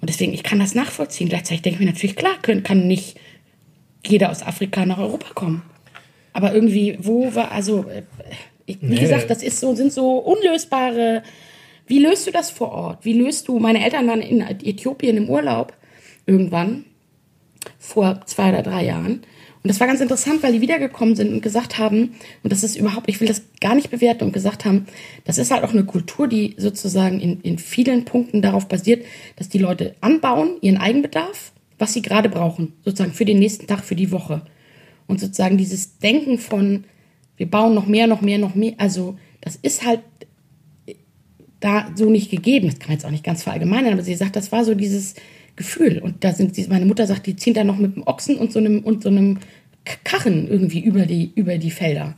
[0.00, 1.28] Und deswegen, ich kann das nachvollziehen.
[1.28, 3.16] Gleichzeitig denke ich mir natürlich, klar, können, kann nicht
[4.04, 5.62] jeder aus Afrika nach Europa kommen.
[6.32, 8.02] Aber irgendwie, wo war, also, äh,
[8.66, 8.98] wie Nee.
[8.98, 11.22] gesagt, das ist so, sind so unlösbare.
[11.86, 13.04] Wie löst du das vor Ort?
[13.04, 15.74] Wie löst du, meine Eltern waren in Äthiopien im Urlaub
[16.26, 16.84] irgendwann,
[17.78, 19.22] vor zwei oder drei Jahren.
[19.64, 22.76] Und das war ganz interessant, weil die wiedergekommen sind und gesagt haben, und das ist
[22.76, 24.84] überhaupt, ich will das gar nicht bewerten, und gesagt haben,
[25.24, 29.06] das ist halt auch eine Kultur, die sozusagen in, in vielen Punkten darauf basiert,
[29.36, 33.82] dass die Leute anbauen, ihren Eigenbedarf, was sie gerade brauchen, sozusagen für den nächsten Tag,
[33.82, 34.42] für die Woche.
[35.06, 36.84] Und sozusagen dieses Denken von,
[37.38, 40.00] wir bauen noch mehr, noch mehr, noch mehr, also das ist halt
[41.60, 42.66] da so nicht gegeben.
[42.66, 45.14] Das kann man jetzt auch nicht ganz verallgemeinern, aber sie sagt, das war so dieses
[45.56, 45.98] Gefühl.
[45.98, 48.52] Und da sind sie, meine Mutter sagt, die ziehen da noch mit dem Ochsen und
[48.52, 49.38] so einem, und so einem
[49.84, 52.16] Karren irgendwie über die, über die Felder.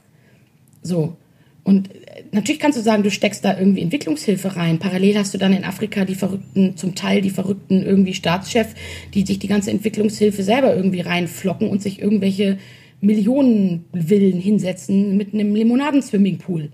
[0.82, 1.16] So.
[1.64, 4.78] Und äh, natürlich kannst du sagen, du steckst da irgendwie Entwicklungshilfe rein.
[4.78, 8.74] Parallel hast du dann in Afrika die verrückten, zum Teil die verrückten irgendwie Staatschef,
[9.14, 12.58] die sich die ganze Entwicklungshilfe selber irgendwie reinflocken und sich irgendwelche
[13.00, 16.70] Millionenvillen hinsetzen mit einem Limonaden-Swimmingpool.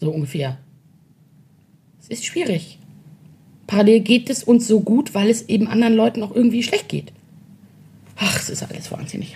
[0.00, 0.58] So ungefähr.
[2.00, 2.78] Es ist schwierig.
[3.66, 7.12] Parallel geht es uns so gut, weil es eben anderen Leuten auch irgendwie schlecht geht.
[8.16, 9.34] Ach, es ist alles wahnsinnig.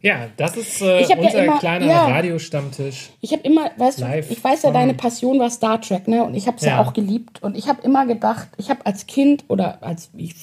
[0.00, 2.06] Ja, das ist äh, Ich hab ja unser immer- kleiner ja.
[2.06, 3.08] Radiostammtisch.
[3.22, 6.22] Ich habe immer, weißt Live du, ich weiß ja, deine Passion war Star Trek, ne?
[6.24, 6.72] Und ich habe es ja.
[6.72, 6.82] Ja.
[6.82, 7.42] auch geliebt.
[7.42, 10.34] Und ich habe immer gedacht, ich habe als Kind oder als ich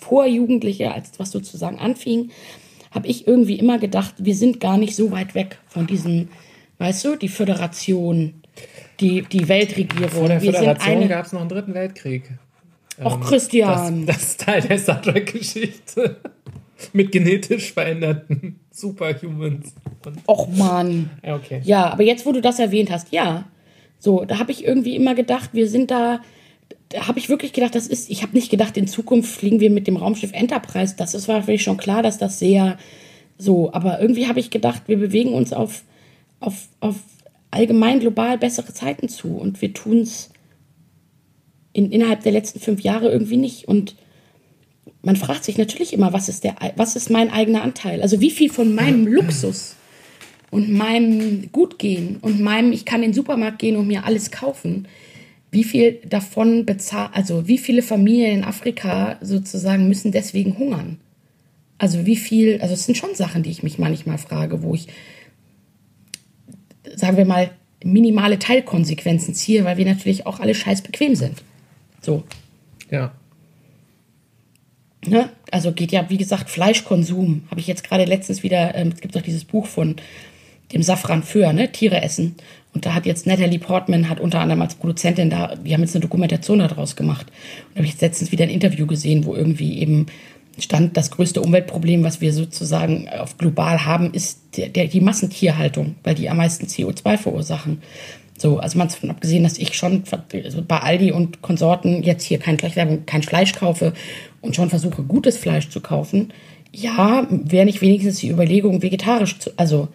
[0.00, 2.30] Vorjugendliche, als was sozusagen anfing,
[2.92, 6.28] habe ich irgendwie immer gedacht, wir sind gar nicht so weit weg von diesem,
[6.78, 8.42] weißt du, die Föderation,
[8.98, 10.10] die, die Weltregierung.
[10.10, 12.24] Vor der Föderation gab es noch einen dritten Weltkrieg.
[13.02, 14.06] Auch Christian.
[14.06, 16.16] Das, das ist Teil der Star Trek-Geschichte.
[16.92, 19.74] Mit genetisch veränderten Superhumans.
[20.26, 21.10] Och Mann.
[21.24, 21.60] ja, okay.
[21.64, 23.44] Ja, aber jetzt, wo du das erwähnt hast, ja.
[23.98, 26.20] So, da habe ich irgendwie immer gedacht, wir sind da.
[26.90, 28.10] Da habe ich wirklich gedacht, das ist.
[28.10, 30.94] Ich habe nicht gedacht, in Zukunft fliegen wir mit dem Raumschiff Enterprise.
[30.96, 32.76] Das ist mich schon klar, dass das sehr
[33.38, 33.72] so.
[33.72, 35.82] Aber irgendwie habe ich gedacht, wir bewegen uns auf,
[36.40, 36.96] auf, auf
[37.50, 39.36] allgemein global bessere Zeiten zu.
[39.36, 40.30] Und wir tun es
[41.76, 43.68] in, innerhalb der letzten fünf Jahre irgendwie nicht.
[43.68, 43.96] Und
[45.02, 48.00] man fragt sich natürlich immer, was ist, der, was ist mein eigener Anteil?
[48.00, 49.76] Also wie viel von meinem Luxus
[50.50, 54.88] und meinem Gutgehen und meinem, ich kann in den Supermarkt gehen und mir alles kaufen,
[55.50, 60.98] wie viel davon bezahlt, also wie viele Familien in Afrika sozusagen müssen deswegen hungern?
[61.76, 64.86] Also wie viel, also es sind schon Sachen, die ich mich manchmal frage, wo ich,
[66.94, 67.50] sagen wir mal,
[67.84, 71.42] minimale Teilkonsequenzen ziehe, weil wir natürlich auch alle scheiß bequem sind.
[72.06, 72.22] So.
[72.88, 73.12] Ja.
[75.04, 75.28] Ne?
[75.50, 77.42] Also geht ja, wie gesagt, Fleischkonsum.
[77.50, 79.96] Habe ich jetzt gerade letztens wieder, ähm, es gibt doch dieses Buch von
[80.72, 81.70] dem Safran Föhr, ne?
[81.72, 82.36] Tiere essen.
[82.74, 85.96] Und da hat jetzt Natalie Portman, hat unter anderem als Produzentin da, die haben jetzt
[85.96, 87.26] eine Dokumentation daraus gemacht.
[87.26, 90.06] Und da habe ich jetzt letztens wieder ein Interview gesehen, wo irgendwie eben
[90.58, 95.96] stand, das größte Umweltproblem, was wir sozusagen auf global haben, ist der, der, die Massentierhaltung,
[96.04, 97.82] weil die am meisten CO2 verursachen.
[98.38, 100.04] So, also man davon abgesehen, dass ich schon
[100.44, 103.92] also bei Aldi und Konsorten jetzt hier kein kein Fleisch kaufe
[104.42, 106.32] und schon versuche, gutes Fleisch zu kaufen.
[106.72, 109.88] Ja, wäre nicht wenigstens die Überlegung, vegetarisch zu, also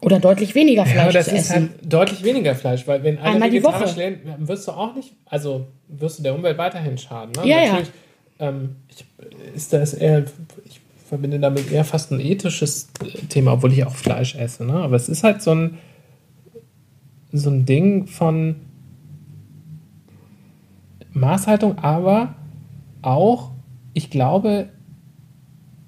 [0.00, 1.54] oder deutlich weniger Fleisch Ja, das zu ist essen.
[1.54, 4.00] halt deutlich weniger Fleisch, weil wenn alle Einmal die vegetarisch Woche.
[4.00, 7.32] leben, wirst du auch nicht, also wirst du der Umwelt weiterhin schaden.
[7.36, 7.48] Ne?
[7.48, 7.66] Ja, ja.
[7.72, 7.90] Natürlich,
[8.40, 9.04] Ähm, ich,
[9.54, 10.24] ist das eher,
[10.68, 12.88] ich verbinde damit eher fast ein ethisches
[13.28, 14.64] Thema, obwohl ich auch Fleisch esse.
[14.64, 14.74] Ne?
[14.74, 15.78] Aber es ist halt so ein,
[17.32, 18.56] so ein Ding von
[21.12, 22.34] Maßhaltung, aber
[23.02, 23.50] auch,
[23.94, 24.68] ich glaube,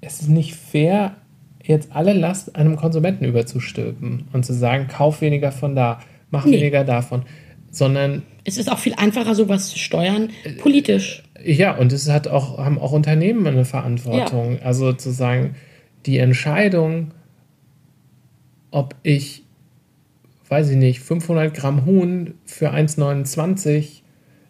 [0.01, 1.15] es ist nicht fair,
[1.63, 5.99] jetzt alle Last einem Konsumenten überzustülpen und zu sagen, kauf weniger von da,
[6.31, 6.53] mach Nee.
[6.59, 7.23] weniger davon,
[7.69, 10.29] sondern Es ist auch viel einfacher, sowas zu steuern,
[10.59, 11.23] politisch.
[11.43, 14.59] ja, und es hat auch, haben auch Unternehmen eine Verantwortung.
[14.63, 15.55] Also zu sagen,
[16.07, 17.11] die Entscheidung,
[18.71, 19.40] ob ich,
[20.51, 24.01] weiß ich nicht, 500 Gramm Huhn für 1,29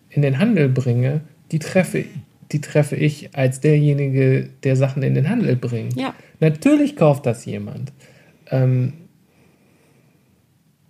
[0.10, 1.22] in den Handel bringe,
[1.52, 2.06] die treffe,
[2.52, 5.96] die treffe ich als derjenige, der Sachen in den Handel bringt.
[5.96, 6.16] Ja.
[6.40, 7.94] Natürlich kauft das jemand.
[8.50, 8.94] Ähm,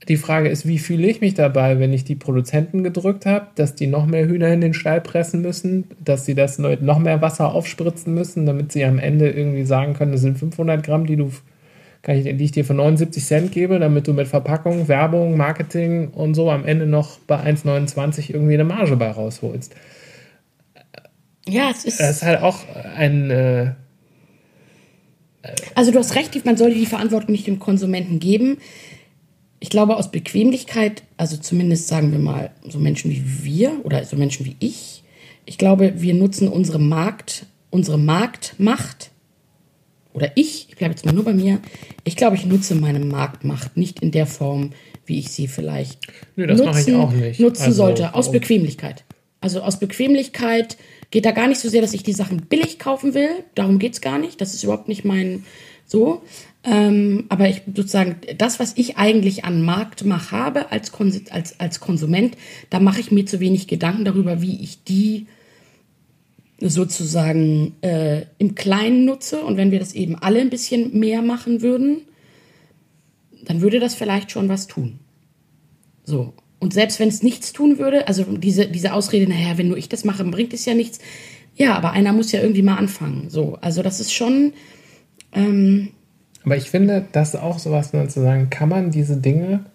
[0.07, 3.75] die Frage ist, wie fühle ich mich dabei, wenn ich die Produzenten gedrückt habe, dass
[3.75, 7.53] die noch mehr Hühner in den Stall pressen müssen, dass sie das noch mehr Wasser
[7.53, 11.31] aufspritzen müssen, damit sie am Ende irgendwie sagen können, das sind 500 Gramm, die du
[12.07, 16.33] ich, die ich dir für 79 Cent gebe, damit du mit Verpackung, Werbung, Marketing und
[16.33, 19.75] so am Ende noch bei 1,29 irgendwie eine Marge bei rausholst.
[21.47, 21.99] Ja, es ist.
[21.99, 22.59] Das ist halt auch
[22.95, 23.71] ein äh,
[25.75, 28.57] Also du hast recht, man sollte die Verantwortung nicht dem Konsumenten geben.
[29.59, 34.15] Ich glaube aus Bequemlichkeit, also zumindest sagen wir mal so Menschen wie wir oder so
[34.15, 35.03] Menschen wie ich,
[35.45, 39.10] ich glaube, wir nutzen unsere Markt, unsere Marktmacht
[40.13, 41.59] oder ich, ich bleibe jetzt mal nur bei mir,
[42.03, 44.71] ich glaube, ich nutze meine Marktmacht nicht in der Form,
[45.05, 45.99] wie ich sie vielleicht
[46.35, 47.39] Nö, das mache ich auch nicht.
[47.39, 48.39] nutzen Also, sollte, aus warum?
[48.39, 49.03] Bequemlichkeit.
[49.39, 50.77] Also aus Bequemlichkeit
[51.09, 53.29] geht da gar nicht so sehr, dass ich die Sachen billig kaufen will.
[53.55, 54.39] Darum geht's gar nicht.
[54.39, 55.43] Das ist überhaupt nicht mein
[55.85, 56.21] so.
[56.63, 60.91] Ähm, aber ich sozusagen, das, was ich eigentlich an Marktmach habe als,
[61.31, 62.37] als, als Konsument,
[62.69, 65.25] da mache ich mir zu wenig Gedanken darüber, wie ich die
[66.69, 69.43] sozusagen äh, im Kleinen nutze.
[69.43, 72.01] Und wenn wir das eben alle ein bisschen mehr machen würden,
[73.45, 74.99] dann würde das vielleicht schon was tun.
[76.03, 76.33] So.
[76.59, 79.89] Und selbst wenn es nichts tun würde, also diese, diese Ausrede, naja, wenn nur ich
[79.89, 80.99] das mache, bringt es ja nichts.
[81.55, 83.29] Ja, aber einer muss ja irgendwie mal anfangen.
[83.29, 83.57] So.
[83.61, 84.53] Also das ist schon.
[86.43, 89.65] Aber ich finde, das ist auch sowas, ne, zu sagen, kann man diese Dinge,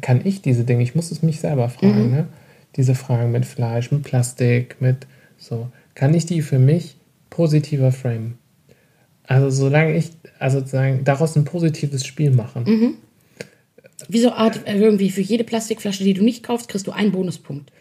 [0.00, 2.28] kann ich diese Dinge, ich muss es mich selber fragen, ne?
[2.76, 5.06] diese Fragen mit Fleisch, mit Plastik, mit
[5.40, 6.96] so, kann ich die für mich
[7.30, 8.38] positiver framen?
[9.24, 12.96] Also solange ich, also sozusagen, daraus ein positives Spiel machen.
[14.08, 17.12] Wie so Art, äh, irgendwie für jede Plastikflasche, die du nicht kaufst, kriegst du einen
[17.12, 17.72] Bonuspunkt.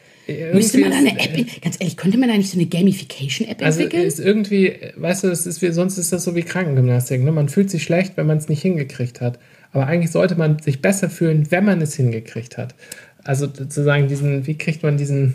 [0.54, 3.64] Müsste man da irgendwie eine App, ganz ehrlich, könnte man da nicht so eine Gamification-App
[3.64, 4.08] Also entwickeln?
[4.08, 7.24] ist irgendwie, weißt du, es ist wie, sonst ist das so wie Krankengymnastik.
[7.24, 7.32] Ne?
[7.32, 9.40] Man fühlt sich schlecht, wenn man es nicht hingekriegt hat.
[9.72, 12.76] Aber eigentlich sollte man sich besser fühlen, wenn man es hingekriegt hat.
[13.24, 15.34] Also sozusagen diesen, wie kriegt man diesen,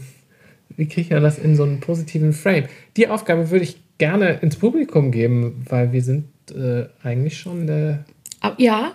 [0.77, 2.65] wie kriegt man das in so einen positiven Frame?
[2.97, 8.05] Die Aufgabe würde ich gerne ins Publikum geben, weil wir sind äh, eigentlich schon der
[8.41, 8.93] Aber, ja,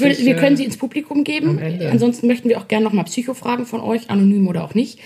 [0.00, 1.58] würde, wir können sie ins Publikum geben.
[1.90, 4.98] Ansonsten möchten wir auch gerne nochmal Psychofragen von euch, anonym oder auch nicht.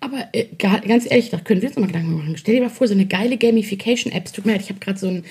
[0.00, 2.36] Aber äh, ga- ganz ehrlich, da können wir uns nochmal Gedanken machen.
[2.36, 4.24] Stell dir mal vor, so eine geile Gamification-App.
[4.26, 5.24] Es tut mir leid, ich habe gerade so ein,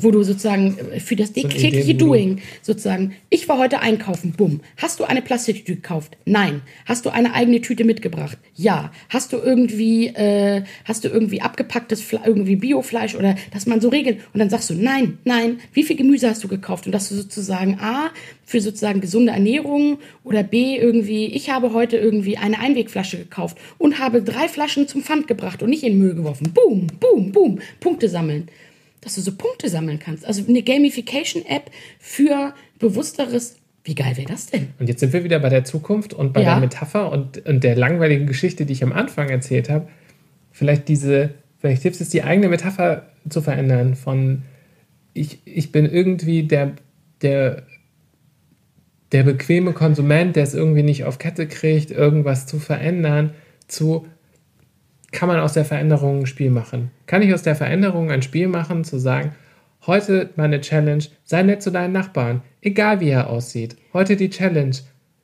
[0.00, 3.80] wo du sozusagen äh, für das tägliche Idee, wo du- Doing sozusagen, ich war heute
[3.80, 4.60] einkaufen, bumm.
[4.76, 6.16] Hast du eine Plastiktüte gekauft?
[6.24, 6.62] Nein.
[6.86, 8.38] Hast du eine eigene Tüte mitgebracht?
[8.54, 8.92] Ja.
[9.08, 13.88] Hast du irgendwie, äh, hast du irgendwie abgepacktes Fle irgendwie Biofleisch oder dass man so
[13.88, 15.58] regelt und dann sagst du nein, nein.
[15.72, 18.10] Wie viel Gemüse hast du gekauft und dass du sozusagen a
[18.44, 23.98] für sozusagen gesunde Ernährung oder b irgendwie, ich habe heute irgendwie eine Einwegflasche gekauft und
[23.98, 26.52] habe drei Flaschen zum Pfand gebracht und nicht in den Müll geworfen.
[26.52, 27.58] Boom, boom, boom.
[27.80, 28.48] Punkte sammeln
[29.04, 30.26] dass du so Punkte sammeln kannst.
[30.26, 33.56] Also eine Gamification-App für bewussteres.
[33.84, 34.68] Wie geil wäre das denn?
[34.78, 36.52] Und jetzt sind wir wieder bei der Zukunft und bei Ja.
[36.52, 39.88] der Metapher und, und der langweiligen Geschichte, die ich am Anfang erzählt habe.
[40.52, 44.42] Vielleicht diese, vielleicht hilft es, die eigene Metapher zu verändern von
[45.12, 46.72] ich, ich bin irgendwie der,
[47.22, 47.62] der,
[49.12, 53.30] der bequeme Konsument, der es irgendwie nicht auf Kette kriegt, irgendwas zu verändern,
[53.68, 54.06] zu
[55.14, 56.90] kann man aus der Veränderung ein Spiel machen?
[57.06, 59.32] Kann ich aus der Veränderung ein Spiel machen, zu sagen,
[59.86, 63.76] heute meine Challenge, sei nett zu deinen Nachbarn, egal wie er aussieht.
[63.92, 64.74] Heute die Challenge,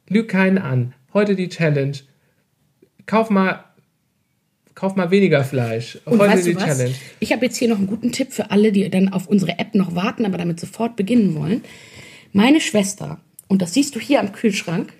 [0.08, 0.94] lüg keinen an.
[1.12, 1.96] Heute die Challenge,
[3.06, 3.64] kauf mal,
[4.74, 5.98] kauf mal weniger Fleisch.
[6.04, 6.64] Und heute weißt die du was?
[6.64, 6.94] Challenge.
[7.18, 9.74] Ich habe jetzt hier noch einen guten Tipp für alle, die dann auf unsere App
[9.74, 11.62] noch warten, aber damit sofort beginnen wollen.
[12.32, 14.92] Meine Schwester, und das siehst du hier am Kühlschrank,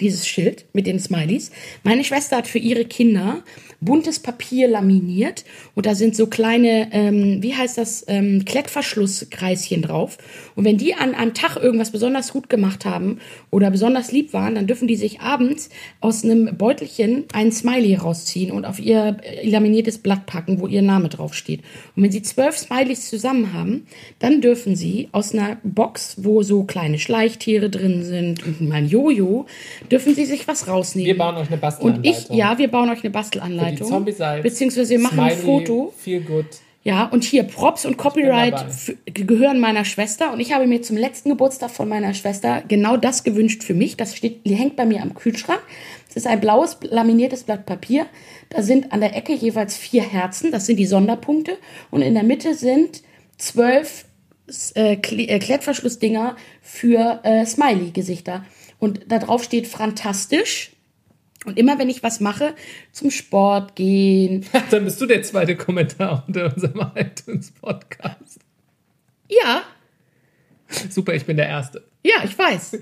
[0.00, 1.50] dieses Schild mit den Smileys.
[1.84, 3.42] Meine Schwester hat für ihre Kinder
[3.84, 10.18] buntes Papier laminiert und da sind so kleine, ähm, wie heißt das, ähm, Klettverschlusskreischen drauf.
[10.56, 13.18] Und wenn die an einem Tag irgendwas besonders gut gemacht haben
[13.50, 15.68] oder besonders lieb waren, dann dürfen die sich abends
[16.00, 20.82] aus einem Beutelchen ein Smiley rausziehen und auf ihr äh, laminiertes Blatt packen, wo ihr
[20.82, 21.60] Name draufsteht.
[21.94, 23.86] Und wenn sie zwölf Smileys zusammen haben,
[24.18, 28.88] dann dürfen sie aus einer Box, wo so kleine Schleichtiere drin sind und mal ein
[28.88, 29.46] Jojo,
[29.94, 31.06] dürfen sie sich was rausnehmen.
[31.06, 32.12] Wir bauen euch eine und Bastelanleitung.
[32.30, 33.86] ich, ja, wir bauen euch eine Für Bastelanleitung.
[33.86, 35.94] die Zombie-Salz, Beziehungsweise wir machen ein Smiley, Foto.
[35.96, 36.46] Feel good.
[36.82, 40.32] Ja, und hier Props und Copyright für, gehören meiner Schwester.
[40.32, 43.96] Und ich habe mir zum letzten Geburtstag von meiner Schwester genau das gewünscht für mich.
[43.96, 45.62] Das steht, hängt bei mir am Kühlschrank.
[46.10, 48.06] Es ist ein blaues laminiertes Blatt Papier.
[48.50, 50.52] Da sind an der Ecke jeweils vier Herzen.
[50.52, 51.56] Das sind die Sonderpunkte.
[51.90, 53.02] Und in der Mitte sind
[53.38, 54.04] zwölf
[54.74, 58.44] äh, äh, Klettverschlussdinger für äh, Smiley-Gesichter.
[58.84, 60.70] Und da drauf steht fantastisch.
[61.46, 62.54] Und immer wenn ich was mache,
[62.92, 68.40] zum Sport gehen, Dann bist du der zweite Kommentar unter unserem iTunes-Podcast.
[69.28, 69.62] ja,
[70.90, 71.84] Super, ich bin der Erste.
[72.06, 72.76] Ja, ich weiß.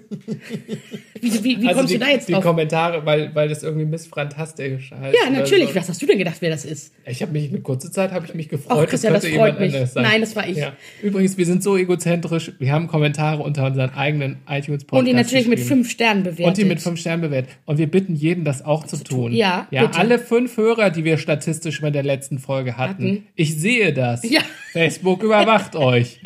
[1.20, 2.42] Wie, wie, wie Also kommst die, du da jetzt die drauf?
[2.42, 5.16] Kommentare, weil, weil das irgendwie missfantastisch heißt.
[5.16, 5.68] Ja, oder natürlich.
[5.68, 5.74] so.
[5.76, 6.92] Was hast du denn gedacht, wer das ist?
[7.06, 8.78] Ich habe mich eine kurze Zeit habe ich mich gefreut.
[8.82, 9.74] Ach, Christian, das könnte freut mich.
[9.94, 10.56] Nein, das war ich.
[10.56, 10.72] Ja.
[11.02, 12.52] Übrigens, wir sind so egozentrisch.
[12.58, 16.46] Wir haben Kommentare unter unseren eigenen iTunes Podcast Und die natürlich mit fünf Sternen bewertet.
[16.46, 17.52] und die mit fünf Sternen bewertet.
[17.64, 19.32] Und wir bitten jeden, das auch zu tun.
[19.32, 19.98] Ja, ja bitte.
[19.98, 22.82] alle fünf Hörer, die wir statistisch bei der letzten Folge hatten.
[22.82, 23.26] Hatten.
[23.36, 24.28] Ich sehe das.
[24.28, 24.40] Ja.
[24.72, 26.18] Facebook überwacht euch.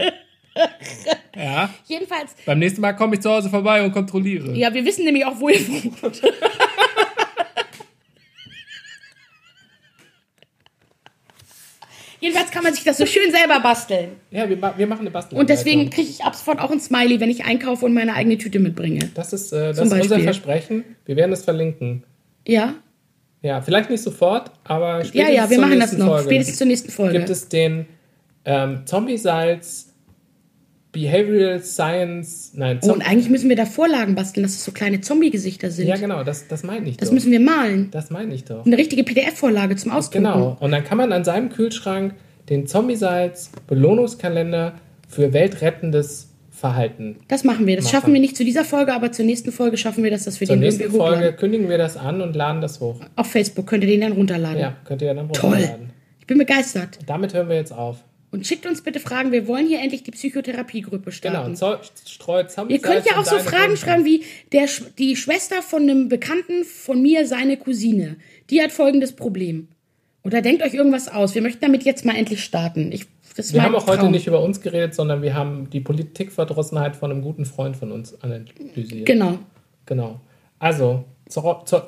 [1.36, 1.68] Ja.
[1.86, 4.52] Jedenfalls, Beim nächsten Mal komme ich zu Hause vorbei und kontrolliere.
[4.56, 6.22] ja, wir wissen nämlich auch, wo ihr wohnt.
[12.20, 14.12] Jedenfalls kann man sich das so schön selber basteln.
[14.30, 15.38] Ja, wir, wir machen eine Bastel.
[15.38, 18.38] Und deswegen kriege ich ab sofort auch ein Smiley, wenn ich einkaufe und meine eigene
[18.38, 19.10] Tüte mitbringe.
[19.14, 20.18] Das ist, äh, das ist unser.
[20.20, 20.84] Versprechen.
[21.04, 22.04] Wir werden es verlinken.
[22.46, 22.74] Ja?
[23.42, 26.06] Ja, vielleicht nicht sofort, aber Ja, spätestens ja, wir zur machen das nächsten noch.
[26.14, 27.18] Folge Spätestens zur nächsten Folge.
[27.18, 27.86] Gibt es den
[28.46, 29.85] ähm, Zombie-Salz
[30.96, 35.02] Behavioral Science, nein, oh, und eigentlich müssen wir da Vorlagen basteln, dass es so kleine
[35.02, 35.86] Zombie-Gesichter sind.
[35.88, 37.14] ja genau, das, das meine ich Das doch.
[37.14, 37.90] müssen wir malen.
[37.90, 38.64] das meine ich doch.
[38.64, 40.24] Eine richtige PDF-Vorlage zum Ausdrucken.
[40.24, 42.14] Genau, und dann kann man an seinem Kühlschrank
[42.48, 44.72] den Zombie-Salz Belohnungskalender
[45.08, 47.16] für weltrettendes Verhalten.
[47.28, 47.76] Das machen wir.
[47.76, 47.92] Das Machen.
[47.94, 50.46] schaffen wir nicht zu dieser Folge, aber zur nächsten Folge schaffen wir das, dass wir
[50.46, 51.36] Zur den nächsten irgendwie Folge hochladen.
[51.38, 53.00] kündigen wir das an und laden das hoch.
[53.14, 54.58] Auf Facebook könnt ihr den dann runterladen.
[54.58, 55.50] Ja, könnt ihr dann Toll.
[55.52, 55.90] runterladen.
[56.20, 56.98] Ich bin begeistert.
[57.06, 57.98] Damit hören wir jetzt auf.
[58.36, 59.32] Und schickt uns bitte Fragen.
[59.32, 61.56] Wir wollen hier endlich die Psychotherapiegruppe Genau, starten.
[61.56, 61.76] Zo
[62.06, 64.68] streut Zombie Ihr könnt ja auch so Fragen schreiben wie der,
[64.98, 68.16] die Schwester von einem Bekannten von mir, seine Cousine.
[68.50, 69.68] Die hat folgendes Problem.
[70.22, 71.34] Oder denkt euch irgendwas aus.
[71.34, 72.92] Wir möchten damit jetzt mal endlich starten.
[72.92, 73.06] Ich,
[73.52, 74.12] Wir haben auch heute Traum.
[74.12, 78.20] nicht über uns geredet, sondern wir haben die Politikverdrossenheit von einem guten Freund von uns
[78.22, 79.06] analysiert.
[79.06, 79.38] Genau.
[79.86, 80.20] Genau.
[80.58, 81.04] Also,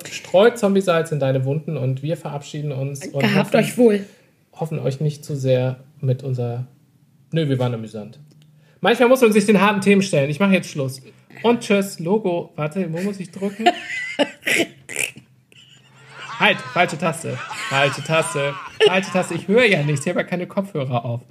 [0.09, 4.05] streut Zombie-Salz in deine Wunden und wir verabschieden uns und Gehabt euch wohl.
[4.59, 6.67] Hoffen euch nicht zu sehr mit unserer.
[7.31, 8.19] Nö, wir waren amüsant.
[8.81, 10.29] Manchmal muss man sich den harten Themen stellen.
[10.29, 11.01] Ich mache jetzt Schluss.
[11.43, 12.51] Und tschüss, Logo.
[12.55, 13.65] Warte, wo muss ich drücken?
[16.39, 17.37] halt, falsche Taste.
[17.69, 18.53] Falsche Taste.
[18.85, 19.33] Falsche Taste.
[19.35, 20.05] Ich höre ja nichts.
[20.05, 21.21] Ich habe ja keine Kopfhörer auf.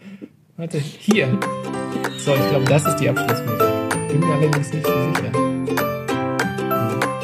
[0.56, 1.38] Warte, hier.
[2.18, 4.08] So, ich glaube, das ist die Abschlussmusik.
[4.08, 5.32] Bin mir allerdings nicht so sicher.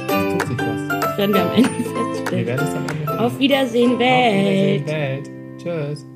[0.08, 1.00] Tut sich was.
[1.00, 2.46] Das werden wir am Ende Wir feststellen.
[2.46, 3.20] werden es am Ende.
[3.20, 4.82] Auf Wiedersehen, Auf Welt.
[4.82, 5.30] Wiedersehen, Welt.
[5.64, 6.13] Tschüss.